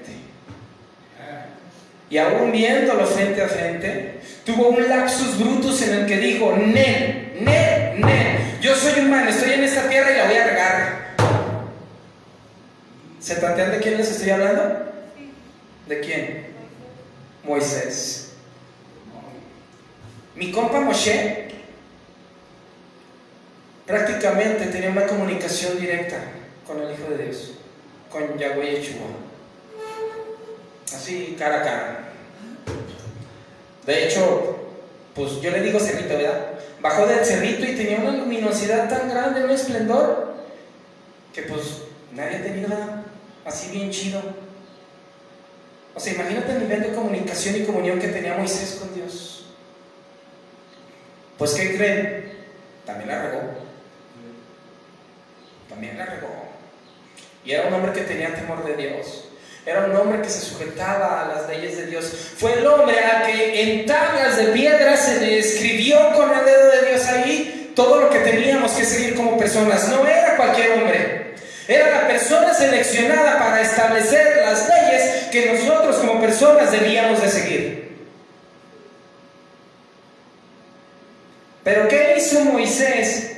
Y 2.09 2.17
aún 2.19 2.51
viéndolo 2.51 3.07
frente 3.07 3.41
a 3.41 3.47
frente, 3.47 4.19
tuvo 4.45 4.69
un 4.69 4.87
lapsus 4.87 5.39
brutus 5.39 5.81
en 5.81 5.93
el 5.95 6.05
que 6.05 6.17
dijo, 6.19 6.55
Nen, 6.55 7.33
Nen, 7.39 8.01
Nen, 8.01 8.59
yo 8.61 8.75
soy 8.75 9.01
humano, 9.01 9.29
estoy 9.29 9.53
en 9.53 9.63
esta 9.63 9.89
tierra 9.89 10.11
y 10.11 10.17
la 10.17 10.25
voy 10.25 10.35
a. 10.35 10.42
¿Se 13.33 13.39
plantean 13.39 13.71
de 13.71 13.79
quién 13.79 13.97
les 13.97 14.11
estoy 14.11 14.29
hablando? 14.29 14.61
¿De 15.87 15.99
quién? 16.01 16.53
Moisés. 17.43 18.33
Mi 20.35 20.51
compa 20.51 20.81
Moshe 20.81 21.47
prácticamente 23.87 24.67
tenía 24.67 24.91
una 24.91 25.07
comunicación 25.07 25.79
directa 25.79 26.17
con 26.67 26.79
el 26.79 26.93
Hijo 26.93 27.09
de 27.09 27.23
Dios, 27.23 27.53
con 28.11 28.37
Yahweh 28.37 28.75
Yeshua. 28.75 29.07
Así, 30.93 31.35
cara 31.39 31.61
a 31.61 31.63
cara. 31.63 32.09
De 33.83 34.05
hecho, 34.05 34.69
pues 35.15 35.41
yo 35.41 35.49
le 35.49 35.61
digo 35.61 35.79
cerrito, 35.79 36.15
¿verdad? 36.15 36.51
Bajó 36.81 37.07
del 37.07 37.25
cerrito 37.25 37.65
y 37.65 37.75
tenía 37.75 37.97
una 37.97 38.11
luminosidad 38.11 38.87
tan 38.87 39.09
grande, 39.09 39.43
un 39.43 39.49
esplendor, 39.49 40.35
que 41.33 41.41
pues 41.41 41.61
nadie 42.11 42.37
tenido 42.37 42.69
nada 42.69 43.02
así 43.45 43.71
bien 43.71 43.91
chido. 43.91 44.21
O 45.95 45.99
sea, 45.99 46.13
imagínate 46.13 46.53
el 46.53 46.59
nivel 46.59 46.81
de 46.81 46.93
comunicación 46.93 47.55
y 47.55 47.65
comunión 47.65 47.99
que 47.99 48.07
tenía 48.07 48.35
Moisés 48.35 48.77
con 48.79 48.93
Dios. 48.95 49.45
Pues, 51.37 51.53
¿qué 51.53 51.75
creen? 51.75 52.33
También 52.85 53.09
la 53.09 53.21
regó. 53.23 53.41
También 55.69 55.97
la 55.97 56.05
regó. 56.05 56.29
Y 57.45 57.51
era 57.51 57.67
un 57.67 57.73
hombre 57.73 57.93
que 57.93 58.01
tenía 58.01 58.33
temor 58.33 58.63
de 58.65 58.75
Dios. 58.75 59.25
Era 59.65 59.85
un 59.85 59.95
hombre 59.95 60.21
que 60.21 60.29
se 60.29 60.41
sujetaba 60.41 61.23
a 61.23 61.27
las 61.27 61.47
leyes 61.47 61.77
de 61.77 61.85
Dios. 61.87 62.05
Fue 62.37 62.53
el 62.53 62.67
hombre 62.67 62.99
al 62.99 63.25
que 63.25 63.61
en 63.61 63.85
tablas 63.85 64.37
de 64.37 64.47
piedra 64.47 64.97
se 64.97 65.21
le 65.21 65.39
escribió 65.39 66.11
con 66.13 66.31
el 66.37 66.45
dedo 66.45 66.71
de 66.71 66.89
Dios 66.89 67.05
ahí 67.07 67.71
todo 67.75 68.01
lo 68.01 68.09
que 68.09 68.19
teníamos 68.19 68.73
que 68.73 68.83
seguir 68.83 69.15
como 69.15 69.37
personas. 69.37 69.87
No 69.87 70.05
era 70.05 70.35
cualquier 70.35 70.71
hombre. 70.71 71.35
Era 71.67 72.01
la 72.01 72.07
persona 72.07 72.53
seleccionada 72.53 73.39
para 73.39 73.61
establecer 73.61 74.43
las 74.45 74.67
leyes 74.67 75.29
que 75.31 75.53
nosotros 75.53 75.95
como 75.97 76.19
personas 76.19 76.71
debíamos 76.71 77.21
de 77.21 77.29
seguir. 77.29 77.97
Pero 81.63 81.87
¿qué 81.87 82.15
hizo 82.17 82.43
Moisés 82.43 83.31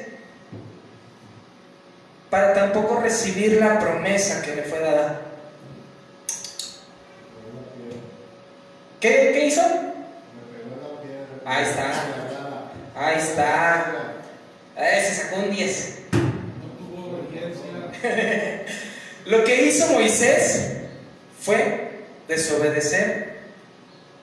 para 2.32 2.54
tampoco 2.56 3.00
recibir 3.00 3.60
la 3.60 3.80
promesa 3.80 4.42
que 4.42 4.56
le 4.56 4.64
fue 4.64 4.80
dada? 4.80 5.22
¿Qué, 9.00 9.32
qué 9.34 9.46
hizo? 9.46 9.62
Ahí 11.46 11.64
está. 11.64 11.92
Ahí 12.96 13.18
está. 13.20 14.14
Eh, 14.76 15.06
se 15.08 15.22
sacó 15.22 15.36
un 15.38 15.52
10. 15.52 16.05
Lo 19.26 19.44
que 19.44 19.66
hizo 19.66 19.88
Moisés 19.88 20.68
fue 21.42 21.90
desobedecer. 22.28 23.36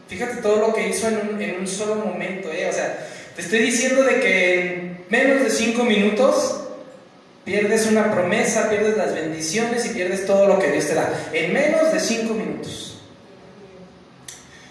Fíjate 0.08 0.42
todo 0.42 0.56
lo 0.58 0.74
que 0.74 0.88
hizo 0.88 1.08
en 1.08 1.16
un, 1.16 1.42
en 1.42 1.60
un 1.60 1.66
solo 1.66 1.96
momento. 1.96 2.52
¿eh? 2.52 2.68
O 2.68 2.72
sea, 2.72 3.08
te 3.34 3.42
estoy 3.42 3.60
diciendo 3.60 4.02
de 4.04 4.20
que 4.20 4.60
en 4.60 5.06
menos 5.08 5.42
de 5.42 5.50
cinco 5.50 5.84
minutos 5.84 6.62
pierdes 7.44 7.86
una 7.86 8.12
promesa, 8.12 8.68
pierdes 8.68 8.96
las 8.96 9.14
bendiciones 9.14 9.86
y 9.86 9.90
pierdes 9.90 10.26
todo 10.26 10.46
lo 10.46 10.58
que 10.58 10.70
Dios 10.70 10.86
te 10.86 10.94
da. 10.94 11.12
En 11.32 11.52
menos 11.52 11.92
de 11.92 11.98
cinco 11.98 12.34
minutos. 12.34 13.00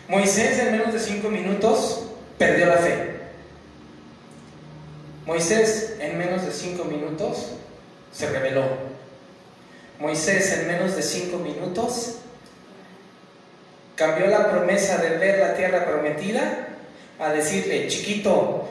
Moisés 0.08 0.60
en 0.60 0.74
menos 0.74 0.94
de 0.94 1.00
cinco 1.00 1.30
minutos 1.30 2.04
perdió 2.38 2.66
la 2.68 2.78
fe. 2.78 3.12
Moisés 5.26 5.96
en 6.00 6.18
menos 6.18 6.46
de 6.46 6.52
cinco 6.52 6.86
minutos 6.86 7.54
se 8.12 8.30
rebeló. 8.30 8.91
Moisés 10.02 10.52
en 10.54 10.68
menos 10.68 10.96
de 10.96 11.04
cinco 11.04 11.38
minutos 11.38 12.16
cambió 13.96 14.26
la 14.26 14.50
promesa 14.50 14.98
de 14.98 15.18
ver 15.18 15.38
la 15.38 15.54
tierra 15.54 15.86
prometida 15.86 16.70
a 17.20 17.32
decirle, 17.32 17.88
chiquito, 17.88 18.68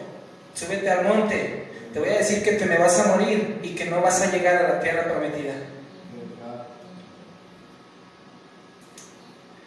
súbete 0.55 0.91
al 0.91 1.05
monte, 1.05 1.69
te 1.93 2.01
voy 2.01 2.09
a 2.09 2.19
decir 2.19 2.43
que 2.43 2.55
te 2.55 2.67
me 2.67 2.79
vas 2.79 2.99
a 2.99 3.15
morir 3.15 3.61
y 3.63 3.77
que 3.77 3.85
no 3.85 4.01
vas 4.01 4.21
a 4.23 4.33
llegar 4.33 4.57
a 4.57 4.69
la 4.75 4.81
tierra 4.81 5.05
prometida. 5.05 5.53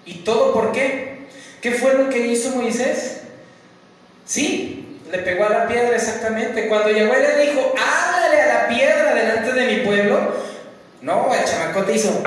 ¿Y 0.05 0.15
todo 0.15 0.53
por 0.53 0.73
qué? 0.73 1.27
¿Qué 1.61 1.71
fue 1.71 1.93
lo 1.93 2.09
que 2.09 2.27
hizo 2.27 2.57
Moisés? 2.57 3.21
Sí, 4.25 4.99
le 5.09 5.19
pegó 5.19 5.45
a 5.45 5.49
la 5.49 5.67
piedra 5.69 5.95
exactamente. 5.95 6.67
Cuando 6.67 6.89
Yahweh 6.89 7.21
le 7.21 7.45
dijo, 7.45 7.73
háblale 7.77 8.41
a 8.41 8.47
la 8.47 8.67
piedra 8.67 9.15
delante 9.15 9.53
de 9.53 9.77
mi 9.77 9.85
pueblo, 9.85 10.43
no, 11.03 11.33
el 11.33 11.43
chamacote 11.43 11.95
hizo, 11.95 12.23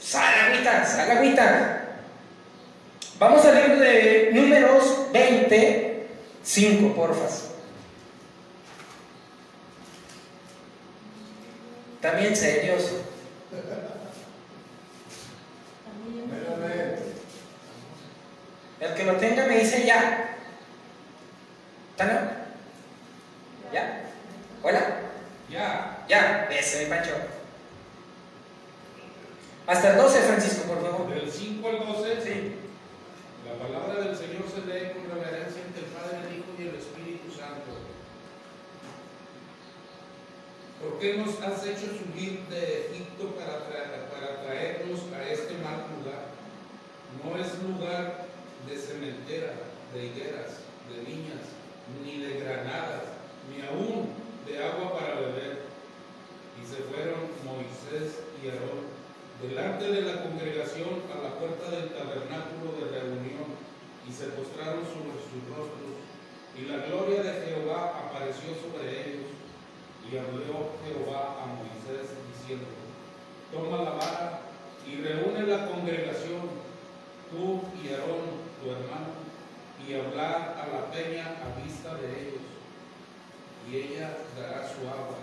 sal 0.00 0.34
agüita, 0.46 0.84
sal 0.84 1.10
agüita. 1.12 1.80
Vamos 3.20 3.44
a 3.44 3.52
leer 3.52 3.78
de 3.78 4.30
números 4.32 5.12
20, 5.12 6.08
5, 6.42 6.94
porfas. 6.94 7.52
También 12.00 12.34
serios. 12.34 12.90
El 18.80 18.94
que 18.94 19.04
lo 19.04 19.14
tenga 19.14 19.46
me 19.46 19.58
dice 19.58 19.86
ya. 19.86 20.36
¿Está 21.92 22.04
no? 22.04 22.20
¿Ya? 23.72 24.03
¿Hola? 24.64 25.00
Ya. 25.50 26.04
Ya, 26.08 26.48
ese, 26.50 26.86
Pancho. 26.86 27.12
Hasta 29.66 29.90
el 29.92 29.96
12, 29.98 30.18
Francisco, 30.20 30.62
por 30.68 30.82
favor. 30.82 31.14
Del 31.14 31.30
5 31.30 31.68
al 31.68 31.78
12. 31.86 32.22
Sí. 32.22 32.52
La 33.46 33.54
palabra 33.62 34.04
del 34.04 34.16
Señor 34.16 34.44
se 34.48 34.64
lee 34.66 34.92
con 34.96 35.04
reverencia 35.14 35.62
ante 35.64 35.80
el 35.80 35.86
Padre, 35.92 36.16
el 36.28 36.36
Hijo 36.38 36.48
y 36.58 36.62
el 36.68 36.74
Espíritu 36.76 37.28
Santo. 37.30 37.76
¿Por 40.80 40.98
qué 40.98 41.16
nos 41.16 41.40
has 41.40 41.64
hecho 41.66 41.86
subir 41.96 42.40
de 42.50 42.90
Egipto 42.92 43.36
para, 43.36 43.64
tra- 43.68 44.08
para 44.12 44.42
traernos 44.42 45.00
a 45.16 45.22
este 45.30 45.54
mal 45.64 45.84
lugar? 45.96 46.24
No 47.22 47.36
es 47.40 47.52
lugar 47.62 48.26
de 48.68 48.76
cementera, 48.76 49.52
de 49.94 50.04
higueras, 50.06 50.60
de 50.90 51.00
viñas, 51.04 51.44
ni 52.04 52.18
de 52.20 52.40
granadas, 52.40 53.16
ni 53.48 53.64
aún 53.64 54.08
de 54.46 54.62
agua 54.62 54.92
para 54.98 55.14
beber. 55.20 55.64
Y 56.60 56.66
se 56.66 56.82
fueron 56.92 57.32
Moisés 57.44 58.20
y 58.42 58.48
Aarón 58.48 58.92
delante 59.40 59.84
de 59.90 60.02
la 60.02 60.22
congregación 60.22 61.02
a 61.12 61.22
la 61.22 61.34
puerta 61.38 61.70
del 61.70 61.90
tabernáculo 61.90 62.76
de 62.80 62.98
reunión 63.00 63.56
y 64.08 64.12
se 64.12 64.26
postraron 64.36 64.84
sobre 64.84 65.16
sus 65.22 65.40
rostros. 65.48 65.96
Y 66.56 66.66
la 66.66 66.86
gloria 66.86 67.22
de 67.22 67.46
Jehová 67.46 68.06
apareció 68.06 68.54
sobre 68.54 68.90
ellos. 68.90 69.30
Y 70.10 70.16
habló 70.16 70.76
Jehová 70.84 71.42
a 71.42 71.46
Moisés 71.46 72.12
diciendo, 72.30 72.66
toma 73.52 73.82
la 73.82 73.90
vara 73.92 74.40
y 74.86 74.96
reúne 74.96 75.46
la 75.46 75.66
congregación, 75.66 76.42
tú 77.30 77.62
y 77.82 77.88
Aarón, 77.88 78.44
tu 78.62 78.70
hermano, 78.70 79.16
y 79.80 79.94
hablar 79.94 80.56
a 80.60 80.68
la 80.68 80.90
peña 80.90 81.36
a 81.40 81.62
vista 81.62 81.94
de 81.94 82.20
ellos. 82.20 82.44
Y 83.70 83.76
ella 83.76 84.18
dará 84.38 84.68
su 84.68 84.86
agua, 84.86 85.16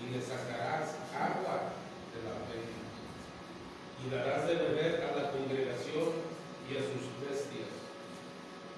y 0.00 0.14
le 0.14 0.22
sacarás 0.22 0.94
agua 1.12 1.74
de 2.14 2.22
la 2.22 2.36
peña 2.46 2.82
y 4.04 4.10
darás 4.10 4.46
de 4.48 4.54
beber 4.54 5.04
a 5.04 5.16
la 5.16 5.30
congregación 5.30 6.10
y 6.68 6.76
a 6.76 6.80
sus 6.80 7.06
bestias. 7.22 7.70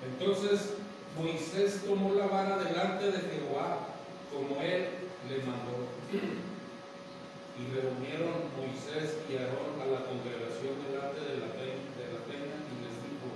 Entonces 0.04 0.74
Moisés 1.14 1.86
tomó 1.86 2.12
la 2.14 2.26
vara 2.26 2.58
delante 2.58 3.06
de 3.06 3.22
Jehová, 3.30 3.86
como 4.34 4.60
él 4.60 5.14
le 5.30 5.38
mandó. 5.46 5.86
Y 6.10 7.62
reunieron 7.70 8.50
Moisés 8.58 9.22
y 9.30 9.38
Aarón 9.38 9.78
a 9.78 9.86
la 9.94 10.10
congregación 10.10 10.74
delante 10.82 11.22
de 11.22 11.38
la 11.38 11.54
peña, 11.54 11.86
de 11.94 12.66
y 12.66 12.74
les 12.82 12.98
dijo, 12.98 13.30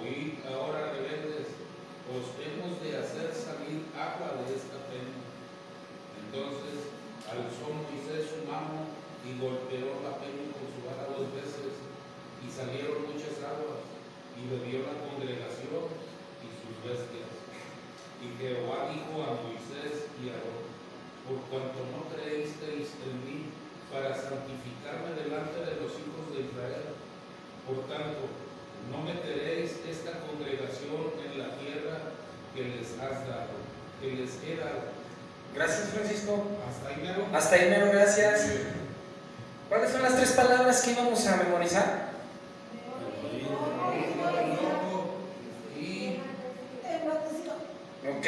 oíd 0.00 0.40
ahora 0.48 0.96
rebeldes, 0.96 1.52
os 2.08 2.24
hemos 2.40 2.80
de 2.80 2.96
hacer 2.96 3.36
salir 3.36 3.84
agua 3.92 4.40
de 4.40 4.56
esta 4.56 4.80
peña. 4.88 5.20
Entonces 6.24 6.88
alzó 7.28 7.68
Moisés 7.68 8.32
su 8.32 8.48
mano 8.48 8.88
y 9.28 9.36
golpeó 9.36 10.00
la 10.00 10.16
peña 10.24 10.56
con 10.56 10.72
su 10.72 10.80
vara 10.88 11.12
dos 11.12 11.28
veces, 11.36 11.84
y 12.40 12.48
salieron 12.48 13.12
muchas 13.12 13.44
aguas, 13.44 13.84
y 14.40 14.48
bebió 14.48 14.88
la 14.88 15.04
congregación 15.04 16.13
sus 16.64 16.76
bestias. 16.80 17.30
Y 18.24 18.32
Jehová 18.40 18.88
dijo 18.88 19.20
a 19.20 19.36
Moisés 19.44 20.08
y 20.16 20.32
a 20.32 20.40
Aarón, 20.40 20.64
por 21.28 21.38
cuanto 21.52 21.84
no 21.92 22.08
creísteis 22.08 22.96
en 23.04 23.14
mí 23.24 23.52
para 23.92 24.16
santificarme 24.16 25.12
delante 25.12 25.60
de 25.60 25.76
los 25.80 25.92
hijos 26.00 26.24
de 26.32 26.48
Israel, 26.48 26.96
por 27.68 27.84
tanto, 27.88 28.28
no 28.90 28.98
meteréis 29.04 29.80
esta 29.88 30.20
congregación 30.24 31.16
en 31.24 31.38
la 31.38 31.56
tierra 31.56 31.96
que 32.54 32.64
les 32.64 32.92
has 33.00 33.26
dado, 33.28 33.56
que 34.00 34.12
les 34.12 34.36
he 34.44 34.56
dado. 34.56 34.92
Gracias, 35.54 35.90
Francisco. 35.90 36.44
Hasta 36.68 36.88
ahí 36.88 36.96
mero. 37.02 37.26
Hasta 37.32 37.54
ahí, 37.54 37.70
mero, 37.70 37.86
gracias. 37.92 38.50
¿Cuáles 39.68 39.90
son 39.90 40.02
las 40.02 40.16
tres 40.16 40.32
palabras 40.32 40.82
que 40.82 40.92
íbamos 40.92 41.26
a 41.26 41.36
memorizar? 41.36 42.14
Ok. 48.18 48.26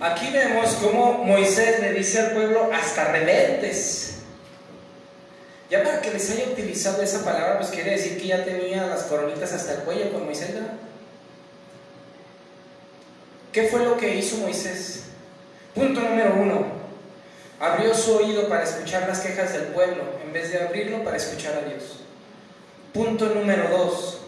Aquí 0.00 0.30
vemos 0.30 0.74
cómo 0.82 1.24
Moisés 1.24 1.80
le 1.80 1.92
dice 1.92 2.20
al 2.20 2.32
pueblo 2.32 2.70
hasta 2.72 3.12
rebeldes. 3.12 4.18
Ya 5.70 5.82
para 5.82 6.00
que 6.00 6.12
les 6.12 6.30
haya 6.30 6.44
utilizado 6.44 7.02
esa 7.02 7.24
palabra, 7.24 7.58
pues 7.58 7.70
quiere 7.70 7.92
decir 7.92 8.18
que 8.18 8.28
ya 8.28 8.44
tenía 8.44 8.86
las 8.86 9.04
coronitas 9.04 9.52
hasta 9.52 9.74
el 9.74 9.78
cuello 9.80 10.12
con 10.12 10.24
Moisés. 10.24 10.54
¿verdad? 10.54 10.74
¿Qué 13.52 13.68
fue 13.68 13.84
lo 13.84 13.96
que 13.96 14.16
hizo 14.16 14.36
Moisés? 14.36 15.04
Punto 15.74 16.00
número 16.00 16.34
uno. 16.34 16.66
Abrió 17.58 17.94
su 17.94 18.16
oído 18.16 18.48
para 18.48 18.64
escuchar 18.64 19.08
las 19.08 19.20
quejas 19.20 19.54
del 19.54 19.68
pueblo 19.68 20.04
en 20.22 20.32
vez 20.32 20.52
de 20.52 20.60
abrirlo 20.60 21.02
para 21.02 21.16
escuchar 21.16 21.54
a 21.54 21.68
Dios. 21.68 22.00
Punto 22.92 23.26
número 23.26 23.70
dos. 23.70 24.25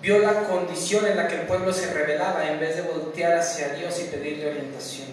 Vio 0.00 0.18
la 0.18 0.44
condición 0.44 1.06
en 1.06 1.16
la 1.16 1.28
que 1.28 1.40
el 1.40 1.46
pueblo 1.46 1.72
se 1.72 1.92
rebelaba 1.92 2.48
en 2.48 2.58
vez 2.58 2.76
de 2.76 2.82
voltear 2.82 3.38
hacia 3.38 3.74
Dios 3.74 4.00
y 4.00 4.04
pedirle 4.04 4.50
orientación. 4.50 5.08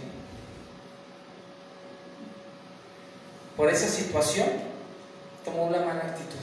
Por 3.58 3.70
esa 3.70 3.88
situación 3.88 4.48
tomó 5.44 5.66
una 5.66 5.80
mala 5.80 6.02
actitud. 6.02 6.38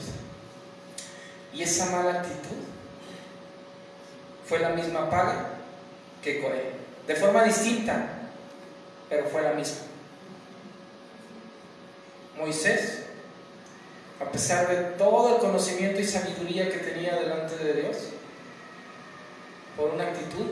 Y 1.53 1.63
esa 1.63 1.85
mala 1.87 2.19
actitud 2.19 2.57
fue 4.47 4.59
la 4.59 4.69
misma 4.69 5.09
paga 5.09 5.49
que 6.21 6.41
Coré. 6.41 6.73
De 7.07 7.15
forma 7.15 7.43
distinta, 7.43 8.07
pero 9.09 9.27
fue 9.27 9.41
la 9.41 9.53
misma. 9.53 9.77
Moisés, 12.37 13.03
a 14.19 14.25
pesar 14.31 14.67
de 14.67 14.75
todo 14.97 15.35
el 15.35 15.41
conocimiento 15.41 16.01
y 16.01 16.05
sabiduría 16.05 16.69
que 16.69 16.79
tenía 16.79 17.15
delante 17.15 17.55
de 17.57 17.81
Dios, 17.81 17.97
por 19.75 19.91
una 19.91 20.05
actitud, 20.05 20.45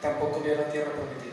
tampoco 0.00 0.40
vio 0.40 0.54
la 0.54 0.68
tierra 0.68 0.90
prometida. 0.92 1.32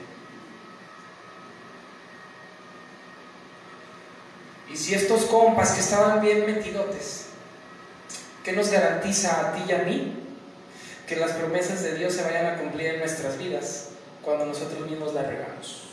Y 4.71 4.77
si 4.77 4.93
estos 4.93 5.25
compas 5.25 5.71
que 5.71 5.81
estaban 5.81 6.21
bien 6.21 6.45
metidotes, 6.45 7.27
¿qué 8.43 8.53
nos 8.53 8.69
garantiza 8.69 9.49
a 9.49 9.53
ti 9.53 9.63
y 9.67 9.71
a 9.71 9.79
mí 9.79 10.15
que 11.07 11.15
las 11.15 11.31
promesas 11.31 11.81
de 11.81 11.95
Dios 11.95 12.13
se 12.13 12.23
vayan 12.23 12.45
a 12.45 12.57
cumplir 12.57 12.87
en 12.87 12.99
nuestras 12.99 13.37
vidas 13.37 13.89
cuando 14.23 14.45
nosotros 14.45 14.87
mismos 14.87 15.13
las 15.13 15.25
regamos? 15.25 15.89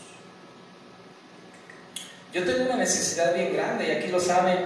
Yo 2.35 2.45
tengo 2.45 2.65
una 2.65 2.77
necesidad 2.77 3.35
bien 3.35 3.55
grande 3.55 3.89
y 3.89 3.91
aquí 3.93 4.09
lo 4.09 4.21
saben. 4.21 4.59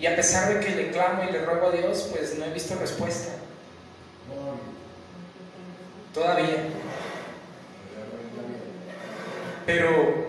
Y 0.00 0.06
a 0.06 0.16
pesar 0.16 0.54
de 0.54 0.64
que 0.64 0.74
le 0.74 0.90
clamo 0.92 1.24
y 1.28 1.32
le 1.32 1.44
ruego 1.44 1.68
a 1.68 1.72
Dios, 1.72 2.08
pues 2.10 2.38
no 2.38 2.46
he 2.46 2.50
visto 2.54 2.74
respuesta. 2.76 3.32
Todavía. 6.14 6.68
Pero 9.66 10.28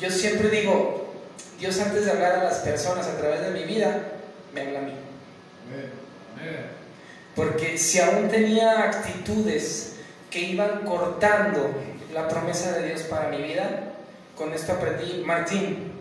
yo 0.00 0.10
siempre 0.10 0.48
digo, 0.48 1.14
Dios 1.58 1.78
antes 1.80 2.04
de 2.04 2.10
hablar 2.10 2.36
a 2.36 2.44
las 2.44 2.58
personas 2.58 3.06
a 3.06 3.18
través 3.18 3.40
de 3.40 3.50
mi 3.50 3.64
vida, 3.64 4.02
me 4.54 4.62
habla 4.62 4.78
a 4.80 4.82
mí. 4.82 4.92
Porque 7.34 7.78
si 7.78 8.00
aún 8.00 8.28
tenía 8.28 8.82
actitudes 8.82 9.96
que 10.30 10.40
iban 10.40 10.84
cortando 10.84 11.70
la 12.12 12.28
promesa 12.28 12.72
de 12.72 12.88
Dios 12.88 13.02
para 13.02 13.28
mi 13.28 13.42
vida, 13.42 13.94
con 14.36 14.52
esto 14.52 14.72
aprendí, 14.72 15.22
Martín, 15.24 15.92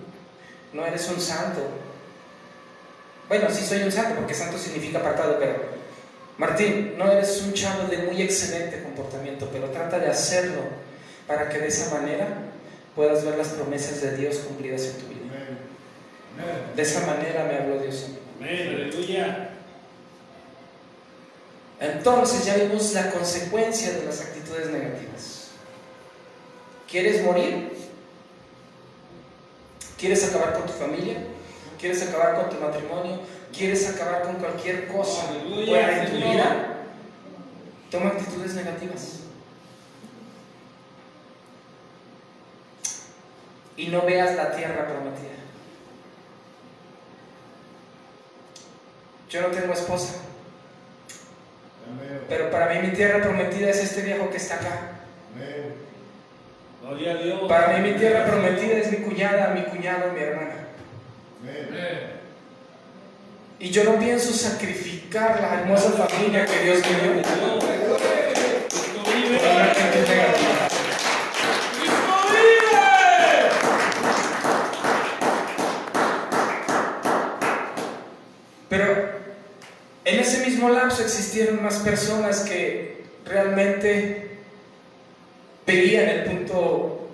no 0.73 0.85
eres 0.85 1.07
un 1.09 1.21
santo. 1.21 1.61
Bueno, 3.27 3.47
sí 3.51 3.65
soy 3.65 3.83
un 3.83 3.91
santo, 3.91 4.15
porque 4.15 4.33
santo 4.33 4.57
significa 4.57 4.99
apartado, 4.99 5.37
pero 5.39 5.55
Martín, 6.37 6.93
no 6.97 7.11
eres 7.11 7.41
un 7.41 7.53
chavo 7.53 7.87
de 7.89 7.97
muy 7.97 8.21
excelente 8.21 8.83
comportamiento, 8.83 9.49
pero 9.51 9.69
trata 9.69 9.99
de 9.99 10.07
hacerlo 10.07 10.61
para 11.25 11.49
que 11.49 11.57
de 11.57 11.67
esa 11.67 11.93
manera 11.93 12.27
puedas 12.95 13.25
ver 13.25 13.37
las 13.37 13.49
promesas 13.49 14.01
de 14.01 14.15
Dios 14.15 14.37
cumplidas 14.37 14.83
en 14.83 14.93
tu 14.93 15.07
vida. 15.07 15.17
De 16.75 16.81
esa 16.81 17.05
manera 17.07 17.45
me 17.45 17.57
habló 17.57 17.79
Dios 17.79 18.07
aleluya. 18.39 19.49
Entonces 21.79 22.45
ya 22.45 22.55
vimos 22.55 22.93
la 22.93 23.11
consecuencia 23.11 23.91
de 23.91 24.05
las 24.05 24.21
actitudes 24.21 24.67
negativas. 24.67 25.49
¿Quieres 26.89 27.23
morir? 27.23 27.71
¿Quieres 29.97 30.23
acabar 30.23 30.53
con 30.53 30.67
tu 30.67 30.73
familia? 30.73 31.17
¿Quieres 31.79 32.07
acabar 32.07 32.35
con 32.35 32.49
tu 32.49 32.55
matrimonio? 32.63 33.19
¿Quieres 33.55 33.87
acabar 33.89 34.23
con 34.23 34.35
cualquier 34.35 34.87
cosa 34.87 35.29
Aleluya, 35.29 35.69
buena 35.71 36.03
en 36.03 36.05
tu 36.05 36.11
Señor. 36.11 36.31
vida? 36.31 36.67
Toma 37.91 38.09
actitudes 38.09 38.53
negativas. 38.55 39.19
Y 43.77 43.87
no 43.87 44.01
veas 44.01 44.35
la 44.35 44.51
tierra 44.55 44.87
prometida. 44.87 45.37
Yo 49.29 49.41
no 49.41 49.47
tengo 49.49 49.73
esposa, 49.73 50.13
pero 52.29 52.49
para 52.49 52.73
mí 52.73 52.87
mi 52.87 52.93
tierra 52.95 53.21
prometida 53.21 53.69
es 53.69 53.83
este 53.83 54.01
viejo 54.01 54.29
que 54.29 54.37
está 54.37 54.55
acá. 54.55 54.79
Para 57.47 57.77
mí 57.77 57.91
mi 57.91 57.97
tierra 57.99 58.25
prometida 58.25 58.77
es 58.77 58.89
mi 58.91 58.97
cuñada, 58.99 59.49
mi 59.53 59.63
cuñado, 59.63 60.13
mi 60.13 60.21
hermana. 60.21 60.66
Y 63.59 63.69
yo 63.71 63.83
no 63.83 63.99
pienso 63.99 64.31
sacrificar 64.33 65.41
la 65.41 65.61
hermosa 65.61 65.91
familia 65.91 66.45
que 66.45 66.63
Dios 66.63 66.79
me 66.79 67.01
dio. 67.01 67.21
Pero 78.69 79.09
en 80.05 80.19
ese 80.19 80.45
mismo 80.45 80.69
lapso 80.69 81.01
existieron 81.03 81.63
más 81.63 81.77
personas 81.77 82.41
que 82.41 83.05
realmente 83.25 84.37
veían 85.65 86.09
el 86.09 86.23
punto 86.25 87.09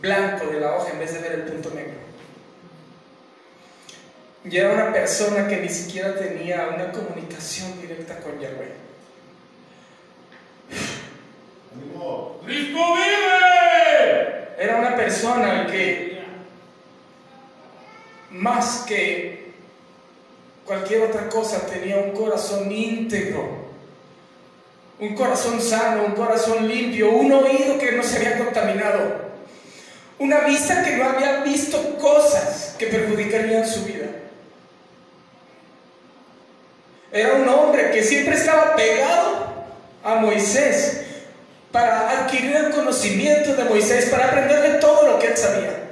blanco 0.00 0.46
de 0.46 0.60
la 0.60 0.76
hoja 0.76 0.92
en 0.92 0.98
vez 0.98 1.12
de 1.12 1.20
ver 1.20 1.32
el 1.32 1.42
punto 1.42 1.70
negro. 1.74 2.01
Y 4.44 4.56
era 4.56 4.72
una 4.72 4.92
persona 4.92 5.46
que 5.46 5.58
ni 5.58 5.68
siquiera 5.68 6.16
tenía 6.16 6.68
una 6.74 6.90
comunicación 6.90 7.80
directa 7.80 8.18
con 8.18 8.40
Yahweh. 8.40 8.82
Cristo 12.44 12.78
vive. 12.94 14.48
Era 14.58 14.76
una 14.76 14.96
persona 14.96 15.66
que 15.66 16.22
más 18.30 18.84
que 18.86 19.52
cualquier 20.64 21.02
otra 21.02 21.28
cosa 21.28 21.66
tenía 21.66 21.98
un 21.98 22.12
corazón 22.12 22.70
íntegro, 22.70 23.62
un 24.98 25.14
corazón 25.14 25.60
sano, 25.60 26.04
un 26.04 26.12
corazón 26.12 26.68
limpio, 26.68 27.10
un 27.10 27.32
oído 27.32 27.78
que 27.78 27.92
no 27.92 28.02
se 28.02 28.18
había 28.18 28.38
contaminado, 28.38 29.32
una 30.18 30.40
vista 30.40 30.84
que 30.84 30.96
no 30.96 31.04
había 31.04 31.42
visto 31.42 31.98
cosas 31.98 32.76
que 32.78 32.86
perjudicarían 32.86 33.66
su 33.66 33.84
vida. 33.84 34.06
Era 37.12 37.34
un 37.34 37.48
hombre 37.48 37.90
que 37.90 38.02
siempre 38.02 38.34
estaba 38.34 38.74
pegado 38.74 39.52
a 40.02 40.14
Moisés 40.16 41.02
para 41.70 42.10
adquirir 42.10 42.56
el 42.56 42.70
conocimiento 42.70 43.54
de 43.54 43.64
Moisés, 43.64 44.06
para 44.06 44.26
aprender 44.26 44.62
de 44.62 44.78
todo 44.78 45.06
lo 45.08 45.18
que 45.18 45.28
él 45.28 45.36
sabía. 45.36 45.82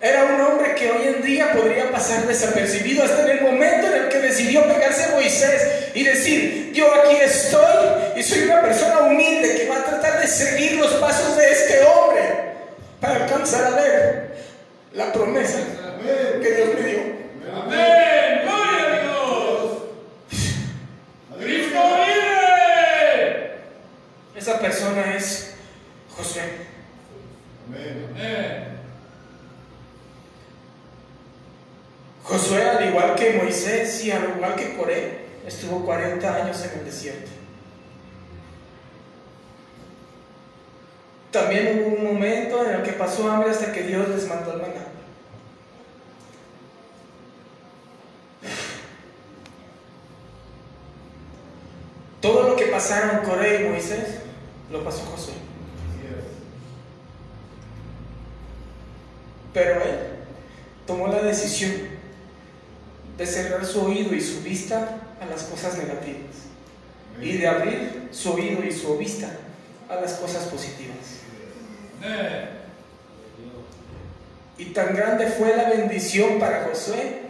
Era 0.00 0.24
un 0.24 0.40
hombre 0.40 0.74
que 0.76 0.90
hoy 0.92 1.08
en 1.08 1.22
día 1.22 1.52
podría 1.52 1.90
pasar 1.90 2.26
desapercibido 2.26 3.02
hasta 3.02 3.22
en 3.22 3.38
el 3.38 3.40
momento 3.40 3.88
en 3.88 4.04
el 4.04 4.08
que 4.08 4.18
decidió 4.18 4.62
pegarse 4.68 5.04
a 5.04 5.08
Moisés 5.08 5.90
y 5.92 6.04
decir, 6.04 6.70
yo 6.72 6.86
aquí 6.94 7.16
estoy 7.16 8.14
y 8.16 8.22
soy 8.22 8.44
una 8.44 8.60
persona 8.60 9.00
humilde 9.00 9.56
que 9.56 9.68
va 9.68 9.78
a 9.78 9.84
tratar 9.84 10.20
de 10.20 10.28
seguir 10.28 10.74
los 10.74 10.92
pasos 10.94 11.36
de 11.36 11.50
este 11.50 11.82
hombre 11.82 12.22
para 13.00 13.24
alcanzar 13.24 13.64
a 13.64 13.70
ver 13.70 14.36
la 14.92 15.12
promesa 15.12 15.58
que 16.42 16.52
Dios 16.52 16.68
me 16.74 16.88
dio. 16.88 17.00
Amén. 17.60 18.42
Gloria 18.44 18.86
a 18.86 19.02
Dios. 19.02 19.82
Cristo 21.40 21.80
vive. 22.06 22.38
Esa 24.48 24.60
persona 24.60 25.14
es 25.14 25.50
Josué. 26.16 26.42
Amén. 27.68 28.78
Josué, 32.24 32.62
al 32.62 32.88
igual 32.88 33.14
que 33.14 33.34
Moisés 33.34 34.02
y 34.06 34.10
al 34.10 34.36
igual 34.36 34.54
que 34.54 34.74
Coré, 34.74 35.26
estuvo 35.46 35.84
40 35.84 36.34
años 36.34 36.64
en 36.64 36.78
el 36.78 36.86
desierto. 36.86 37.30
También 41.30 41.82
hubo 41.82 41.96
un 41.96 42.14
momento 42.14 42.66
en 42.66 42.76
el 42.76 42.82
que 42.82 42.92
pasó 42.92 43.30
hambre 43.30 43.50
hasta 43.50 43.70
que 43.70 43.82
Dios 43.82 44.08
les 44.08 44.26
mandó 44.26 44.54
el 44.54 44.62
maná. 44.62 44.86
Todo 52.22 52.48
lo 52.48 52.56
que 52.56 52.64
pasaron 52.68 53.26
Coré 53.26 53.60
y 53.60 53.68
Moisés 53.68 54.27
lo 54.70 54.84
pasó 54.84 55.04
Josué. 55.06 55.34
Pero 59.54 59.82
él 59.82 59.98
tomó 60.86 61.08
la 61.08 61.22
decisión 61.22 61.72
de 63.16 63.26
cerrar 63.26 63.64
su 63.64 63.82
oído 63.82 64.14
y 64.14 64.20
su 64.20 64.42
vista 64.42 65.00
a 65.20 65.26
las 65.26 65.44
cosas 65.44 65.76
negativas 65.78 66.48
y 67.20 67.32
de 67.32 67.48
abrir 67.48 68.08
su 68.12 68.32
oído 68.32 68.64
y 68.64 68.72
su 68.72 68.96
vista 68.96 69.28
a 69.88 69.96
las 69.96 70.14
cosas 70.14 70.44
positivas. 70.44 70.96
Y 74.56 74.66
tan 74.66 74.94
grande 74.94 75.26
fue 75.26 75.56
la 75.56 75.68
bendición 75.68 76.38
para 76.38 76.64
Josué 76.64 77.22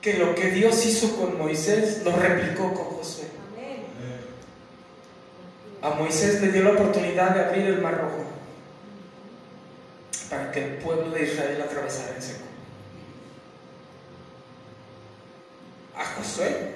que 0.00 0.14
lo 0.14 0.34
que 0.34 0.50
Dios 0.50 0.84
hizo 0.86 1.16
con 1.16 1.36
Moisés 1.38 2.02
lo 2.04 2.14
replicó 2.14 2.72
con 2.72 2.84
Josué. 2.84 3.26
A 5.86 5.90
Moisés 5.90 6.40
le 6.40 6.48
dio 6.48 6.64
la 6.64 6.70
oportunidad 6.70 7.30
de 7.30 7.44
abrir 7.44 7.66
el 7.66 7.80
mar 7.80 7.96
rojo 7.96 8.24
para 10.28 10.50
que 10.50 10.64
el 10.64 10.70
pueblo 10.78 11.12
de 11.12 11.22
Israel 11.22 11.62
atravesara 11.62 12.16
en 12.16 12.22
seco. 12.22 12.44
A 15.96 16.04
Josué. 16.04 16.74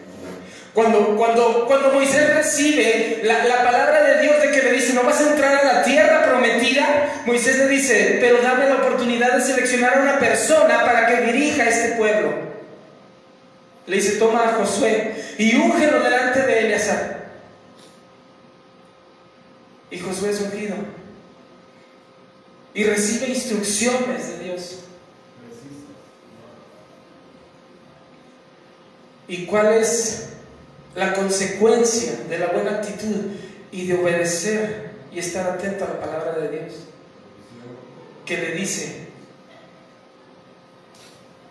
Cuando, 0.73 1.17
cuando, 1.17 1.67
cuando 1.67 1.93
Moisés 1.93 2.33
recibe 2.37 3.23
la, 3.25 3.45
la 3.47 3.65
palabra 3.65 4.05
de 4.05 4.23
Dios 4.23 4.41
de 4.43 4.53
que 4.53 4.63
le 4.63 4.73
dice, 4.75 4.93
no 4.93 5.03
vas 5.03 5.21
a 5.21 5.33
entrar 5.33 5.57
a 5.57 5.65
la 5.65 5.83
tierra 5.83 6.23
prometida, 6.23 7.23
Moisés 7.27 7.59
le 7.59 7.67
dice, 7.67 8.19
pero 8.21 8.41
dame 8.41 8.69
la 8.69 8.77
oportunidad 8.77 9.37
de 9.37 9.43
seleccionar 9.43 9.99
a 9.99 10.03
una 10.03 10.21
persona 10.21 10.85
para 10.85 11.09
que 11.09 11.33
dirija 11.33 11.65
a 11.65 11.69
este 11.69 11.97
pueblo. 11.97 12.33
Le 13.89 13.97
dice, 13.97 14.19
toma 14.19 14.45
a 14.45 14.53
Josué 14.53 15.35
y 15.37 15.57
úngelo 15.57 15.99
delante 15.99 16.47
de 16.47 16.61
Eleazar. 16.61 17.20
Y 19.91 19.99
Josué 19.99 20.31
es 20.31 20.41
ungido. 20.41 20.77
Y 22.73 22.85
recibe 22.85 23.29
instrucciones 23.29 24.29
de 24.29 24.45
Dios. 24.45 24.79
¿Y 29.27 29.47
cuál 29.47 29.75
es 29.75 30.31
la 30.95 31.15
consecuencia 31.15 32.17
de 32.29 32.39
la 32.39 32.49
buena 32.49 32.77
actitud 32.79 33.33
y 33.71 33.87
de 33.87 33.95
obedecer 33.95 34.91
y 35.13 35.19
estar 35.19 35.49
atento 35.49 35.85
a 35.85 35.89
la 35.89 36.01
palabra 36.01 36.39
de 36.39 36.49
Dios? 36.49 36.75
Que 38.25 38.37
le 38.37 38.53
dice, 38.53 39.09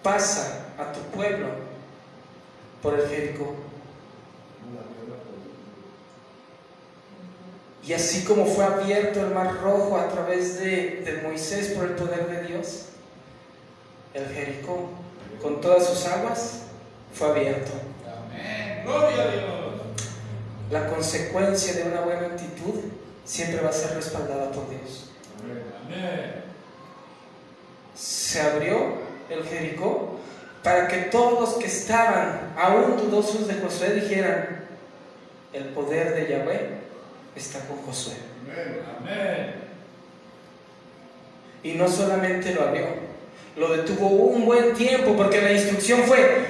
pasa 0.03 0.73
a 0.77 0.91
tu 0.91 0.99
pueblo 1.15 1.47
por 2.81 2.99
el 2.99 3.07
Jericó. 3.09 3.55
Y 7.85 7.93
así 7.93 8.23
como 8.23 8.45
fue 8.45 8.65
abierto 8.65 9.21
el 9.21 9.33
mar 9.33 9.61
rojo 9.61 9.97
a 9.97 10.09
través 10.09 10.59
de, 10.59 11.01
de 11.05 11.21
Moisés 11.23 11.69
por 11.69 11.85
el 11.85 11.91
poder 11.91 12.27
de 12.27 12.47
Dios, 12.47 12.85
el 14.13 14.27
Jericó, 14.27 14.89
con 15.41 15.61
todas 15.61 15.87
sus 15.87 16.05
aguas, 16.05 16.63
fue 17.13 17.29
abierto. 17.29 17.71
Amén. 18.05 18.83
Gloria 18.85 19.23
a 19.23 19.27
Dios. 19.27 19.43
La 20.71 20.87
consecuencia 20.87 21.73
de 21.73 21.83
una 21.83 22.01
buena 22.01 22.27
actitud 22.27 22.81
siempre 23.25 23.61
va 23.61 23.69
a 23.69 23.73
ser 23.73 23.95
respaldada 23.95 24.51
por 24.51 24.69
Dios. 24.69 25.11
Amén. 25.85 26.43
Se 27.95 28.41
abrió 28.41 28.97
el 29.29 29.43
Jericó 29.45 30.19
para 30.63 30.87
que 30.87 30.97
todos 31.03 31.39
los 31.39 31.53
que 31.55 31.67
estaban 31.67 32.53
aún 32.57 32.97
dudosos 32.97 33.47
de 33.47 33.55
Josué 33.55 33.93
dijeran, 33.93 34.59
el 35.53 35.65
poder 35.69 36.13
de 36.13 36.29
Yahweh 36.29 36.88
está 37.39 37.59
con 37.61 37.77
Josué. 37.83 38.13
Amén. 38.99 39.55
Y 41.63 41.73
no 41.73 41.87
solamente 41.89 42.53
lo 42.53 42.63
abrió, 42.63 42.87
lo 43.57 43.75
detuvo 43.75 44.07
un 44.07 44.45
buen 44.45 44.73
tiempo 44.73 45.15
porque 45.15 45.41
la 45.41 45.51
instrucción 45.51 46.03
fue, 46.03 46.45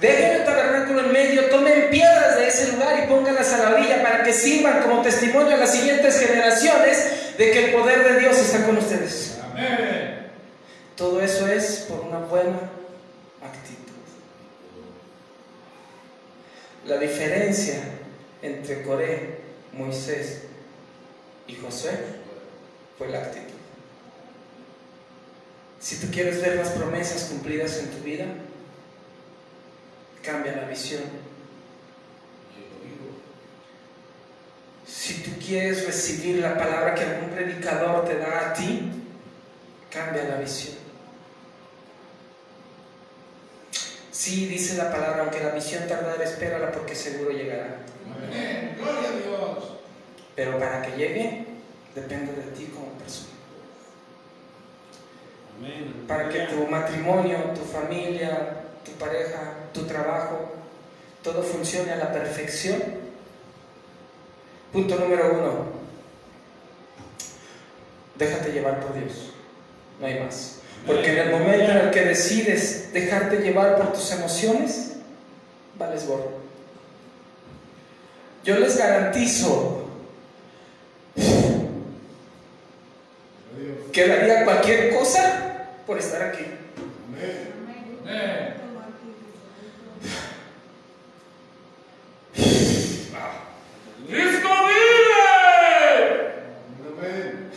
dejen 0.00 0.40
el 0.40 0.44
tabernáculo 0.44 1.00
en 1.00 1.12
medio, 1.12 1.48
tomen 1.48 1.90
piedras 1.90 2.36
de 2.36 2.48
ese 2.48 2.72
lugar 2.72 3.04
y 3.04 3.06
pónganlas 3.08 3.52
a 3.52 3.58
la 3.58 3.76
orilla 3.76 4.02
para 4.02 4.24
que 4.24 4.32
sirvan 4.32 4.82
como 4.82 5.02
testimonio 5.02 5.54
a 5.54 5.58
las 5.58 5.72
siguientes 5.72 6.18
generaciones 6.18 7.36
de 7.38 7.50
que 7.50 7.66
el 7.66 7.72
poder 7.72 8.02
de 8.04 8.20
Dios 8.20 8.36
está 8.38 8.66
con 8.66 8.78
ustedes. 8.78 9.38
Amén. 9.50 10.30
Todo 10.96 11.20
eso 11.20 11.46
es 11.46 11.86
por 11.88 12.00
una 12.00 12.18
buena 12.18 12.58
actitud. 13.40 13.76
La 16.86 16.98
diferencia 16.98 17.80
entre 18.42 18.82
Coré, 18.82 19.47
Moisés 19.78 20.42
y 21.46 21.54
Josué 21.54 21.92
fue 22.98 23.08
la 23.08 23.20
actitud. 23.20 23.54
Si 25.80 25.96
tú 25.96 26.08
quieres 26.10 26.42
ver 26.42 26.56
las 26.56 26.70
promesas 26.70 27.24
cumplidas 27.24 27.78
en 27.78 27.90
tu 27.90 27.98
vida, 27.98 28.26
cambia 30.22 30.56
la 30.56 30.66
visión. 30.66 31.02
Si 34.86 35.22
tú 35.22 35.30
quieres 35.38 35.86
recibir 35.86 36.38
la 36.38 36.58
palabra 36.58 36.94
que 36.94 37.04
algún 37.04 37.30
predicador 37.30 38.04
te 38.04 38.18
da 38.18 38.50
a 38.50 38.52
ti, 38.54 38.90
cambia 39.90 40.24
la 40.24 40.36
visión. 40.38 40.76
Sí, 44.10 44.46
dice 44.46 44.76
la 44.76 44.90
palabra, 44.90 45.22
aunque 45.22 45.40
la 45.40 45.50
visión 45.50 45.86
tardara, 45.86 46.24
espérala 46.24 46.72
porque 46.72 46.96
seguro 46.96 47.30
llegará. 47.30 47.87
Amén. 48.16 48.76
Gloria 48.78 49.08
a 49.08 49.12
Dios. 49.12 49.72
Pero 50.34 50.58
para 50.58 50.82
que 50.82 50.96
llegue, 50.96 51.46
depende 51.94 52.32
de 52.32 52.50
ti 52.52 52.66
como 52.74 52.86
persona. 52.92 53.30
Amén. 55.58 56.04
Para 56.06 56.28
que 56.28 56.40
tu 56.46 56.66
matrimonio, 56.66 57.38
tu 57.54 57.62
familia, 57.62 58.64
tu 58.84 58.92
pareja, 58.92 59.54
tu 59.72 59.84
trabajo, 59.84 60.52
todo 61.22 61.42
funcione 61.42 61.92
a 61.92 61.96
la 61.96 62.12
perfección. 62.12 62.80
Punto 64.72 64.96
número 64.96 65.32
uno. 65.32 65.78
Déjate 68.16 68.52
llevar 68.52 68.80
por 68.80 68.94
Dios. 68.94 69.32
No 70.00 70.06
hay 70.06 70.20
más. 70.20 70.60
Porque 70.86 71.12
en 71.12 71.18
el 71.18 71.30
momento 71.30 71.70
en 71.70 71.76
el 71.78 71.90
que 71.90 72.04
decides 72.04 72.92
dejarte 72.92 73.38
llevar 73.38 73.76
por 73.76 73.92
tus 73.92 74.10
emociones, 74.12 74.96
vales 75.76 76.06
gorro. 76.06 76.47
Yo 78.44 78.58
les 78.58 78.76
garantizo 78.78 79.84
que 83.92 84.06
daría 84.06 84.44
cualquier 84.44 84.94
cosa 84.94 85.66
por 85.86 85.98
estar 85.98 86.22
aquí. 86.22 86.44
Amén. 87.08 87.52
Amén. 88.06 88.54
¡Cristo 94.06 94.48
vive! 94.66 95.28
Amén. 96.88 97.50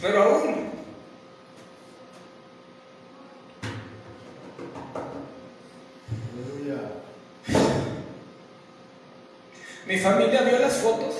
Pero 0.00 0.22
aún, 0.22 0.68
Aleluya. 6.32 6.80
mi 9.86 9.87
familia 10.00 10.42
vio 10.42 10.58
las 10.58 10.74
fotos 10.78 11.14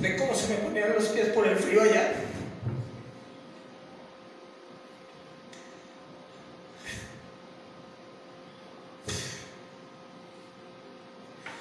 de 0.00 0.16
cómo 0.16 0.34
se 0.34 0.48
me 0.48 0.54
ponían 0.56 0.94
los 0.94 1.04
pies 1.06 1.28
por 1.28 1.46
el 1.46 1.56
frío 1.56 1.82
allá. 1.82 2.12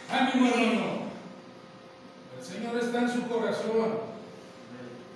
Ánimo, 0.09 0.49
hermano. 0.49 1.01
El 2.39 2.45
Señor 2.45 2.77
está 2.77 2.99
en 3.01 3.09
su 3.09 3.27
corazón. 3.27 3.99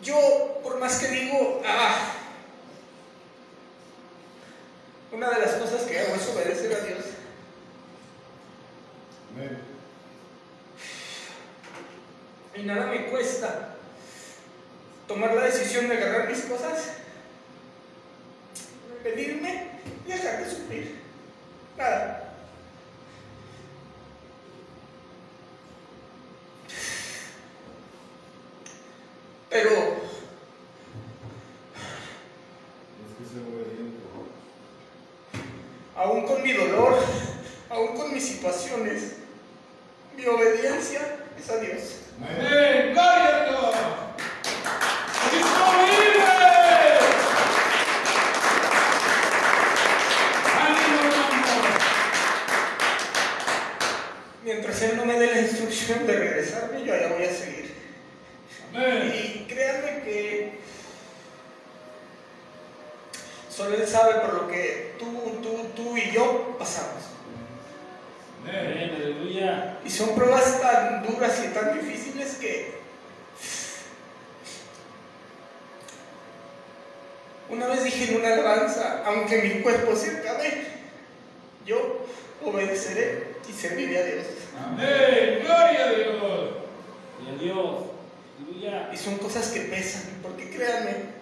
Yo, 0.02 0.60
por 0.64 0.80
más 0.80 0.98
que 1.00 1.08
digo, 1.08 1.62
ah, 1.66 2.12
una 5.12 5.30
de 5.32 5.40
las 5.42 5.54
cosas 5.56 5.82
que 5.84 6.00
hago 6.00 6.16
es 6.16 6.28
obedecer 6.30 6.74
a 6.76 6.80
Dios. 6.86 7.06
Amén. 9.36 9.60
Y 12.56 12.64
nada 12.64 12.86
me 12.88 13.08
cuesta 13.08 13.76
tomar 15.08 15.34
la 15.34 15.44
decisión 15.46 15.90
de 15.90 15.98
agarrar 15.98 16.30
mis 16.30 16.42
cosas, 16.42 16.94
venirme 19.04 19.72
y 20.06 20.10
dejar 20.10 20.44
de 20.44 20.50
sufrir. 20.50 20.96
Nada. 21.78 22.22
Pero 29.50 29.70
Es 29.72 29.78
que 33.18 33.26
ser 33.34 33.42
obediente. 33.44 34.00
aún 35.96 36.26
con 36.26 36.42
mi 36.44 36.52
dolor, 36.54 36.98
aún 37.70 37.96
con 37.96 38.14
mis 38.14 38.26
situaciones, 38.26 39.14
mi 40.18 40.26
obediencia 40.26 41.02
es 41.40 41.50
a 41.50 41.58
Dios. 41.58 42.00
Amén. 42.18 42.48
Amén. 42.48 42.94
Gloria 42.94 43.28
a 43.28 43.46
Dios. 43.46 43.76
¡Cristo 45.30 45.66
vive! 45.86 46.24
¡Ánimo, 50.60 51.00
hermano! 51.02 51.64
Mientras 54.44 54.82
Él 54.82 54.98
no 54.98 55.06
me 55.06 55.20
dé 55.20 55.28
la 55.28 55.42
instrucción 55.42 56.06
de 56.08 56.14
regresarme, 56.14 56.84
yo 56.86 56.94
allá 56.94 57.08
voy 57.14 57.26
a 57.26 57.34
seguir. 57.34 57.74
Amén. 58.74 59.14
Y 59.14 59.46
créanme 59.48 60.04
que 60.04 60.60
solo 63.50 63.76
Él 63.76 63.88
sabe 63.88 64.16
por 64.22 64.34
lo 64.34 64.48
que 64.48 64.96
tú, 65.00 65.06
tú, 65.42 65.66
tú 65.76 65.98
y 65.98 66.12
yo 66.12 66.56
pasamos. 66.58 67.04
Amén. 68.44 68.92
Amén. 68.96 69.25
Aleluya. 69.36 69.80
Y 69.86 69.90
son 69.90 70.16
pruebas 70.16 70.62
tan 70.62 71.04
duras 71.04 71.44
y 71.44 71.54
tan 71.54 71.74
difíciles 71.74 72.36
que 72.36 72.76
una 77.50 77.68
vez 77.68 77.84
dije 77.84 78.12
en 78.12 78.20
una 78.20 78.34
alabanza, 78.34 79.04
aunque 79.06 79.42
mi 79.42 79.62
cuerpo 79.62 79.96
se 79.96 80.18
acabe, 80.18 80.68
yo 81.66 82.06
obedeceré 82.44 83.36
y 83.48 83.52
serviré 83.52 84.00
a 84.00 84.06
Dios. 84.06 84.26
Amén. 84.66 85.40
Gloria 85.44 85.86
a 85.86 85.90
Dios. 85.90 86.52
Y 87.26 87.30
a 87.30 87.38
Dios. 87.38 87.76
Aleluya. 88.40 88.90
Y 88.94 88.98
son 88.98 89.18
cosas 89.18 89.50
que 89.50 89.62
pesan, 89.62 90.20
porque 90.22 90.50
créanme, 90.50 91.15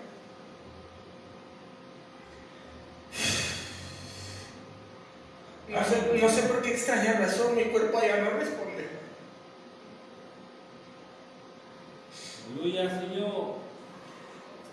no 6.19 6.29
sé, 6.29 6.43
por 6.43 6.61
qué 6.61 6.71
extraña 6.71 7.13
razón 7.13 7.55
mi 7.55 7.63
cuerpo 7.65 7.97
allá 7.97 8.17
no 8.17 8.31
responde. 8.31 8.87
Aleluya, 12.47 12.99
Señor. 12.99 13.55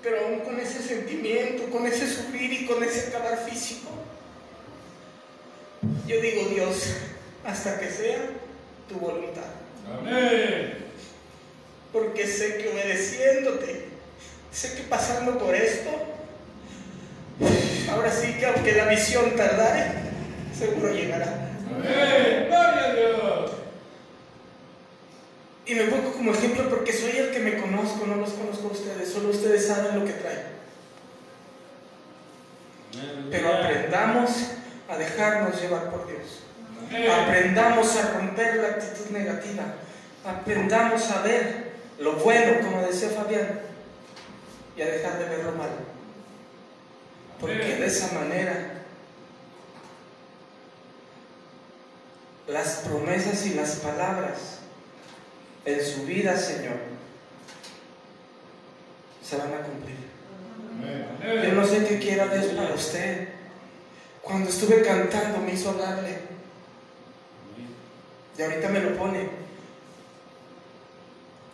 Pero 0.03 0.27
aún 0.27 0.41
con 0.41 0.59
ese 0.59 0.83
sentimiento, 0.83 1.65
con 1.71 1.87
ese 1.87 2.09
sufrir 2.09 2.53
y 2.53 2.67
con 2.67 2.83
ese 2.83 3.09
acabar 3.09 3.39
físico, 3.49 3.91
yo 6.07 6.21
digo 6.21 6.49
Dios, 6.49 6.95
hasta 7.45 7.79
que 7.79 7.91
sea 7.91 8.31
tu 8.89 8.97
voluntad. 8.97 9.45
Amén. 9.87 10.87
Porque 11.93 12.27
sé 12.27 12.59
que 12.59 12.69
obedeciéndote, 12.69 13.89
sé 14.53 14.75
que 14.77 14.83
pasando 14.85 15.39
por 15.39 15.55
esto, 15.55 15.91
ahora 17.91 18.11
sí 18.11 18.35
que 18.39 18.47
aunque 18.47 18.73
la 18.73 18.87
visión 18.87 19.37
tardare, 19.37 20.00
seguro 20.61 20.93
llegará. 20.93 21.27
Amén. 21.75 22.47
Gloria 22.49 22.85
a 22.85 22.95
Dios. 22.95 23.51
Y 25.67 25.75
me 25.75 25.85
pongo 25.85 26.13
como 26.13 26.35
ejemplo 26.35 26.69
porque 26.69 26.93
soy 26.93 27.17
el 27.17 27.31
que 27.31 27.39
me 27.39 27.59
conozco, 27.59 28.07
no 28.07 28.17
los 28.17 28.31
conozco 28.31 28.69
a 28.69 28.73
ustedes, 28.73 29.11
solo 29.11 29.31
ustedes 29.31 29.67
saben 29.67 29.99
lo 29.99 30.05
que 30.05 30.13
traigo. 30.13 30.43
Pero 33.31 33.55
aprendamos 33.55 34.31
a 34.89 34.99
dejarnos 34.99 35.61
llevar 35.61 35.91
por 35.91 36.07
Dios. 36.09 36.43
Aprendamos 37.23 37.97
a 37.97 38.19
romper 38.19 38.57
la 38.57 38.69
actitud 38.69 39.11
negativa. 39.11 39.63
Aprendamos 40.27 41.09
a 41.11 41.23
ver 41.23 41.71
lo 42.01 42.15
bueno, 42.15 42.61
como 42.63 42.83
decía 42.83 43.11
Fabián, 43.11 43.61
y 44.77 44.83
a 44.83 44.87
dejar 44.87 45.19
de 45.19 45.25
ver 45.25 45.45
lo 45.45 45.53
malo. 45.53 45.91
Porque 47.39 47.77
de 47.77 47.87
esa 47.87 48.13
manera 48.13 48.80
las 52.51 52.77
promesas 52.79 53.47
y 53.47 53.55
las 53.55 53.77
palabras 53.77 54.59
en 55.65 55.85
su 55.85 56.05
vida, 56.05 56.37
Señor, 56.37 56.77
se 59.23 59.37
van 59.37 59.55
a 59.55 59.63
cumplir. 59.63 60.01
Yo 61.45 61.53
no 61.53 61.67
sé 61.67 61.87
qué 61.87 61.99
quiera 61.99 62.27
Dios 62.27 62.47
para 62.55 62.75
usted. 62.75 63.29
Cuando 64.23 64.49
estuve 64.49 64.83
cantando 64.83 65.39
me 65.39 65.53
hizo. 65.53 65.71
Amén. 65.71 66.19
Y 68.37 68.43
ahorita 68.43 68.69
me 68.69 68.81
lo 68.81 68.97
pone. 68.97 69.29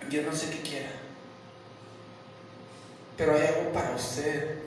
Yo 0.09 0.23
no 0.23 0.35
sé 0.35 0.51
qué 0.51 0.61
quiera. 0.61 0.89
Pero 3.17 3.35
hay 3.35 3.47
algo 3.47 3.73
para 3.73 3.95
usted. 3.95 4.59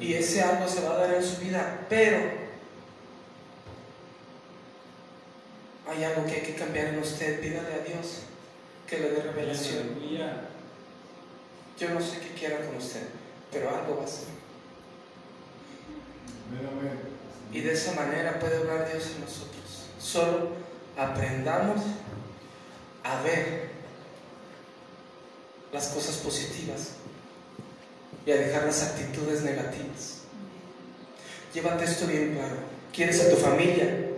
Y 0.00 0.14
ese 0.14 0.42
algo 0.42 0.66
se 0.66 0.80
va 0.82 0.94
a 0.94 0.98
dar 0.98 1.14
en 1.14 1.22
su 1.22 1.36
vida. 1.36 1.86
Pero 1.88 2.39
hay 5.90 6.04
algo 6.04 6.24
que 6.24 6.36
hay 6.36 6.42
que 6.42 6.54
cambiar 6.54 6.86
en 6.86 6.98
usted. 6.98 7.40
Pídale 7.40 7.74
a 7.74 7.84
Dios 7.84 8.22
que 8.86 8.98
le 8.98 9.10
dé 9.10 9.22
revelación. 9.22 9.98
Yo 11.78 11.88
no 11.90 12.00
sé 12.00 12.18
qué 12.20 12.34
quiera 12.38 12.64
con 12.64 12.76
usted. 12.76 13.02
Pero 13.50 13.70
algo 13.74 13.98
va 13.98 14.04
a 14.04 14.08
ser. 14.08 14.28
Y 17.52 17.60
de 17.60 17.72
esa 17.72 17.94
manera 17.94 18.38
puede 18.38 18.58
obrar 18.58 18.88
Dios 18.90 19.10
en 19.14 19.20
nosotros. 19.20 19.86
Solo 20.00 20.50
aprendamos 20.96 21.80
a 23.02 23.22
ver 23.22 23.70
las 25.72 25.88
cosas 25.88 26.16
positivas 26.16 26.92
y 28.26 28.30
a 28.30 28.36
dejar 28.36 28.64
las 28.64 28.82
actitudes 28.82 29.42
negativas. 29.42 30.18
Llévate 31.54 31.84
esto 31.84 32.06
bien 32.06 32.34
claro. 32.34 32.56
¿Quieres 32.92 33.20
a 33.24 33.30
tu 33.30 33.36
familia? 33.36 34.09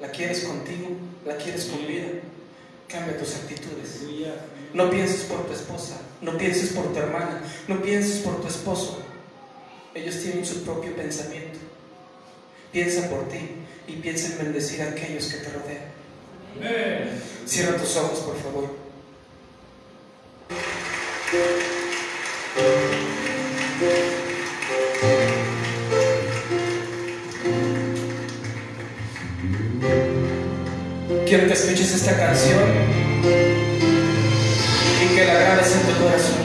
¿La 0.00 0.10
quieres 0.10 0.44
contigo? 0.44 0.88
¿La 1.26 1.36
quieres 1.36 1.66
con 1.66 1.86
vida? 1.86 2.06
Cambia 2.88 3.18
tus 3.18 3.34
actitudes. 3.34 4.02
No 4.72 4.90
pienses 4.90 5.22
por 5.22 5.46
tu 5.46 5.52
esposa, 5.52 6.00
no 6.20 6.36
pienses 6.38 6.70
por 6.70 6.92
tu 6.92 6.98
hermana, 6.98 7.42
no 7.66 7.82
pienses 7.82 8.18
por 8.20 8.40
tu 8.40 8.48
esposo. 8.48 9.02
Ellos 9.94 10.22
tienen 10.22 10.44
su 10.44 10.62
propio 10.62 10.94
pensamiento. 10.94 11.58
Piensa 12.72 13.08
por 13.08 13.28
ti 13.28 13.40
y 13.86 13.92
piensa 13.94 14.32
en 14.32 14.38
bendecir 14.38 14.82
a 14.82 14.90
aquellos 14.90 15.26
que 15.26 15.38
te 15.38 15.50
rodean. 15.50 15.98
Cierra 17.46 17.76
tus 17.76 17.96
ojos, 17.96 18.20
por 18.20 18.36
favor. 18.36 18.88
Escuches 31.58 31.92
esta 31.92 32.16
canción 32.16 32.62
y 35.02 35.16
que 35.16 35.24
la 35.24 35.34
grabes 35.34 35.74
en 35.74 35.92
tu 35.92 36.02
corazón. 36.04 36.37